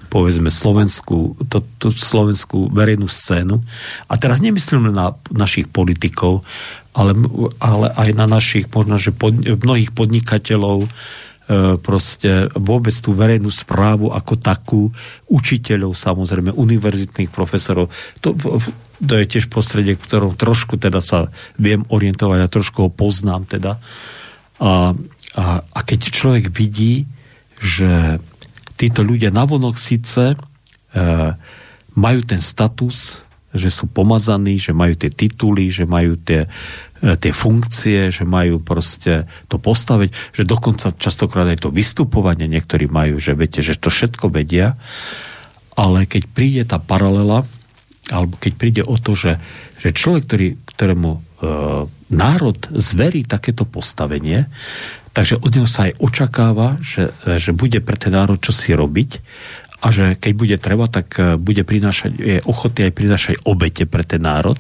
povedzme 0.10 0.50
slovenskú, 0.50 1.38
to, 1.54 1.62
tú 1.78 1.94
slovenskú 1.94 2.74
verejnú 2.74 3.06
scénu. 3.06 3.62
A 4.10 4.14
teraz 4.18 4.42
nemyslím 4.42 4.90
na 4.90 5.14
našich 5.30 5.70
politikov, 5.70 6.42
ale, 7.00 7.16
ale 7.64 7.88
aj 7.95 8.10
na 8.12 8.28
našich, 8.28 8.68
možno, 8.68 9.00
že 9.00 9.16
pod, 9.16 9.32
mnohých 9.39 9.95
podnikateľov, 9.95 10.84
e, 10.84 10.89
proste 11.80 12.52
vôbec 12.60 12.91
tú 12.91 13.16
verejnú 13.16 13.47
správu 13.47 14.12
ako 14.12 14.34
takú, 14.36 14.82
učiteľov 15.32 15.95
samozrejme, 15.95 16.52
univerzitných 16.52 17.32
profesorov. 17.32 17.88
To, 18.20 18.36
to 19.00 19.14
je 19.16 19.26
tiež 19.32 19.47
prostredie, 19.47 19.95
v 19.95 20.04
ktorom 20.04 20.36
trošku 20.36 20.76
teda 20.76 21.00
sa 21.00 21.32
viem 21.56 21.88
orientovať 21.88 22.39
a 22.43 22.52
trošku 22.52 22.78
ho 22.84 22.89
poznám 22.91 23.47
teda. 23.47 23.80
A, 24.60 24.91
a, 25.39 25.45
a 25.64 25.80
keď 25.88 26.12
človek 26.12 26.52
vidí, 26.52 27.08
že 27.64 28.20
títo 28.76 29.08
ľudia 29.08 29.32
navonok 29.32 29.80
síce 29.80 30.36
e, 30.36 30.38
majú 31.95 32.22
ten 32.28 32.43
status 32.43 33.29
že 33.54 33.70
sú 33.74 33.89
pomazaní, 33.89 34.62
že 34.62 34.78
majú 34.78 34.93
tie 34.93 35.10
tituly, 35.10 35.74
že 35.74 35.89
majú 35.89 36.18
tie, 36.22 36.45
e, 37.02 37.18
tie 37.18 37.34
funkcie, 37.34 38.14
že 38.14 38.24
majú 38.26 38.62
proste 38.62 39.26
to 39.50 39.58
postaviť, 39.58 40.38
že 40.38 40.43
dokonca 40.45 40.93
častokrát 40.93 41.50
aj 41.50 41.66
to 41.66 41.70
vystupovanie 41.74 42.45
niektorí 42.45 42.86
majú, 42.86 43.18
že 43.18 43.34
viete, 43.34 43.66
že 43.66 43.78
to 43.78 43.89
všetko 43.89 44.30
vedia, 44.30 44.78
ale 45.74 46.06
keď 46.06 46.24
príde 46.30 46.64
tá 46.68 46.78
paralela, 46.78 47.47
alebo 48.14 48.38
keď 48.38 48.54
príde 48.54 48.84
o 48.86 48.97
to, 49.02 49.18
že, 49.18 49.41
že 49.82 49.95
človek, 49.95 50.24
ktorý, 50.30 50.47
ktorému 50.76 51.10
e, 51.10 51.20
národ 52.10 52.58
zverí 52.74 53.26
takéto 53.26 53.66
postavenie, 53.66 54.45
takže 55.14 55.41
od 55.41 55.52
neho 55.58 55.70
sa 55.70 55.89
aj 55.89 55.97
očakáva, 55.97 56.78
že, 56.82 57.14
že 57.26 57.50
bude 57.54 57.82
pre 57.82 57.97
ten 57.97 58.14
národ 58.14 58.38
čosi 58.38 58.78
robiť 58.78 59.10
a 59.80 59.88
že 59.96 60.20
keď 60.20 60.32
bude 60.36 60.58
treba, 60.60 60.92
tak 60.92 61.08
e, 61.16 61.40
bude 61.40 61.64
prinášať, 61.64 62.12
je 62.20 62.38
ochotný 62.44 62.92
aj 62.92 62.94
prinášať 62.94 63.36
obete 63.48 63.88
pre 63.88 64.04
ten 64.04 64.20
národ. 64.20 64.60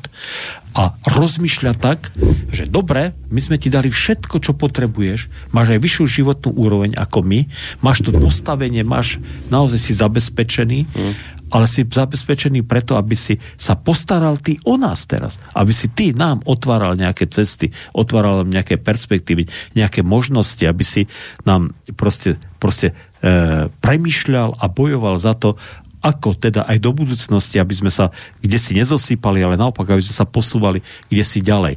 A 0.79 0.95
rozmýšľa 1.03 1.73
tak, 1.75 2.15
že 2.55 2.69
dobre, 2.69 3.11
my 3.27 3.41
sme 3.43 3.59
ti 3.59 3.67
dali 3.67 3.91
všetko, 3.91 4.39
čo 4.39 4.55
potrebuješ, 4.55 5.51
máš 5.51 5.75
aj 5.75 5.79
vyššiu 5.81 6.05
životnú 6.07 6.55
úroveň 6.55 6.95
ako 6.95 7.19
my, 7.25 7.39
máš 7.83 8.05
to 8.05 8.15
postavenie, 8.15 8.85
máš 8.87 9.19
naozaj 9.51 9.81
si 9.81 9.91
zabezpečený, 9.97 10.79
mm. 10.87 11.13
ale 11.51 11.65
si 11.67 11.83
zabezpečený 11.83 12.63
preto, 12.63 12.95
aby 12.95 13.17
si 13.17 13.35
sa 13.59 13.75
postaral 13.75 14.39
ty 14.39 14.55
o 14.63 14.79
nás 14.79 15.03
teraz, 15.03 15.41
aby 15.51 15.73
si 15.75 15.91
ty 15.91 16.15
nám 16.15 16.45
otváral 16.47 16.95
nejaké 16.95 17.27
cesty, 17.27 17.73
otváral 17.91 18.45
nám 18.45 18.61
nejaké 18.61 18.79
perspektívy, 18.79 19.49
nejaké 19.75 20.05
možnosti, 20.05 20.63
aby 20.63 20.85
si 20.85 21.09
nám 21.43 21.75
proste, 21.97 22.39
proste 22.61 22.93
premyšľal 23.83 24.59
a 24.59 24.65
bojoval 24.71 25.19
za 25.19 25.35
to, 25.35 25.59
ako 25.99 26.35
teda 26.39 26.63
aj 26.63 26.79
do 26.79 26.95
budúcnosti, 26.95 27.59
aby 27.59 27.75
sme 27.75 27.91
sa 27.91 28.11
kde 28.39 28.55
si 28.55 28.71
nezosýpali, 28.75 29.43
ale 29.43 29.59
naopak, 29.59 29.91
aby 29.91 30.03
sme 30.03 30.15
sa 30.15 30.27
posúvali 30.27 30.79
kde 31.11 31.23
si 31.27 31.43
ďalej. 31.43 31.75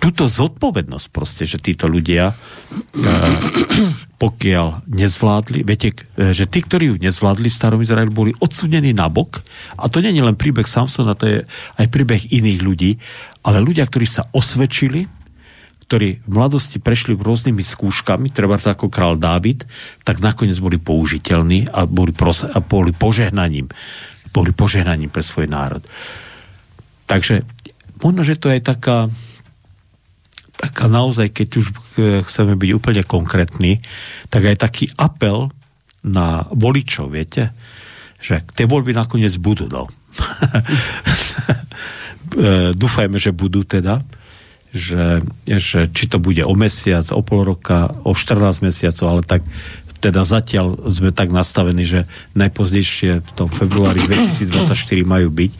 Tuto 0.00 0.24
zodpovednosť 0.24 1.06
proste, 1.12 1.44
že 1.44 1.60
títo 1.60 1.84
ľudia, 1.84 2.32
e, 2.32 2.34
pokiaľ 4.24 4.88
nezvládli, 4.88 5.62
viete, 5.68 5.92
e, 6.16 6.32
že 6.32 6.48
tí, 6.48 6.64
ktorí 6.64 6.90
ju 6.90 6.96
nezvládli 6.96 7.52
v 7.52 7.58
starom 7.58 7.84
Izraeli, 7.84 8.08
boli 8.08 8.32
odsudení 8.40 8.96
na 8.96 9.12
bok. 9.12 9.44
A 9.76 9.92
to 9.92 10.00
nie 10.00 10.16
je 10.16 10.24
len 10.24 10.34
príbeh 10.34 10.64
Samsona, 10.64 11.12
to 11.12 11.28
je 11.28 11.38
aj 11.76 11.86
príbeh 11.92 12.32
iných 12.32 12.60
ľudí, 12.64 12.90
ale 13.44 13.60
ľudia, 13.60 13.84
ktorí 13.84 14.08
sa 14.08 14.24
osvedčili, 14.32 15.06
ktorí 15.86 16.26
v 16.26 16.32
mladosti 16.34 16.82
prešli 16.82 17.14
rôznymi 17.14 17.62
skúškami, 17.62 18.34
treba 18.34 18.58
to 18.58 18.74
ako 18.74 18.90
král 18.90 19.14
Dávid, 19.14 19.62
tak 20.02 20.18
nakoniec 20.18 20.58
boli 20.58 20.82
použiteľní 20.82 21.70
a 21.70 21.86
boli, 21.86 22.10
pros- 22.10 22.46
a 22.46 22.58
boli 22.58 22.90
požehnaním. 22.90 23.70
Boli 24.34 24.50
požehnaním 24.50 25.14
pre 25.14 25.22
svoj 25.22 25.46
národ. 25.46 25.86
Takže 27.06 27.46
možno, 28.02 28.26
že 28.26 28.34
to 28.34 28.50
je 28.50 28.58
taká 28.58 29.06
taká 30.56 30.88
naozaj, 30.88 31.36
keď 31.36 31.48
už 31.60 31.66
chceme 32.24 32.56
byť 32.56 32.70
úplne 32.72 33.04
konkrétni, 33.04 33.84
tak 34.32 34.48
aj 34.48 34.56
taký 34.56 34.88
apel 34.96 35.52
na 36.00 36.48
voličov, 36.48 37.12
viete, 37.12 37.52
že 38.16 38.40
tie 38.56 38.64
voľby 38.64 38.96
nakoniec 38.96 39.36
budú, 39.36 39.68
no. 39.68 39.84
Dúfajme, 42.72 43.20
že 43.20 43.36
budú 43.36 43.68
teda 43.68 44.00
že, 44.76 45.24
že 45.48 45.88
či 45.88 46.04
to 46.06 46.20
bude 46.20 46.44
o 46.44 46.52
mesiac, 46.52 47.08
o 47.10 47.24
pol 47.24 47.48
roka, 47.48 47.96
o 48.04 48.12
14 48.12 48.60
mesiacov, 48.60 49.06
ale 49.08 49.22
tak 49.24 49.42
teda 49.96 50.22
zatiaľ 50.22 50.86
sme 50.92 51.10
tak 51.10 51.32
nastavení, 51.32 51.82
že 51.82 52.04
najpozdejšie 52.36 53.24
v 53.24 53.30
tom 53.32 53.48
februári 53.48 54.04
2024 54.04 54.76
majú 55.08 55.32
byť, 55.32 55.52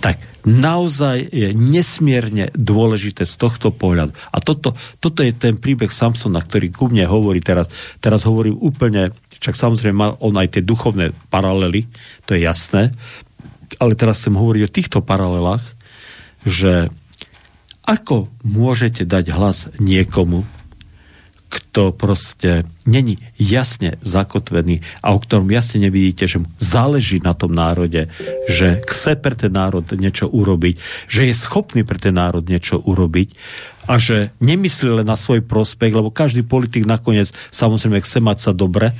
tak 0.00 0.16
naozaj 0.44 1.32
je 1.32 1.52
nesmierne 1.56 2.52
dôležité 2.52 3.24
z 3.24 3.34
tohto 3.40 3.72
pohľadu. 3.72 4.12
A 4.32 4.40
toto, 4.40 4.76
toto 5.00 5.20
je 5.24 5.32
ten 5.32 5.56
príbeh 5.56 5.88
Samsona, 5.88 6.44
ktorý 6.44 6.72
ku 6.72 6.88
mne 6.88 7.08
hovorí 7.08 7.40
teraz. 7.40 7.68
Teraz 8.00 8.28
hovorí 8.28 8.52
úplne, 8.52 9.12
však 9.40 9.56
samozrejme 9.56 9.96
má 9.96 10.08
on 10.20 10.36
aj 10.36 10.58
tie 10.58 10.62
duchovné 10.64 11.16
paralely, 11.32 11.88
to 12.28 12.36
je 12.36 12.44
jasné, 12.44 12.92
ale 13.80 13.96
teraz 13.96 14.20
chcem 14.20 14.36
hovoriť 14.36 14.62
o 14.64 14.74
týchto 14.74 14.98
paralelách, 15.00 15.64
že 16.44 16.92
ako 17.84 18.32
môžete 18.42 19.04
dať 19.04 19.24
hlas 19.32 19.68
niekomu, 19.76 20.48
kto 21.54 21.94
proste 21.94 22.66
není 22.82 23.22
jasne 23.38 23.94
zakotvený 24.02 24.82
a 25.06 25.14
o 25.14 25.22
ktorom 25.22 25.46
jasne 25.54 25.86
nevidíte, 25.86 26.26
že 26.26 26.42
mu 26.42 26.50
záleží 26.58 27.22
na 27.22 27.30
tom 27.30 27.54
národe, 27.54 28.10
že 28.50 28.82
chce 28.90 29.14
pre 29.14 29.38
ten 29.38 29.54
národ 29.54 29.86
niečo 29.94 30.26
urobiť, 30.26 30.74
že 31.06 31.30
je 31.30 31.34
schopný 31.34 31.86
pre 31.86 32.02
ten 32.02 32.18
národ 32.18 32.42
niečo 32.42 32.82
urobiť 32.82 33.38
a 33.86 34.02
že 34.02 34.34
nemyslí 34.42 35.04
len 35.04 35.06
na 35.06 35.14
svoj 35.14 35.46
prospech, 35.46 35.94
lebo 35.94 36.10
každý 36.10 36.42
politik 36.42 36.90
nakoniec 36.90 37.30
samozrejme 37.54 38.02
chce 38.02 38.18
mať 38.18 38.38
sa 38.50 38.50
dobre, 38.50 38.90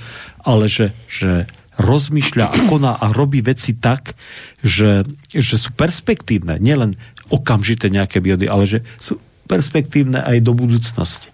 ale 0.46 0.70
že, 0.70 0.94
že 1.10 1.50
rozmýšľa 1.74 2.46
a 2.46 2.56
koná 2.70 2.92
a 2.94 3.10
robí 3.10 3.42
veci 3.42 3.74
tak, 3.74 4.14
že, 4.62 5.02
že 5.34 5.56
sú 5.58 5.74
perspektívne, 5.74 6.54
nielen 6.62 6.94
okamžité 7.32 7.88
nejaké 7.88 8.20
výhody, 8.20 8.48
ale 8.48 8.68
že 8.68 8.84
sú 9.00 9.20
perspektívne 9.48 10.20
aj 10.20 10.40
do 10.44 10.52
budúcnosti. 10.56 11.28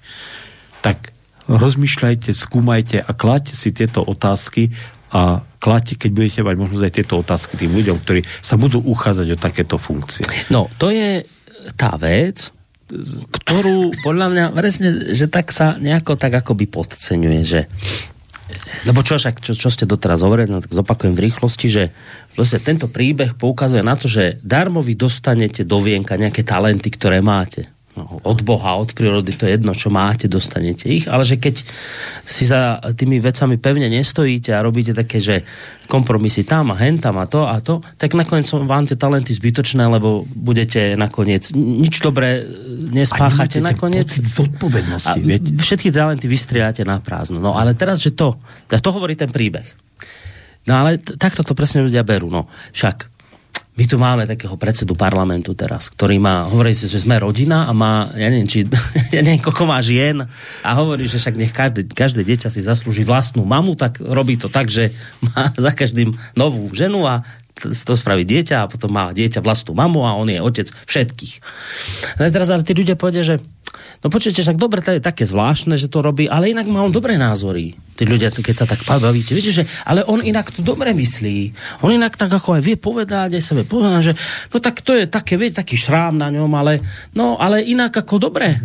Tak 0.82 1.14
rozmýšľajte, 1.50 2.30
skúmajte 2.30 3.02
a 3.02 3.10
kláďte 3.10 3.54
si 3.58 3.70
tieto 3.74 4.06
otázky 4.06 4.70
a 5.10 5.42
kláďte, 5.58 6.06
keď 6.06 6.10
budete 6.14 6.40
mať 6.46 6.56
možnosť 6.56 6.84
aj 6.86 6.94
tieto 6.94 7.14
otázky 7.18 7.54
tým 7.58 7.74
ľuďom, 7.74 7.96
ktorí 8.06 8.22
sa 8.38 8.54
budú 8.54 8.78
uchádzať 8.78 9.28
o 9.34 9.36
takéto 9.38 9.76
funkcie. 9.76 10.26
No, 10.54 10.70
to 10.78 10.94
je 10.94 11.26
tá 11.74 11.98
vec, 11.98 12.54
ktorú 13.30 13.94
podľa 14.02 14.26
mňa 14.30 14.44
presne, 14.54 14.88
že 15.14 15.26
tak 15.26 15.50
sa 15.50 15.78
nejako 15.78 16.18
tak 16.18 16.34
akoby 16.42 16.66
podceňuje, 16.70 17.40
že 17.42 17.66
lebo 18.84 19.00
čo 19.02 19.18
však, 19.18 19.42
čo, 19.42 19.52
čo 19.56 19.68
ste 19.72 19.88
doteraz 19.88 20.22
hovorili, 20.22 20.52
no, 20.52 20.62
tak 20.62 20.72
zopakujem 20.72 21.16
v 21.16 21.24
rýchlosti, 21.30 21.66
že 21.66 21.84
vlastne 22.38 22.60
tento 22.62 22.86
príbeh 22.86 23.34
poukazuje 23.34 23.82
na 23.82 23.96
to, 23.96 24.06
že 24.06 24.38
darmo 24.44 24.84
vy 24.84 24.94
dostanete 24.94 25.66
do 25.66 25.80
vienka 25.82 26.14
nejaké 26.20 26.44
talenty, 26.44 26.92
ktoré 26.92 27.24
máte 27.24 27.68
od 28.06 28.38
Boha, 28.46 28.78
od 28.80 28.94
prírody, 28.94 29.34
to 29.34 29.44
je 29.44 29.58
jedno, 29.58 29.74
čo 29.74 29.90
máte, 29.90 30.30
dostanete 30.30 30.86
ich, 30.86 31.10
ale 31.10 31.26
že 31.26 31.36
keď 31.36 31.66
si 32.24 32.46
za 32.46 32.80
tými 32.94 33.18
vecami 33.18 33.58
pevne 33.58 33.90
nestojíte 33.90 34.54
a 34.54 34.64
robíte 34.64 34.96
také, 34.96 35.18
že 35.18 35.42
kompromisy 35.90 36.46
tam 36.46 36.70
a 36.70 36.78
hen 36.78 37.02
tam 37.02 37.18
a 37.18 37.26
to 37.26 37.44
a 37.44 37.58
to, 37.58 37.82
tak 37.98 38.14
nakoniec 38.14 38.46
sú 38.46 38.62
vám 38.62 38.86
tie 38.86 38.94
talenty 38.94 39.34
zbytočné, 39.34 39.82
lebo 39.90 40.22
budete 40.30 40.94
nakoniec, 40.94 41.50
nič 41.52 41.98
dobré 41.98 42.46
nespáchate 42.94 43.58
nakoniec. 43.58 44.06
zodpovednosti, 44.06 45.18
a 45.18 45.36
Všetky 45.58 45.90
talenty 45.90 46.30
vystriate 46.30 46.86
na 46.86 47.02
prázdno. 47.02 47.42
No 47.42 47.58
ale 47.58 47.74
teraz, 47.74 47.98
že 47.98 48.14
to, 48.14 48.38
to 48.70 48.90
hovorí 48.94 49.18
ten 49.18 49.34
príbeh. 49.34 49.66
No 50.70 50.78
ale 50.78 51.02
takto 51.02 51.42
to 51.42 51.58
presne 51.58 51.82
ľudia 51.82 52.06
berú. 52.06 52.30
No 52.30 52.46
však 52.70 53.09
my 53.80 53.88
tu 53.88 53.96
máme 53.96 54.28
takého 54.28 54.60
predsedu 54.60 54.92
parlamentu 54.92 55.56
teraz, 55.56 55.88
ktorý 55.88 56.20
má, 56.20 56.44
hovorí 56.52 56.76
si, 56.76 56.84
že 56.84 57.00
sme 57.00 57.16
rodina 57.16 57.64
a 57.64 57.72
má, 57.72 58.12
ja 58.12 58.28
neviem, 58.28 58.44
či, 58.44 58.68
ja 59.16 59.24
neviem, 59.24 59.40
koľko 59.40 59.64
má 59.64 59.80
žien 59.80 60.20
a 60.60 60.70
hovorí, 60.76 61.08
že 61.08 61.16
však 61.16 61.40
nech 61.40 61.48
každé, 61.48 61.88
každé 61.88 62.20
dieťa 62.28 62.52
si 62.52 62.60
zaslúži 62.60 63.08
vlastnú 63.08 63.40
mamu, 63.48 63.80
tak 63.80 63.96
robí 64.04 64.36
to 64.36 64.52
tak, 64.52 64.68
že 64.68 64.92
má 65.24 65.48
za 65.64 65.72
každým 65.72 66.12
novú 66.36 66.68
ženu 66.76 67.08
a 67.08 67.24
to 67.60 67.92
spraví 67.94 68.24
dieťa 68.24 68.64
a 68.64 68.70
potom 68.70 68.90
má 68.90 69.12
dieťa 69.12 69.44
vlastnú 69.44 69.76
mamu 69.76 70.02
a 70.08 70.16
on 70.16 70.32
je 70.32 70.40
otec 70.40 70.66
všetkých. 70.66 71.34
A 72.16 72.32
teraz 72.32 72.48
ale 72.48 72.64
tí 72.64 72.72
ľudia 72.72 72.96
povedia, 72.96 73.22
že 73.22 73.36
No 74.00 74.08
počujete, 74.08 74.40
však 74.40 74.56
dobre, 74.56 74.80
to 74.80 74.96
je 74.96 75.04
také 75.04 75.28
zvláštne, 75.28 75.76
že 75.76 75.92
to 75.92 76.00
robí, 76.00 76.24
ale 76.24 76.48
inak 76.48 76.64
má 76.72 76.80
on 76.80 76.88
dobré 76.88 77.20
názory. 77.20 77.76
Tí 78.00 78.08
ľudia, 78.08 78.32
keď 78.32 78.64
sa 78.64 78.66
tak 78.66 78.80
bavíte, 78.88 79.36
viete, 79.36 79.52
že, 79.52 79.68
ale 79.84 80.00
on 80.08 80.24
inak 80.24 80.48
to 80.48 80.64
dobre 80.64 80.96
myslí. 80.96 81.52
On 81.84 81.92
inak 81.92 82.16
tak 82.16 82.32
ako 82.32 82.56
aj 82.56 82.62
vie 82.64 82.80
povedať, 82.80 83.36
aj 83.36 83.52
vie 83.60 83.68
povedať, 83.68 84.12
že 84.12 84.14
no 84.50 84.56
tak 84.56 84.80
to 84.80 84.96
je 84.96 85.04
také, 85.04 85.36
viete, 85.36 85.60
taký 85.60 85.76
šrám 85.76 86.16
na 86.16 86.32
ňom, 86.32 86.48
ale, 86.56 86.80
no, 87.12 87.36
ale 87.36 87.60
inak 87.60 87.92
ako 87.92 88.32
dobre. 88.32 88.56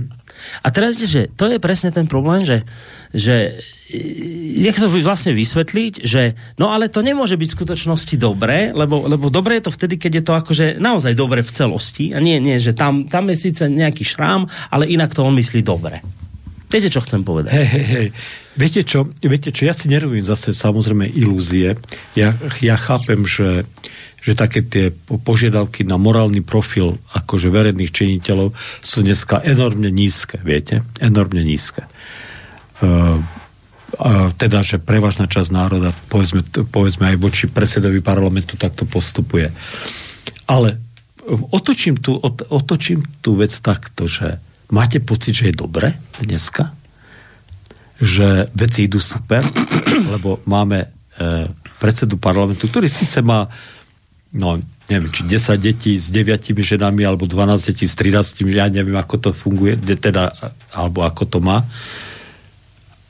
A 0.63 0.71
teraz, 0.71 0.95
že 0.95 1.27
to 1.35 1.51
je 1.51 1.59
presne 1.59 1.91
ten 1.91 2.07
problém, 2.07 2.47
že, 2.47 2.63
že 3.11 3.59
jak 3.85 4.81
to 4.81 4.89
vlastne 4.89 5.37
vysvetliť, 5.37 5.93
že 6.01 6.33
no 6.57 6.73
ale 6.73 6.89
to 6.89 7.05
nemôže 7.05 7.37
byť 7.37 7.49
v 7.53 7.57
skutočnosti 7.61 8.15
dobré, 8.17 8.73
lebo, 8.73 9.05
lebo 9.05 9.29
dobré 9.29 9.61
je 9.61 9.69
to 9.69 9.75
vtedy, 9.77 10.01
keď 10.01 10.11
je 10.21 10.23
to 10.25 10.33
akože 10.33 10.65
naozaj 10.81 11.13
dobre 11.13 11.45
v 11.45 11.53
celosti 11.53 12.09
a 12.09 12.17
nie, 12.17 12.41
nie, 12.41 12.57
že 12.57 12.73
tam, 12.73 13.05
tam 13.05 13.29
je 13.29 13.37
síce 13.37 13.61
nejaký 13.69 14.01
šrám, 14.01 14.49
ale 14.73 14.89
inak 14.89 15.13
to 15.13 15.21
on 15.21 15.37
myslí 15.37 15.61
dobre. 15.61 16.01
Viete, 16.65 16.89
čo 16.89 17.05
chcem 17.05 17.21
povedať? 17.21 17.53
Hej, 17.53 17.67
hej, 17.69 17.85
hej. 17.85 18.07
Viete 18.57 18.81
čo, 18.81 19.05
viete 19.21 19.53
čo, 19.53 19.69
ja 19.69 19.75
si 19.77 19.85
nerobím 19.85 20.25
zase 20.25 20.49
samozrejme 20.55 21.05
ilúzie. 21.05 21.77
Ja, 22.17 22.33
ja 22.65 22.75
chápem, 22.81 23.21
že, 23.21 23.69
že 24.25 24.33
také 24.33 24.65
tie 24.65 24.89
požiadavky 25.05 25.85
na 25.85 26.01
morálny 26.01 26.41
profil 26.41 26.97
akože 27.13 27.53
verejných 27.53 27.93
činiteľov 27.93 28.57
sú 28.81 29.05
dneska 29.05 29.45
enormne 29.45 29.93
nízke, 29.93 30.41
viete? 30.41 30.81
Enormne 30.97 31.45
nízke. 31.45 31.85
Uh, 32.81 33.21
teda, 34.35 34.59
že 34.61 34.77
prevažná 34.81 35.25
časť 35.25 35.49
národa, 35.51 35.95
povedzme, 36.11 36.43
povedzme 36.69 37.13
aj 37.13 37.17
voči 37.19 37.45
predsedovi 37.47 38.03
parlamentu 38.03 38.59
takto 38.59 38.83
postupuje. 38.83 39.51
Ale 40.45 40.77
otočím 41.51 41.97
tú, 41.97 42.19
otočím 42.51 43.01
tú 43.23 43.39
vec 43.39 43.51
takto, 43.63 44.05
že 44.05 44.37
máte 44.69 45.01
pocit, 45.01 45.35
že 45.35 45.51
je 45.51 45.55
dobre 45.55 45.95
dneska? 46.21 46.75
Že 47.97 48.51
veci 48.51 48.85
idú 48.85 48.99
super? 48.99 49.47
Lebo 50.13 50.43
máme 50.45 50.85
e, 50.85 50.87
predsedu 51.79 52.19
parlamentu, 52.19 52.67
ktorý 52.67 52.91
síce 52.91 53.23
má 53.23 53.47
no, 54.35 54.59
neviem, 54.91 55.09
či 55.15 55.23
10 55.23 55.55
detí 55.57 55.95
s 55.95 56.11
9 56.11 56.51
ženami, 56.51 57.07
alebo 57.07 57.23
12 57.23 57.71
detí 57.71 57.87
s 57.87 57.95
13, 57.95 58.43
ja 58.51 58.67
neviem, 58.67 58.99
ako 58.99 59.15
to 59.17 59.29
funguje, 59.31 59.79
teda, 59.79 60.35
alebo 60.75 61.07
ako 61.07 61.23
to 61.25 61.39
má 61.39 61.63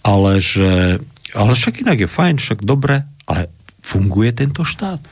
ale 0.06 0.38
že 0.38 1.02
ale 1.36 1.52
však 1.52 1.84
inak 1.84 2.00
je 2.00 2.10
fajn, 2.10 2.36
však 2.40 2.60
dobre, 2.64 3.04
ale 3.28 3.52
funguje 3.84 4.32
tento 4.32 4.64
štát. 4.64 5.04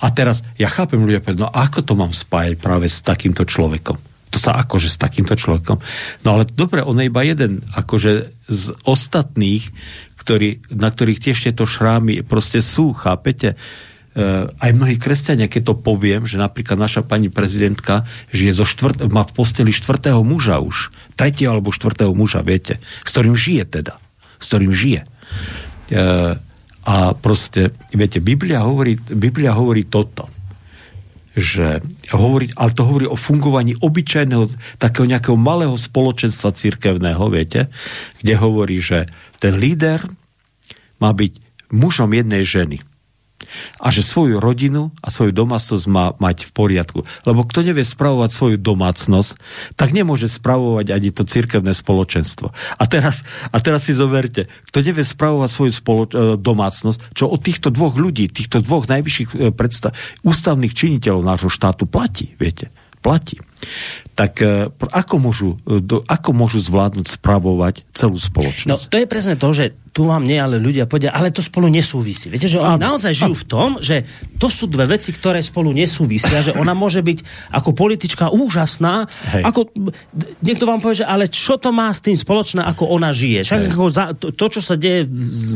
A 0.00 0.06
teraz, 0.08 0.40
ja 0.56 0.72
chápem 0.72 1.04
ľudia, 1.04 1.20
no 1.36 1.52
ako 1.52 1.84
to 1.84 1.92
mám 1.92 2.16
spájať 2.16 2.56
práve 2.56 2.88
s 2.88 3.04
takýmto 3.04 3.44
človekom? 3.44 4.00
To 4.32 4.38
sa 4.40 4.56
akože 4.56 4.88
s 4.88 4.96
takýmto 4.96 5.36
človekom. 5.36 5.76
No 6.24 6.28
ale 6.32 6.48
dobre, 6.48 6.80
on 6.80 6.96
je 6.96 7.12
iba 7.12 7.20
jeden, 7.20 7.60
akože 7.76 8.32
z 8.48 8.64
ostatných, 8.88 9.68
ktorý, 10.16 10.64
na 10.72 10.88
ktorých 10.88 11.20
tiež 11.20 11.38
tieto 11.44 11.68
šrámy 11.68 12.24
proste 12.24 12.64
sú, 12.64 12.96
chápete? 12.96 13.60
Uh, 14.10 14.50
aj 14.58 14.74
mnohí 14.74 14.98
kresťania, 14.98 15.46
keď 15.46 15.70
to 15.70 15.74
poviem, 15.78 16.26
že 16.26 16.40
napríklad 16.40 16.80
naša 16.80 17.06
pani 17.06 17.30
prezidentka 17.30 18.08
žije 18.34 18.58
zo 18.58 18.66
štvrt, 18.66 19.06
má 19.06 19.22
v 19.22 19.34
posteli 19.36 19.70
štvrtého 19.70 20.18
muža 20.26 20.58
už, 20.58 20.90
tretieho 21.14 21.54
alebo 21.54 21.70
štvrtého 21.70 22.10
muža, 22.10 22.42
viete, 22.42 22.82
s 23.06 23.10
ktorým 23.14 23.38
žije 23.38 23.70
teda, 23.70 24.02
s 24.40 24.44
ktorým 24.48 24.72
žije. 24.72 25.04
Uh, 25.92 26.40
a 26.88 27.12
proste, 27.12 27.76
viete, 27.92 28.24
Biblia 28.24 28.64
hovorí, 28.64 28.96
Biblia 28.96 29.52
hovorí 29.52 29.84
toto, 29.86 30.26
že 31.36 31.78
hovorí, 32.10 32.50
ale 32.58 32.74
to 32.74 32.82
hovorí 32.82 33.06
o 33.06 33.14
fungovaní 33.14 33.78
obyčajného, 33.78 34.50
takého 34.80 35.06
nejakého 35.06 35.38
malého 35.38 35.76
spoločenstva 35.76 36.56
cirkevného, 36.56 37.22
viete, 37.30 37.70
kde 38.18 38.34
hovorí, 38.34 38.82
že 38.82 39.06
ten 39.38 39.60
líder 39.60 40.02
má 40.98 41.14
byť 41.14 41.32
mužom 41.70 42.10
jednej 42.10 42.42
ženy 42.42 42.82
a 43.78 43.88
že 43.88 44.04
svoju 44.04 44.38
rodinu 44.38 44.94
a 45.00 45.08
svoju 45.08 45.34
domácnosť 45.34 45.84
má 45.90 46.12
mať 46.16 46.48
v 46.48 46.50
poriadku. 46.52 47.00
Lebo 47.24 47.46
kto 47.46 47.66
nevie 47.66 47.84
spravovať 47.86 48.30
svoju 48.30 48.56
domácnosť, 48.60 49.30
tak 49.74 49.94
nemôže 49.94 50.30
spravovať 50.30 50.86
ani 50.92 51.10
to 51.10 51.22
cirkevné 51.26 51.72
spoločenstvo. 51.74 52.50
A 52.52 52.84
teraz, 52.86 53.26
a 53.50 53.56
teraz 53.58 53.86
si 53.86 53.92
zoberte, 53.96 54.46
kto 54.70 54.84
nevie 54.84 55.04
spravovať 55.04 55.50
svoju 55.50 55.72
spoloč- 55.72 56.16
e, 56.16 56.38
domácnosť, 56.38 57.14
čo 57.14 57.30
od 57.30 57.40
týchto 57.40 57.68
dvoch 57.74 57.96
ľudí, 57.98 58.30
týchto 58.30 58.62
dvoch 58.62 58.86
najvyšších 58.88 59.30
e, 59.34 59.36
predstav, 59.54 59.94
ústavných 60.26 60.74
činiteľov 60.74 61.22
nášho 61.26 61.50
štátu 61.50 61.86
platí, 61.86 62.34
viete, 62.38 62.70
platí 63.00 63.40
tak 64.20 64.44
e, 64.44 64.68
ako 64.92 65.16
môžu, 65.16 65.56
do, 65.64 66.04
ako 66.04 66.36
môžu 66.36 66.60
zvládnuť 66.60 67.16
spravovať 67.16 67.88
celú 67.96 68.20
spoločnosť? 68.20 68.68
No 68.68 68.76
to 68.76 69.00
je 69.00 69.08
presne 69.08 69.40
to, 69.40 69.48
že 69.56 69.72
tu 69.90 70.06
vám 70.06 70.22
nie, 70.22 70.36
ale 70.38 70.60
ľudia 70.60 70.84
povedia, 70.84 71.10
ale 71.10 71.32
to 71.32 71.40
spolu 71.40 71.66
nesúvisí. 71.66 72.28
Viete, 72.28 72.46
že 72.46 72.60
oni 72.60 72.76
a, 72.76 72.84
naozaj 72.92 73.16
žijú 73.16 73.34
a... 73.34 73.40
v 73.40 73.46
tom, 73.48 73.70
že 73.80 74.04
to 74.36 74.52
sú 74.52 74.68
dve 74.68 74.86
veci, 74.86 75.10
ktoré 75.10 75.40
spolu 75.40 75.72
nesúvisia, 75.72 76.44
že 76.44 76.52
ona 76.52 76.76
môže 76.76 77.00
byť 77.00 77.50
ako 77.56 77.72
politička 77.72 78.28
úžasná, 78.28 79.08
Hej. 79.08 79.42
ako 79.48 79.60
niekto 80.44 80.68
vám 80.68 80.84
povie, 80.84 81.00
že 81.00 81.08
ale 81.08 81.26
čo 81.26 81.56
to 81.56 81.72
má 81.72 81.88
s 81.88 82.04
tým 82.04 82.14
spoločné, 82.14 82.60
ako 82.60 82.92
ona 82.92 83.10
žije. 83.10 83.48
Však 83.48 83.60
ako 83.72 83.84
za, 83.88 84.04
to, 84.14 84.36
to, 84.36 84.46
čo 84.52 84.60
sa 84.60 84.76
deje 84.76 85.08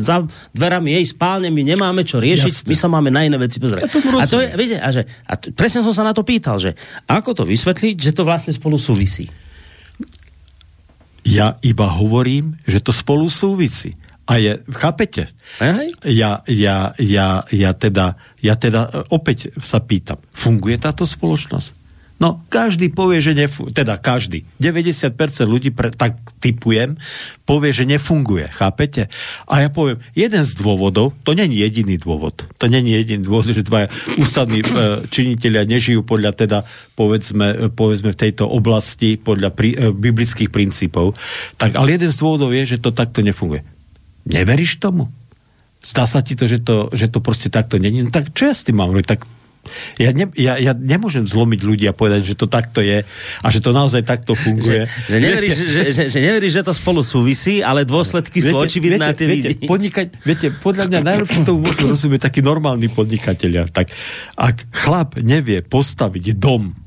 za 0.03 0.25
dverami 0.57 0.97
jej 0.99 1.05
spálne, 1.05 1.53
my 1.53 1.63
nemáme 1.63 2.03
čo 2.03 2.17
riešiť, 2.17 2.65
Jasne. 2.65 2.69
my 2.73 2.77
sa 2.81 2.89
máme 2.89 3.13
na 3.13 3.29
iné 3.29 3.37
veci 3.37 3.61
pozrieť. 3.61 3.87
Ja 3.87 4.19
a 4.19 4.27
to 4.27 4.41
je, 4.41 4.49
viete, 4.57 4.77
a, 4.81 4.89
že, 4.89 5.05
a 5.29 5.37
presne 5.53 5.85
som 5.85 5.93
sa 5.95 6.03
na 6.03 6.17
to 6.17 6.25
pýtal, 6.25 6.57
že 6.57 6.75
ako 7.07 7.39
to 7.39 7.45
vysvetliť, 7.45 7.95
že 8.01 8.11
to 8.17 8.27
vlastne 8.27 8.54
spolu 8.55 8.79
súvisí. 8.79 9.27
Ja 11.27 11.59
iba 11.65 11.89
hovorím, 11.89 12.55
že 12.69 12.79
to 12.79 12.93
spolu 12.95 13.27
súvisí. 13.27 13.97
A 14.25 14.41
je, 14.41 14.57
chápete? 14.73 15.29
Aj. 15.61 15.85
Ja, 16.09 16.41
ja, 16.49 16.97
ja, 16.97 17.45
ja, 17.53 17.71
teda, 17.77 18.17
ja 18.41 18.55
teda 18.57 18.89
opäť 19.13 19.53
sa 19.61 19.85
pýtam, 19.85 20.17
funguje 20.33 20.81
táto 20.81 21.05
spoločnosť? 21.05 21.84
No, 22.23 22.47
každý 22.47 22.95
povie, 22.95 23.19
že 23.19 23.35
nefunguje, 23.35 23.75
teda 23.75 23.99
každý, 23.99 24.47
90% 24.63 25.19
ľudí, 25.51 25.75
pre, 25.75 25.91
tak 25.91 26.15
typujem, 26.39 26.95
povie, 27.43 27.75
že 27.75 27.83
nefunguje, 27.91 28.47
chápete? 28.55 29.11
A 29.51 29.67
ja 29.67 29.69
poviem, 29.69 29.99
jeden 30.15 30.47
z 30.47 30.55
dôvodov, 30.55 31.11
to 31.27 31.35
není 31.35 31.59
jediný 31.59 31.99
dôvod, 31.99 32.47
to 32.55 32.71
není 32.71 32.95
jediný 32.95 33.27
dôvod, 33.27 33.51
že 33.51 33.67
dva 33.67 33.91
ústavní 34.15 34.63
e, 34.63 34.67
činiteľia 35.11 35.67
nežijú 35.67 36.07
podľa 36.07 36.39
teda, 36.39 36.59
povedzme, 36.95 37.75
povedzme 37.75 38.15
v 38.15 38.21
tejto 38.31 38.47
oblasti, 38.47 39.19
podľa 39.19 39.51
pri, 39.51 39.75
e, 39.75 39.91
biblických 39.91 40.55
princípov, 40.55 41.19
tak 41.59 41.75
ale 41.75 41.99
jeden 41.99 42.15
z 42.15 42.21
dôvodov 42.23 42.55
je, 42.55 42.79
že 42.79 42.79
to 42.79 42.95
takto 42.95 43.27
nefunguje. 43.27 43.67
Neveríš 44.31 44.79
tomu? 44.79 45.11
Zdá 45.83 46.07
sa 46.07 46.23
ti 46.23 46.39
to, 46.39 46.47
že 46.47 46.63
to, 46.63 46.95
že 46.95 47.11
to 47.11 47.19
proste 47.19 47.51
takto 47.51 47.77
není? 47.77 48.07
No 48.07 48.15
tak 48.15 48.33
čo 48.33 48.49
ja 48.49 48.55
s 48.55 48.65
tým 48.65 48.81
mám? 48.81 48.95
Tak 49.03 49.27
ja, 49.99 50.11
ne, 50.15 50.29
ja, 50.37 50.57
ja 50.61 50.73
nemôžem 50.77 51.25
zlomiť 51.25 51.61
ľudí 51.65 51.85
a 51.89 51.95
povedať, 51.97 52.23
že 52.23 52.35
to 52.37 52.47
takto 52.47 52.85
je 52.85 53.03
a 53.41 53.47
že 53.51 53.61
to 53.61 53.71
naozaj 53.75 54.05
takto 54.05 54.37
funguje. 54.37 54.87
Že, 54.87 55.11
že, 55.11 55.17
neveríš, 55.19 55.53
viete, 55.55 55.65
že, 55.69 55.81
že, 55.91 56.03
že 56.13 56.19
neveríš, 56.21 56.53
že 56.61 56.63
to 56.65 56.75
spolu 56.77 57.01
súvisí, 57.03 57.65
ale 57.65 57.89
dôsledky 57.89 58.39
viete, 58.41 58.53
sú 58.53 58.61
očividné 58.61 59.07
viete, 59.15 59.25
viete, 59.27 59.67
podnikať, 59.67 60.07
viete, 60.23 60.47
podľa 60.53 60.91
mňa 60.91 61.01
najlepšie 61.03 61.41
tomu 61.43 61.67
môžu 61.67 61.91
rozumieť 61.91 62.31
takí 62.31 62.41
normálni 62.41 62.89
podnikatelia. 62.93 63.69
Tak 63.69 63.91
ak 64.37 64.57
chlap 64.73 65.19
nevie 65.21 65.65
postaviť 65.65 66.37
dom, 66.37 66.85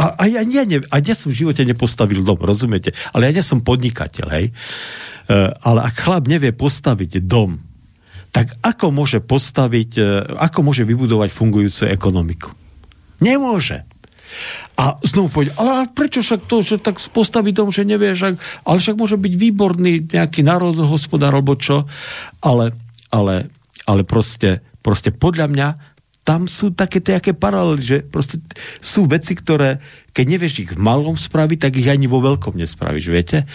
a, 0.00 0.16
a, 0.16 0.24
ja, 0.24 0.40
ja, 0.40 0.64
ne, 0.64 0.80
a 0.80 0.96
ja 1.04 1.12
som 1.12 1.28
v 1.28 1.44
živote 1.44 1.60
nepostavil 1.60 2.24
dom, 2.24 2.40
rozumiete? 2.40 2.96
Ale 3.12 3.28
ja 3.28 3.36
nie 3.36 3.44
som 3.44 3.60
podnikateľ, 3.60 4.26
hej? 4.32 4.46
Uh, 5.28 5.52
ale 5.60 5.84
ak 5.84 5.94
chlap 6.00 6.24
nevie 6.24 6.56
postaviť 6.56 7.20
dom, 7.20 7.60
tak 8.30 8.54
ako 8.62 8.94
môže 8.94 9.18
postaviť, 9.18 9.90
e, 9.98 10.02
ako 10.38 10.70
môže 10.70 10.86
vybudovať 10.86 11.30
fungujúcu 11.34 11.82
ekonomiku? 11.90 12.50
Nemôže. 13.18 13.82
A 14.78 14.96
znovu 15.02 15.28
povedať, 15.28 15.58
ale 15.58 15.90
prečo 15.90 16.22
však 16.22 16.46
to, 16.46 16.62
že 16.62 16.78
tak 16.78 17.02
postaví 17.10 17.50
dom, 17.50 17.74
že 17.74 17.82
nevie, 17.82 18.14
ale 18.14 18.76
však 18.78 18.96
môže 18.96 19.18
byť 19.18 19.34
výborný 19.34 20.14
nejaký 20.14 20.46
národohospodár 20.46 21.34
alebo 21.34 21.58
čo, 21.58 21.84
ale, 22.38 22.72
ale, 23.10 23.50
ale 23.84 24.02
proste, 24.06 24.62
proste 24.80 25.10
podľa 25.10 25.46
mňa 25.50 25.68
tam 26.22 26.46
sú 26.46 26.70
také 26.70 27.02
nejaké 27.02 27.34
paralely, 27.34 27.82
že 27.82 27.96
proste 28.06 28.38
sú 28.78 29.10
veci, 29.10 29.34
ktoré, 29.34 29.82
keď 30.14 30.24
nevieš 30.30 30.54
ich 30.62 30.70
v 30.72 30.78
malom 30.78 31.18
spraviť, 31.18 31.58
tak 31.58 31.72
ich 31.74 31.90
ani 31.90 32.06
vo 32.06 32.22
veľkom 32.22 32.54
nespravíš, 32.54 33.10
viete? 33.10 33.50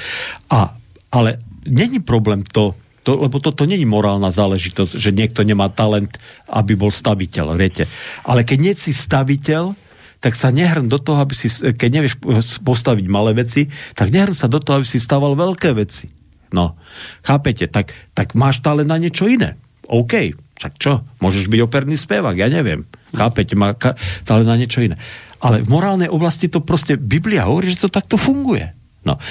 A, 0.51 0.75
ale 1.13 1.39
není 1.63 2.03
problém 2.03 2.43
to, 2.43 2.75
to, 3.05 3.21
lebo 3.21 3.37
toto 3.37 3.69
není 3.69 3.85
morálna 3.85 4.33
záležitosť, 4.33 4.97
že 4.97 5.13
niekto 5.13 5.45
nemá 5.45 5.69
talent, 5.69 6.17
aby 6.49 6.73
bol 6.73 6.89
staviteľ, 6.89 7.53
viete. 7.53 7.85
Ale 8.25 8.41
keď 8.41 8.57
nie 8.57 8.73
si 8.73 8.91
staviteľ, 8.97 9.77
tak 10.17 10.33
sa 10.33 10.49
nehrn 10.49 10.89
do 10.89 10.97
toho, 10.97 11.21
aby 11.21 11.37
si, 11.37 11.45
keď 11.53 11.89
nevieš 12.01 12.17
postaviť 12.65 13.05
malé 13.05 13.37
veci, 13.37 13.69
tak 13.93 14.09
nehrn 14.09 14.33
sa 14.33 14.49
do 14.49 14.57
toho, 14.57 14.81
aby 14.81 14.87
si 14.89 14.97
staval 14.97 15.37
veľké 15.37 15.77
veci. 15.77 16.09
No, 16.49 16.73
chápete, 17.21 17.69
tak, 17.69 17.93
tak 18.17 18.33
máš 18.33 18.65
talent 18.65 18.89
na 18.89 18.97
niečo 18.97 19.29
iné. 19.29 19.53
OK, 19.85 20.33
však 20.57 20.73
čo? 20.81 21.05
Môžeš 21.21 21.45
byť 21.45 21.61
operný 21.61 21.93
spevák, 21.93 22.33
ja 22.41 22.49
neviem. 22.49 22.89
Chápete, 23.13 23.53
má 23.53 23.77
ka- 23.77 23.93
talent 24.25 24.49
na 24.49 24.57
niečo 24.57 24.81
iné. 24.81 24.97
Ale 25.45 25.61
v 25.61 25.69
morálnej 25.69 26.09
oblasti 26.09 26.49
to 26.49 26.65
proste 26.65 26.97
Biblia 26.97 27.45
hovorí, 27.45 27.69
že 27.69 27.85
to 27.85 27.93
takto 27.93 28.17
funguje. 28.17 28.65
No. 29.05 29.21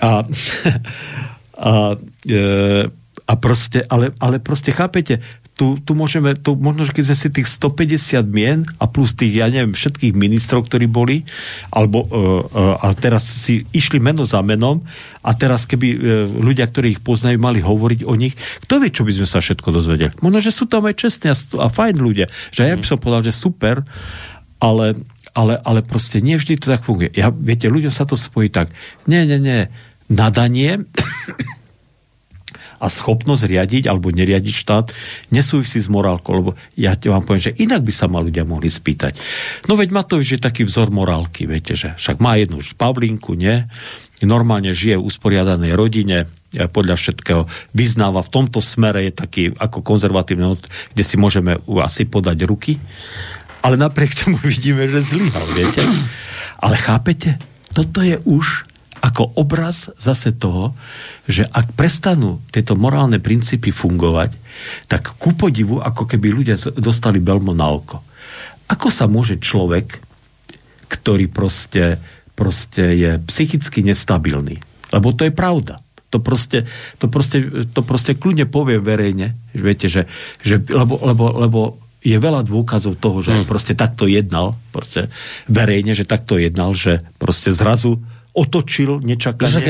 A, 0.00 0.24
a 1.68 1.72
e, 2.24 2.40
a 3.30 3.38
proste, 3.38 3.86
ale, 3.86 4.10
ale 4.18 4.42
proste 4.42 4.74
chápete, 4.74 5.22
tu, 5.54 5.76
tu 5.76 5.92
môžeme, 5.94 6.34
tu 6.34 6.56
možno, 6.56 6.88
že 6.88 6.96
keď 6.96 7.04
sme 7.12 7.16
si 7.20 7.28
tých 7.30 7.48
150 7.52 8.26
mien 8.26 8.64
a 8.82 8.88
plus 8.88 9.14
tých, 9.14 9.38
ja 9.38 9.46
neviem, 9.46 9.76
všetkých 9.76 10.16
ministrov, 10.16 10.66
ktorí 10.66 10.90
boli, 10.90 11.22
alebo 11.70 12.02
uh, 12.02 12.08
uh, 12.10 12.82
a 12.82 12.96
teraz 12.96 13.28
si 13.28 13.62
išli 13.70 14.02
meno 14.02 14.26
za 14.26 14.40
menom 14.40 14.82
a 15.20 15.30
teraz 15.36 15.68
keby 15.68 15.88
uh, 15.94 16.00
ľudia, 16.26 16.66
ktorí 16.66 16.96
ich 16.96 17.04
poznajú, 17.04 17.38
mali 17.38 17.62
hovoriť 17.62 18.08
o 18.08 18.16
nich, 18.18 18.34
kto 18.66 18.82
vie, 18.82 18.90
čo 18.90 19.06
by 19.06 19.12
sme 19.12 19.28
sa 19.28 19.38
všetko 19.44 19.68
dozvedeli. 19.68 20.16
Možno, 20.24 20.40
že 20.42 20.50
sú 20.50 20.64
tam 20.66 20.88
aj 20.88 20.96
čestní 20.96 21.28
a, 21.30 21.36
a 21.36 21.66
fajn 21.68 22.00
ľudia, 22.00 22.26
že 22.50 22.66
ja 22.66 22.74
by 22.74 22.86
som 22.88 22.98
povedal, 22.98 23.28
že 23.28 23.36
super, 23.36 23.84
ale, 24.58 24.96
ale, 25.36 25.54
ale 25.60 25.84
proste 25.84 26.24
nie 26.24 26.40
vždy 26.40 26.56
to 26.56 26.72
tak 26.72 26.82
funguje. 26.82 27.12
Ja, 27.12 27.30
viete, 27.30 27.70
ľuďom 27.70 27.92
sa 27.92 28.08
to 28.08 28.16
spojí 28.16 28.48
tak, 28.48 28.72
nie, 29.04 29.22
nie, 29.28 29.38
nie, 29.38 29.60
nadanie 30.08 30.88
a 32.80 32.86
schopnosť 32.88 33.44
riadiť 33.44 33.84
alebo 33.92 34.08
neriadiť 34.08 34.54
štát 34.56 34.86
nesúvisí 35.28 35.78
s 35.78 35.92
morálkou, 35.92 36.32
lebo 36.40 36.50
ja 36.74 36.96
vám 36.96 37.22
poviem, 37.28 37.52
že 37.52 37.56
inak 37.60 37.84
by 37.84 37.92
sa 37.92 38.08
ma 38.08 38.24
ľudia 38.24 38.48
mohli 38.48 38.72
spýtať. 38.72 39.14
No 39.68 39.76
veď 39.76 39.92
Matovič 39.92 40.40
je 40.40 40.40
taký 40.40 40.64
vzor 40.64 40.88
morálky, 40.88 41.44
viete, 41.44 41.76
že 41.76 41.92
však 42.00 42.18
má 42.18 42.40
jednu 42.40 42.64
Pavlinku, 42.80 43.36
nie? 43.36 43.68
Normálne 44.20 44.72
žije 44.76 45.00
v 45.00 45.06
usporiadanej 45.08 45.72
rodine, 45.76 46.28
podľa 46.52 46.98
všetkého 46.98 47.42
vyznáva 47.72 48.20
v 48.20 48.32
tomto 48.32 48.60
smere, 48.60 49.06
je 49.08 49.12
taký 49.14 49.42
ako 49.54 49.80
konzervatívny, 49.80 50.60
kde 50.92 51.04
si 51.04 51.16
môžeme 51.16 51.56
asi 51.80 52.04
podať 52.04 52.44
ruky, 52.44 52.76
ale 53.60 53.76
napriek 53.76 54.12
tomu 54.16 54.36
vidíme, 54.48 54.88
že 54.88 55.04
zlyhal, 55.04 55.52
viete? 55.52 55.84
Ale 56.60 56.76
chápete? 56.76 57.40
Toto 57.70 58.02
je 58.02 58.18
už 58.26 58.69
ako 59.00 59.40
obraz 59.40 59.88
zase 59.96 60.36
toho, 60.36 60.76
že 61.24 61.48
ak 61.48 61.72
prestanú 61.72 62.44
tieto 62.52 62.76
morálne 62.76 63.16
princípy 63.16 63.72
fungovať, 63.72 64.36
tak 64.86 65.16
ku 65.16 65.32
podivu, 65.32 65.80
ako 65.80 66.04
keby 66.04 66.28
ľudia 66.28 66.56
dostali 66.76 67.16
belmo 67.16 67.56
na 67.56 67.72
oko. 67.72 68.04
Ako 68.68 68.92
sa 68.92 69.08
môže 69.08 69.40
človek, 69.40 69.98
ktorý 70.86 71.32
proste, 71.32 71.96
proste 72.36 72.94
je 72.94 73.10
psychicky 73.24 73.80
nestabilný, 73.80 74.60
lebo 74.92 75.16
to 75.16 75.24
je 75.24 75.32
pravda. 75.32 75.80
To 76.10 76.18
proste, 76.18 76.66
to 76.98 77.06
proste, 77.06 77.70
to 77.70 77.80
proste 77.86 78.18
kľudne 78.18 78.50
povie 78.50 78.82
verejne, 78.82 79.38
že 79.54 79.62
viete, 79.62 79.86
že, 79.86 80.10
že 80.42 80.58
lebo, 80.66 80.98
lebo, 80.98 81.24
lebo 81.38 81.60
je 82.02 82.16
veľa 82.16 82.42
dôkazov 82.48 82.98
toho, 82.98 83.22
že 83.22 83.32
hmm. 83.32 83.46
proste 83.46 83.78
takto 83.78 84.10
jednal, 84.10 84.58
proste 84.74 85.12
verejne, 85.46 85.94
že 85.94 86.08
takto 86.08 86.40
jednal, 86.40 86.74
že 86.74 87.04
proste 87.20 87.54
zrazu 87.54 88.02
otočil 88.30 89.02
nečakane. 89.02 89.50
Však, 89.50 89.66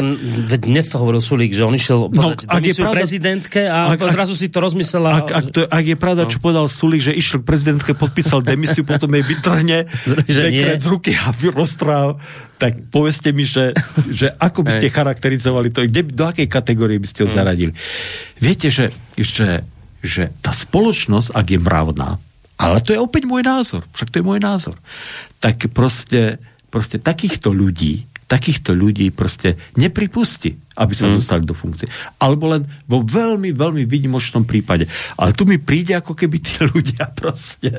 veď 0.52 0.60
dnes 0.68 0.86
to 0.92 1.00
hovoril 1.00 1.24
Sulík, 1.24 1.56
že 1.56 1.64
on 1.64 1.72
išiel 1.72 2.12
no, 2.12 2.36
ak 2.36 2.60
je 2.60 2.76
pravda, 2.76 2.96
prezidentke 3.00 3.64
a 3.64 3.96
ak, 3.96 4.04
zrazu 4.12 4.36
si 4.36 4.52
to 4.52 4.60
rozmyslel. 4.60 5.00
Ak, 5.08 5.28
ak, 5.32 5.44
to, 5.48 5.60
ak 5.64 5.84
je 5.84 5.96
pravda, 5.96 6.28
no. 6.28 6.30
čo 6.30 6.44
povedal 6.44 6.68
Sulík, 6.68 7.00
že 7.00 7.16
išiel 7.16 7.40
k 7.40 7.48
prezidentke, 7.48 7.96
podpísal 7.96 8.44
demisiu, 8.44 8.84
potom 8.84 9.08
jej 9.16 9.24
vytrhne 9.24 9.88
dekret 10.28 10.80
z 10.84 10.86
ruky 10.92 11.16
a 11.16 11.32
roztráv, 11.32 12.20
tak 12.60 12.92
poveste 12.92 13.32
mi, 13.32 13.48
že, 13.48 13.72
že 14.12 14.28
ako 14.36 14.68
by 14.68 14.76
ste 14.76 14.92
charakterizovali 14.92 15.72
to, 15.72 15.88
kde, 15.88 16.12
do 16.12 16.28
akej 16.28 16.44
kategórie 16.44 17.00
by 17.00 17.08
ste 17.08 17.24
ho 17.24 17.28
hmm. 17.32 17.38
zaradili. 17.40 17.72
Viete, 18.36 18.68
že, 18.68 18.92
že, 19.16 19.64
že 20.04 20.28
tá 20.44 20.52
spoločnosť, 20.52 21.32
ak 21.32 21.46
je 21.48 21.58
mravná, 21.64 22.20
ale 22.60 22.84
to 22.84 22.92
je 22.92 23.00
opäť 23.00 23.24
môj 23.24 23.40
názor, 23.40 23.88
však 23.96 24.12
to 24.12 24.20
je 24.20 24.28
môj 24.28 24.36
názor, 24.36 24.76
tak 25.40 25.64
proste, 25.72 26.36
proste 26.68 27.00
takýchto 27.00 27.56
ľudí 27.56 28.09
takýchto 28.30 28.70
ľudí 28.78 29.10
proste 29.10 29.58
nepripustí, 29.74 30.54
aby 30.78 30.94
sa 30.94 31.10
mm. 31.10 31.18
dostali 31.18 31.42
do 31.42 31.50
funkcie. 31.50 31.90
Alebo 32.22 32.46
len 32.54 32.62
vo 32.86 33.02
veľmi, 33.02 33.50
veľmi 33.50 33.82
výnimočnom 33.90 34.46
prípade. 34.46 34.86
Ale 35.18 35.34
tu 35.34 35.42
mi 35.42 35.58
príde, 35.58 35.98
ako 35.98 36.14
keby 36.14 36.38
tí 36.38 36.62
ľudia 36.70 37.10
proste, 37.10 37.74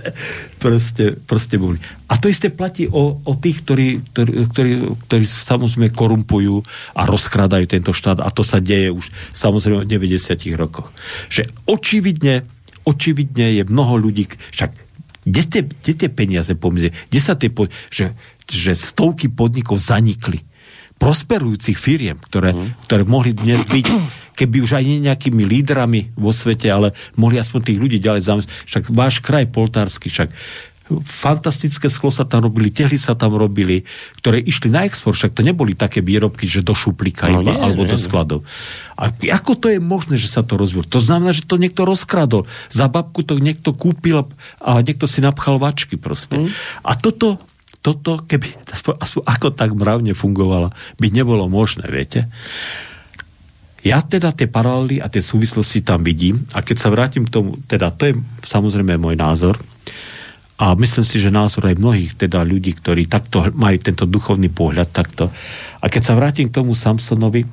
proste, 0.60 1.16
proste 1.24 1.56
boli. 1.56 1.80
A 2.12 2.20
to 2.20 2.28
isté 2.28 2.52
platí 2.52 2.92
o, 2.92 3.24
o 3.24 3.34
tých, 3.40 3.64
ktorí, 3.64 3.88
ktorí, 4.12 4.32
ktorí, 4.52 4.72
ktorí 5.08 5.24
samozrejme 5.24 5.96
korumpujú 5.96 6.60
a 7.00 7.08
rozkrádajú 7.08 7.72
tento 7.72 7.96
štát. 7.96 8.20
A 8.20 8.28
to 8.28 8.44
sa 8.44 8.60
deje 8.60 8.92
už 8.92 9.08
samozrejme 9.32 9.88
v 9.88 9.92
90 9.96 10.36
rokoch. 10.60 10.92
Že 11.32 11.48
očividne, 11.64 12.44
očividne 12.84 13.56
je 13.56 13.64
mnoho 13.64 13.96
ľudí, 13.96 14.28
však 14.52 14.91
kde 15.22 15.42
tie, 15.46 15.62
kde 15.66 15.94
tie 15.94 16.10
peniaze 16.10 16.54
pomizli? 16.58 16.90
Kde 17.10 17.20
sa 17.22 17.38
tie... 17.38 17.54
Po, 17.54 17.70
že 17.94 18.14
že 18.52 18.76
stovky 18.76 19.32
podnikov 19.32 19.80
zanikli. 19.80 20.44
Prosperujúcich 21.00 21.80
firiem, 21.80 22.20
ktoré, 22.20 22.54
mm. 22.54 22.86
ktoré 22.86 23.04
mohli 23.08 23.34
dnes 23.34 23.66
byť, 23.66 23.86
keby 24.38 24.58
už 24.62 24.78
aj 24.78 24.84
nejakými 25.02 25.42
lídrami 25.48 26.14
vo 26.14 26.30
svete, 26.30 26.70
ale 26.70 26.94
mohli 27.18 27.42
aspoň 27.42 27.60
tých 27.72 27.82
ľudí 27.82 27.98
ďalej 27.98 28.22
zamestnať. 28.22 28.54
Však 28.70 28.84
váš 28.94 29.18
kraj 29.24 29.50
poltársky, 29.50 30.14
však 30.14 30.30
fantastické 31.00 31.88
sklo 31.88 32.12
sa 32.12 32.28
tam 32.28 32.44
robili, 32.44 32.68
tehly 32.68 33.00
sa 33.00 33.16
tam 33.16 33.40
robili, 33.40 33.88
ktoré 34.20 34.44
išli 34.44 34.68
na 34.68 34.84
export, 34.84 35.16
však 35.16 35.32
to 35.32 35.48
neboli 35.48 35.72
také 35.72 36.04
výrobky, 36.04 36.44
že 36.44 36.60
do 36.60 36.76
šuplíka 36.76 37.32
no, 37.32 37.40
iba, 37.40 37.56
nie, 37.56 37.62
alebo 37.64 37.88
nie, 37.88 37.92
do 37.94 37.98
skladov. 37.98 38.44
A 39.00 39.08
ako 39.14 39.56
to 39.56 39.68
je 39.72 39.80
možné, 39.80 40.20
že 40.20 40.28
sa 40.28 40.44
to 40.44 40.60
rozvíjalo? 40.60 40.92
To 40.92 41.00
znamená, 41.00 41.32
že 41.32 41.48
to 41.48 41.56
niekto 41.56 41.88
rozkradol. 41.88 42.44
Za 42.68 42.92
babku 42.92 43.24
to 43.24 43.40
niekto 43.40 43.72
kúpil 43.72 44.28
a 44.60 44.72
niekto 44.84 45.08
si 45.08 45.24
napchal 45.24 45.58
vačky 45.58 45.96
proste. 45.96 46.38
Mm. 46.38 46.50
A 46.84 46.92
toto, 47.00 47.40
toto, 47.80 48.22
keby 48.28 48.52
aspoň 49.00 49.24
ako 49.26 49.48
tak 49.56 49.72
mravne 49.74 50.12
fungovala, 50.12 50.76
by 51.00 51.08
nebolo 51.10 51.48
možné, 51.48 51.88
viete. 51.88 52.28
Ja 53.82 54.06
teda 54.06 54.30
tie 54.30 54.46
paralely 54.46 55.02
a 55.02 55.10
tie 55.10 55.26
súvislosti 55.26 55.82
tam 55.82 56.06
vidím 56.06 56.46
a 56.54 56.62
keď 56.62 56.78
sa 56.78 56.94
vrátim 56.94 57.26
k 57.26 57.34
tomu, 57.34 57.58
teda 57.66 57.90
to 57.90 58.14
je 58.14 58.14
samozrejme 58.46 58.94
môj 59.02 59.18
názor 59.18 59.58
a 60.62 60.78
myslím 60.78 61.06
si, 61.06 61.18
že 61.18 61.34
názor 61.34 61.66
aj 61.66 61.82
mnohých 61.82 62.14
teda 62.14 62.46
ľudí, 62.46 62.78
ktorí 62.78 63.10
takto 63.10 63.50
majú 63.58 63.82
tento 63.82 64.06
duchovný 64.06 64.54
pohľad 64.54 64.94
takto. 64.94 65.34
A 65.82 65.90
keď 65.90 66.02
sa 66.06 66.14
vrátim 66.14 66.54
k 66.54 66.62
tomu 66.62 66.78
Samsonovi, 66.78 67.50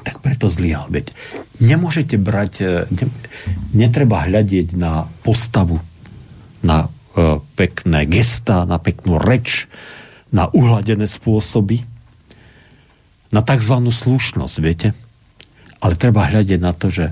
tak 0.00 0.24
preto 0.24 0.48
zlyhal. 0.48 0.88
Veď 0.88 1.12
nemôžete 1.60 2.16
brať, 2.16 2.52
e, 2.64 2.66
ne, 2.88 3.06
netreba 3.76 4.24
hľadiť 4.24 4.72
na 4.80 5.04
postavu, 5.20 5.76
na 6.64 6.88
E, 7.16 7.40
pekné 7.56 8.04
gesta, 8.04 8.68
na 8.68 8.76
peknú 8.76 9.16
reč, 9.16 9.64
na 10.28 10.52
uhladené 10.52 11.08
spôsoby, 11.08 11.80
na 13.32 13.40
tzv. 13.40 13.72
slušnosť, 13.72 14.56
viete? 14.60 14.92
Ale 15.80 15.96
treba 15.96 16.28
hľadiť 16.28 16.60
na 16.60 16.76
to, 16.76 16.92
že... 16.92 17.08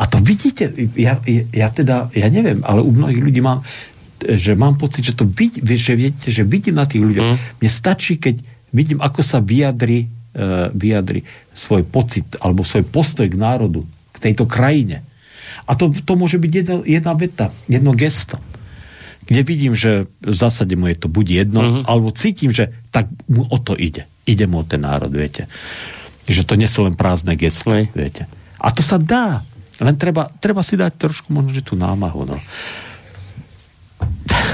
A 0.00 0.08
to 0.08 0.24
vidíte, 0.24 0.72
ja, 0.96 1.20
ja 1.52 1.68
teda, 1.68 2.08
ja 2.16 2.32
neviem, 2.32 2.64
ale 2.64 2.80
u 2.80 2.96
mnohých 2.96 3.20
ľudí 3.20 3.44
mám, 3.44 3.60
že 4.24 4.52
mám 4.54 4.78
pocit, 4.78 5.02
že 5.02 5.18
to 5.18 5.26
vid, 5.26 5.58
že 5.62 5.94
viete, 5.98 6.28
že 6.30 6.46
vidím 6.46 6.78
na 6.78 6.86
tých 6.86 7.02
ľuďoch. 7.02 7.28
Mm. 7.34 7.38
Mne 7.58 7.70
stačí, 7.70 8.16
keď 8.16 8.40
vidím, 8.70 9.02
ako 9.02 9.20
sa 9.20 9.42
vyjadri, 9.42 10.06
uh, 10.06 10.70
vyjadri 10.72 11.26
svoj 11.52 11.84
pocit 11.84 12.38
alebo 12.40 12.64
svoj 12.64 12.86
postoj 12.88 13.26
k 13.28 13.36
národu, 13.36 13.84
k 14.14 14.30
tejto 14.30 14.48
krajine. 14.48 15.04
A 15.66 15.76
to, 15.78 15.92
to 15.92 16.18
môže 16.18 16.40
byť 16.40 16.52
jedna, 16.52 16.76
jedna 16.86 17.12
veta, 17.14 17.46
jedno 17.68 17.92
gesto 17.92 18.40
kde 19.22 19.42
vidím, 19.46 19.72
že 19.78 20.10
v 20.20 20.34
zásade 20.34 20.74
mu 20.74 20.90
je 20.90 20.98
to 20.98 21.06
buď 21.06 21.26
jedno, 21.46 21.60
uh-huh. 21.62 21.82
alebo 21.86 22.10
cítim, 22.10 22.50
že 22.50 22.74
tak 22.90 23.06
mu 23.30 23.46
o 23.46 23.58
to 23.62 23.78
ide. 23.78 24.04
Ide 24.26 24.50
mu 24.50 24.62
o 24.62 24.66
ten 24.66 24.82
národ, 24.82 25.10
viete. 25.10 25.46
Že 26.26 26.42
to 26.46 26.54
nie 26.58 26.66
sú 26.66 26.86
len 26.86 26.98
prázdne 26.98 27.38
gesty, 27.38 27.90
viete. 27.94 28.26
A 28.58 28.74
to 28.74 28.82
sa 28.82 28.98
dá. 28.98 29.46
Len 29.78 29.94
treba, 29.98 30.30
treba 30.38 30.62
si 30.62 30.78
dať 30.78 30.94
trošku 30.98 31.30
možno, 31.34 31.54
že 31.54 31.62
tú 31.62 31.78
námahu, 31.78 32.28
no. 32.28 32.36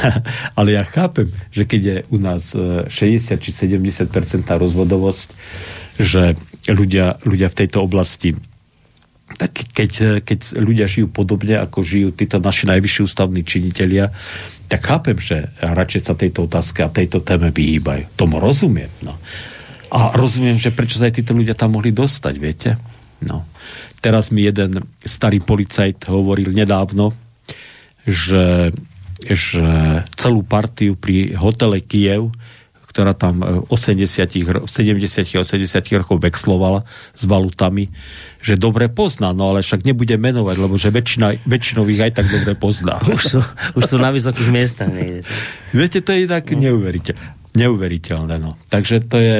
Ale 0.58 0.78
ja 0.78 0.84
chápem, 0.84 1.28
že 1.50 1.64
keď 1.68 1.82
je 1.82 1.96
u 2.14 2.18
nás 2.18 2.52
60 2.54 2.90
e, 2.90 3.36
či 3.38 3.50
70% 3.50 4.08
rozvodovosť, 4.44 5.28
že 5.98 6.38
ľudia, 6.70 7.18
ľudia 7.24 7.48
v 7.50 7.58
tejto 7.64 7.82
oblasti 7.82 8.36
tak 9.28 9.60
keď, 9.76 10.24
keď 10.24 10.56
ľudia 10.56 10.88
žijú 10.88 11.12
podobne, 11.12 11.60
ako 11.60 11.84
žijú 11.84 12.16
títo 12.16 12.40
naši 12.40 12.64
najvyšší 12.64 13.00
ústavní 13.04 13.44
činitelia, 13.44 14.08
tak 14.72 14.80
chápem, 14.84 15.20
že 15.20 15.52
radšej 15.60 16.02
sa 16.04 16.16
tejto 16.16 16.48
otázke 16.48 16.80
a 16.80 16.92
tejto 16.92 17.20
téme 17.20 17.52
vyhýbajú. 17.52 18.08
Tomu 18.16 18.40
rozumiem. 18.40 18.88
No. 19.04 19.20
A 19.92 20.16
rozumiem, 20.16 20.56
že 20.56 20.72
prečo 20.72 21.00
sa 21.00 21.08
aj 21.08 21.20
títo 21.20 21.36
ľudia 21.36 21.56
tam 21.56 21.76
mohli 21.76 21.92
dostať, 21.92 22.34
viete? 22.40 22.70
No. 23.24 23.44
Teraz 24.00 24.32
mi 24.32 24.44
jeden 24.44 24.84
starý 25.00 25.40
policajt 25.44 26.08
hovoril 26.08 26.52
nedávno, 26.52 27.12
že, 28.04 28.72
že 29.26 29.66
celú 30.14 30.46
partiu 30.46 30.94
pri 30.94 31.34
hotele 31.34 31.82
Kiev 31.82 32.30
ktorá 32.88 33.14
tam 33.14 33.44
v 33.44 33.62
80 33.70 34.66
70 34.66 34.66
a 34.66 35.40
80 35.44 36.00
rokov 36.02 36.18
vexlovala 36.18 36.82
s 37.14 37.22
valutami, 37.30 37.92
že 38.42 38.58
dobre 38.58 38.90
pozná, 38.90 39.30
no 39.30 39.54
ale 39.54 39.62
však 39.62 39.86
nebude 39.86 40.18
menovať, 40.18 40.56
lebo 40.58 40.74
že 40.74 40.90
väčšina, 40.90 41.46
väčšinových 41.46 42.10
aj 42.10 42.12
tak 42.18 42.26
dobre 42.26 42.58
pozná. 42.58 42.98
Už 43.14 43.22
sú, 43.22 43.40
už 43.78 43.84
sú 43.86 43.96
na 44.02 44.10
vysokých 44.10 44.50
miestach. 44.50 44.90
Viete, 45.70 46.02
to 46.02 46.10
je 46.10 46.26
tak 46.26 46.50
no. 46.50 46.58
neuveriteľné. 46.58 47.54
Neuveriteľné, 47.54 48.34
no. 48.42 48.58
Takže 48.66 49.06
to 49.06 49.22
je, 49.22 49.36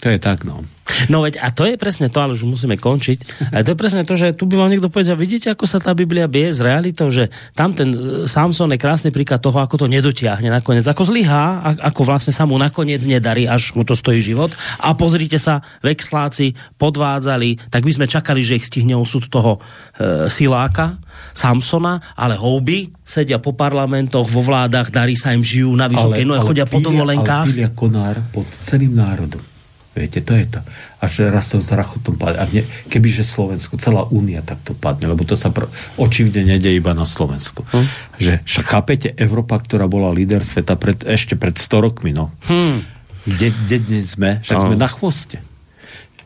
to 0.00 0.08
je 0.08 0.18
tak, 0.18 0.48
no. 0.48 0.64
No 1.08 1.22
veď, 1.22 1.40
a 1.40 1.48
to 1.54 1.64
je 1.64 1.78
presne 1.78 2.10
to, 2.10 2.18
ale 2.18 2.34
už 2.34 2.44
musíme 2.44 2.76
končiť. 2.76 3.48
A 3.54 3.62
to 3.62 3.72
je 3.72 3.78
presne 3.78 4.02
to, 4.02 4.18
že 4.18 4.34
tu 4.34 4.44
by 4.44 4.58
vám 4.58 4.72
niekto 4.72 4.90
povedal, 4.90 5.14
vidíte, 5.14 5.52
ako 5.52 5.64
sa 5.64 5.78
tá 5.78 5.94
Biblia 5.94 6.26
bije 6.26 6.50
s 6.50 6.60
realitou, 6.60 7.08
že 7.08 7.30
tam 7.54 7.72
ten 7.72 7.94
e, 7.94 7.98
Samson 8.26 8.68
je 8.74 8.80
krásny 8.80 9.14
príklad 9.14 9.38
toho, 9.40 9.60
ako 9.62 9.80
to 9.80 9.86
nedotiahne 9.86 10.50
nakoniec, 10.50 10.84
ako 10.84 11.08
zlyhá, 11.08 11.62
ako 11.78 12.02
vlastne 12.04 12.34
sa 12.34 12.44
mu 12.44 12.58
nakoniec 12.58 13.00
nedarí, 13.06 13.46
až 13.46 13.72
mu 13.78 13.86
to 13.86 13.94
stojí 13.94 14.18
život. 14.20 14.50
A 14.82 14.92
pozrite 14.98 15.38
sa, 15.38 15.62
vexláci 15.80 16.58
podvádzali, 16.76 17.70
tak 17.70 17.86
by 17.86 17.92
sme 17.94 18.06
čakali, 18.10 18.42
že 18.42 18.58
ich 18.58 18.66
stihne 18.66 18.98
osud 18.98 19.30
toho 19.30 19.60
e, 19.96 20.26
siláka, 20.26 20.98
Samsona, 21.32 22.18
ale 22.18 22.34
houby 22.34 22.90
sedia 23.06 23.38
po 23.38 23.54
parlamentoch, 23.54 24.26
vo 24.26 24.42
vládach, 24.42 24.90
darí 24.90 25.14
sa 25.14 25.34
im, 25.34 25.42
žijú 25.42 25.74
na 25.74 25.86
vysokej 25.86 26.24
nohe, 26.26 26.40
chodia 26.42 26.66
po 26.66 26.82
dovolenkách. 26.82 27.46
Ale 27.46 27.74
konár 27.74 28.18
pod 28.34 28.46
celým 28.62 28.94
národom. 28.94 29.49
Viete, 29.90 30.22
to 30.22 30.38
je 30.38 30.46
to. 30.46 30.60
Až 31.02 31.26
raz 31.34 31.50
to 31.50 31.58
s 31.58 31.66
rachotom 31.74 32.14
padne. 32.14 32.38
A 32.38 32.46
ne, 32.46 32.62
kebyže 32.86 33.26
Slovensko, 33.26 33.74
celá 33.74 34.06
únia 34.06 34.38
takto 34.38 34.70
padne, 34.70 35.10
lebo 35.10 35.26
to 35.26 35.34
sa 35.34 35.50
pr- 35.50 35.66
očividne 35.98 36.46
nedie 36.46 36.78
iba 36.78 36.94
na 36.94 37.02
Slovensku. 37.02 37.66
Hm? 37.74 37.86
Že 38.22 38.32
však 38.46 38.66
chápete, 38.70 39.08
Európa, 39.18 39.58
ktorá 39.58 39.90
bola 39.90 40.14
líder 40.14 40.46
sveta 40.46 40.78
pred, 40.78 41.02
ešte 41.02 41.34
pred 41.34 41.58
100 41.58 41.86
rokmi, 41.90 42.14
no. 42.14 42.30
Hm. 42.46 42.86
Kde, 43.26 43.48
kde 43.50 43.76
dnes 43.82 44.14
sme? 44.14 44.38
Však 44.46 44.58
no. 44.62 44.64
sme 44.70 44.76
na 44.78 44.88
chvoste. 44.88 45.42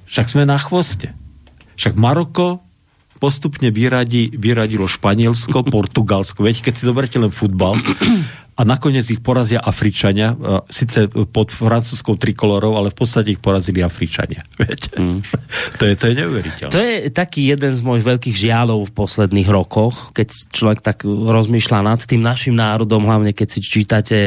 Však 0.05 0.27
sme 0.29 0.45
na 0.45 0.59
chvoste. 0.61 1.17
Však 1.81 1.97
Maroko 1.97 2.61
postupne 3.17 3.73
vyradí, 3.73 4.29
vyradilo 4.37 4.85
Španielsko, 4.85 5.65
Portugalsko. 5.75 6.45
Veď 6.45 6.69
keď 6.69 6.75
si 6.77 6.85
zoberte 6.85 7.17
len 7.17 7.33
futbal, 7.33 7.81
a 8.55 8.63
nakoniec 8.63 9.03
ich 9.11 9.19
porazia 9.19 9.59
Afričania, 9.59 10.31
uh, 10.35 10.63
síce 10.71 11.11
pod 11.11 11.51
francúzskou 11.51 12.15
trikolorou, 12.15 12.79
ale 12.79 12.95
v 12.95 12.97
podstate 13.03 13.35
ich 13.35 13.43
porazili 13.43 13.83
Afričania. 13.83 14.47
Viete? 14.63 14.95
Mm. 14.95 15.21
to, 15.79 15.83
je, 15.91 15.95
to 15.99 16.05
je 16.11 16.15
neuveriteľné. 16.23 16.73
To 16.73 16.81
je 16.81 16.95
taký 17.11 17.51
jeden 17.51 17.73
z 17.75 17.83
mojich 17.83 18.07
veľkých 18.07 18.37
žialov 18.39 18.87
v 18.87 18.95
posledných 18.95 19.49
rokoch, 19.51 20.15
keď 20.15 20.29
človek 20.55 20.81
tak 20.87 21.03
rozmýšľa 21.05 21.79
nad 21.83 21.99
tým 21.99 22.23
našim 22.23 22.55
národom, 22.55 23.11
hlavne 23.11 23.35
keď 23.35 23.49
si 23.51 23.61
čítate 23.61 24.19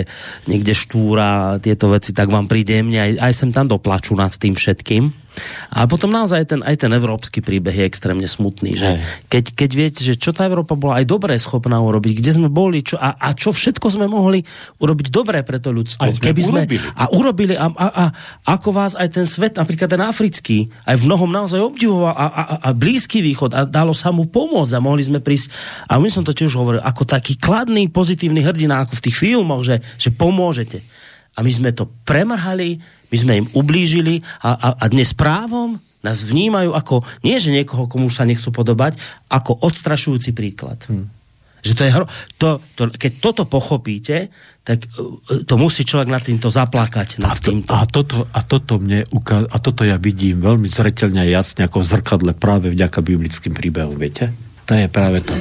niekde 0.43 0.75
štúra 0.75 1.57
tieto 1.63 1.88
veci, 1.88 2.11
tak 2.11 2.28
vám 2.28 2.51
príde 2.51 2.84
mne 2.84 2.99
aj, 2.99 3.11
aj 3.23 3.34
sem 3.34 3.49
tam 3.55 3.71
doplaču 3.71 4.11
nad 4.19 4.36
tým 4.36 4.53
všetkým. 4.53 5.28
A 5.69 5.86
potom 5.86 6.09
naozaj 6.09 6.49
ten, 6.49 6.61
aj 6.65 6.82
ten 6.82 6.91
európsky 6.93 7.45
príbeh 7.45 7.73
je 7.73 7.86
extrémne 7.86 8.25
smutný, 8.25 8.73
že 8.73 8.97
keď, 9.30 9.53
keď 9.53 9.69
viete, 9.78 10.01
že 10.01 10.17
čo 10.17 10.34
tá 10.34 10.49
Európa 10.49 10.73
bola 10.73 10.97
aj 10.97 11.05
dobre 11.05 11.38
schopná 11.38 11.78
urobiť, 11.78 12.17
kde 12.17 12.32
sme 12.34 12.49
boli 12.49 12.82
čo, 12.82 12.97
a, 12.97 13.13
a 13.13 13.38
čo 13.38 13.53
všetko 13.53 13.86
sme 13.93 14.09
mohli 14.09 14.16
urobiť 14.82 15.07
dobré 15.13 15.45
pre 15.45 15.61
to 15.61 15.70
ľudstvo. 15.70 16.07
Aj 16.07 16.13
sme 16.13 16.26
Keby 16.32 16.41
sme, 16.41 16.61
urobili. 16.65 16.88
a 16.95 17.03
urobili 17.13 17.53
a, 17.53 17.68
a, 17.70 17.88
a 17.88 18.05
ako 18.57 18.70
vás 18.74 18.93
aj 18.97 19.09
ten 19.13 19.26
svet, 19.30 19.57
napríklad 19.57 19.91
ten 19.91 20.01
africký, 20.01 20.72
aj 20.86 21.01
v 21.01 21.07
mnohom 21.07 21.30
naozaj 21.30 21.61
obdivoval 21.61 22.13
a, 22.13 22.26
a, 22.28 22.43
a 22.65 22.70
blízky 22.74 23.22
východ 23.22 23.53
a 23.53 23.68
dalo 23.68 23.93
sa 23.93 24.09
mu 24.09 24.26
pomôcť 24.26 24.74
a 24.74 24.84
mohli 24.84 25.03
sme 25.05 25.20
prísť, 25.20 25.51
a 25.88 25.99
my 26.01 26.09
som 26.09 26.26
to 26.26 26.36
tiež 26.36 26.53
hovoril, 26.57 26.82
ako 26.82 27.03
taký 27.05 27.38
kladný, 27.38 27.89
pozitívny 27.91 28.41
hrdina, 28.41 28.84
ako 28.84 28.97
v 28.97 29.03
tých 29.09 29.18
filmoch, 29.18 29.61
že, 29.65 29.82
že 29.97 30.09
pomôžete. 30.13 30.82
A 31.38 31.45
my 31.45 31.51
sme 31.53 31.70
to 31.70 31.86
premrhali, 32.05 32.82
my 33.13 33.18
sme 33.18 33.34
im 33.45 33.47
ublížili 33.53 34.26
a, 34.41 34.57
a, 34.57 34.68
a 34.82 34.86
dnes 34.89 35.13
právom 35.13 35.78
nás 36.05 36.24
vnímajú 36.24 36.72
ako, 36.72 37.03
nie 37.26 37.36
že 37.41 37.51
niekoho, 37.51 37.89
komu 37.89 38.07
sa 38.07 38.24
nechcú 38.24 38.53
podobať, 38.53 38.95
ako 39.28 39.59
odstrašujúci 39.65 40.32
príklad. 40.32 40.80
Hmm. 40.88 41.09
Že 41.68 41.74
to 41.74 41.84
je 41.84 41.91
hro... 41.91 42.05
to, 42.36 42.47
to, 42.74 42.82
keď 42.89 43.11
toto 43.20 43.43
pochopíte, 43.43 44.32
tak 44.61 44.88
uh, 44.95 45.20
to 45.43 45.53
musí 45.55 45.84
človek 45.84 46.07
nad 46.07 46.20
týmto 46.20 46.47
zaplakať. 46.47 47.20
A, 47.20 47.30
Nad 47.30 47.38
to, 47.38 47.51
týmto. 47.51 47.70
a, 47.70 47.84
toto, 47.84 48.24
a, 48.26 48.41
toto 48.41 48.80
mne 48.80 49.03
uka- 49.11 49.45
a 49.45 49.57
toto 49.59 49.84
ja 49.84 49.95
vidím 49.95 50.39
veľmi 50.39 50.68
zretelne 50.68 51.22
a 51.22 51.28
jasne 51.28 51.63
ako 51.63 51.84
v 51.84 51.88
zrkadle 51.88 52.32
práve 52.32 52.72
vďaka 52.72 52.99
biblickým 52.99 53.51
príbehom, 53.51 53.95
viete? 53.95 54.32
To 54.63 54.76
je 54.76 54.88
práve 54.88 55.24
to. 55.24 55.32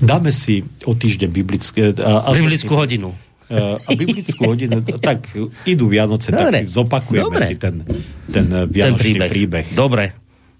Dáme 0.00 0.28
si 0.28 0.60
o 0.84 0.92
týždeň 0.92 1.28
biblické... 1.28 1.92
A, 2.00 2.24
a, 2.24 2.32
Biblickú 2.32 2.72
hodinu. 2.72 3.12
a 3.52 3.90
biblickú 3.92 4.40
hodinu, 4.48 4.80
tak 4.98 5.28
idú 5.64 5.92
Vianoce, 5.92 6.32
Dobre. 6.32 6.64
tak 6.64 6.64
si 6.64 6.72
zopakujeme 6.72 7.28
Dobre. 7.28 7.44
si 7.44 7.54
ten, 7.60 7.84
ten 8.32 8.44
eh, 8.48 8.64
Ten 8.64 8.72
vianočný 8.72 9.20
príbeh. 9.20 9.28
príbeh. 9.28 9.66
Dobre. 9.76 10.04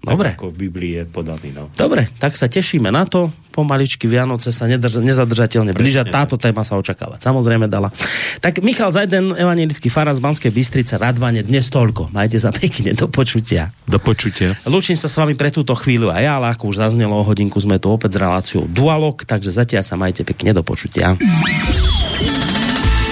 Tak 0.05 0.13
Dobre. 0.13 0.29
Ako 0.37 0.53
v 0.53 0.57
Biblii 0.69 0.91
je 0.95 1.03
podaný, 1.09 1.49
no. 1.49 1.73
Dobre, 1.73 2.05
tak 2.21 2.37
sa 2.37 2.45
tešíme 2.45 2.93
na 2.93 3.09
to. 3.09 3.33
Pomaličky 3.55 4.11
Vianoce 4.11 4.51
sa 4.51 4.67
nedrž- 4.67 4.99
nezadržateľne 4.99 5.71
blížia. 5.71 6.03
Táto 6.03 6.35
téma 6.35 6.67
sa 6.67 6.75
očakávať. 6.75 7.23
Samozrejme 7.23 7.71
dala. 7.71 7.87
Tak 8.43 8.59
Michal 8.59 8.91
Zajden, 8.91 9.31
evangelický 9.31 9.87
farár 9.87 10.11
z 10.11 10.19
Banskej 10.19 10.51
Bystrice, 10.51 10.99
Radvane, 10.99 11.39
dnes 11.39 11.71
toľko. 11.71 12.11
Majte 12.11 12.35
sa 12.35 12.51
pekne, 12.51 12.91
do 12.91 13.07
počutia. 13.07 13.71
Do 13.87 13.95
počutia. 13.95 14.59
Lúčim 14.67 14.99
sa 14.99 15.07
s 15.07 15.15
vami 15.15 15.39
pre 15.39 15.55
túto 15.55 15.71
chvíľu 15.71 16.11
a 16.11 16.19
ja, 16.19 16.35
ale 16.35 16.51
ako 16.51 16.75
už 16.75 16.83
zaznelo 16.83 17.15
o 17.15 17.23
hodinku, 17.23 17.55
sme 17.63 17.79
tu 17.79 17.87
opäť 17.87 18.19
s 18.19 18.21
reláciou 18.21 18.67
Dualog, 18.67 19.23
takže 19.23 19.55
zatiaľ 19.55 19.87
sa 19.87 19.95
majte 19.95 20.27
pekne 20.27 20.51
do 20.51 20.59
počutia. 20.59 21.15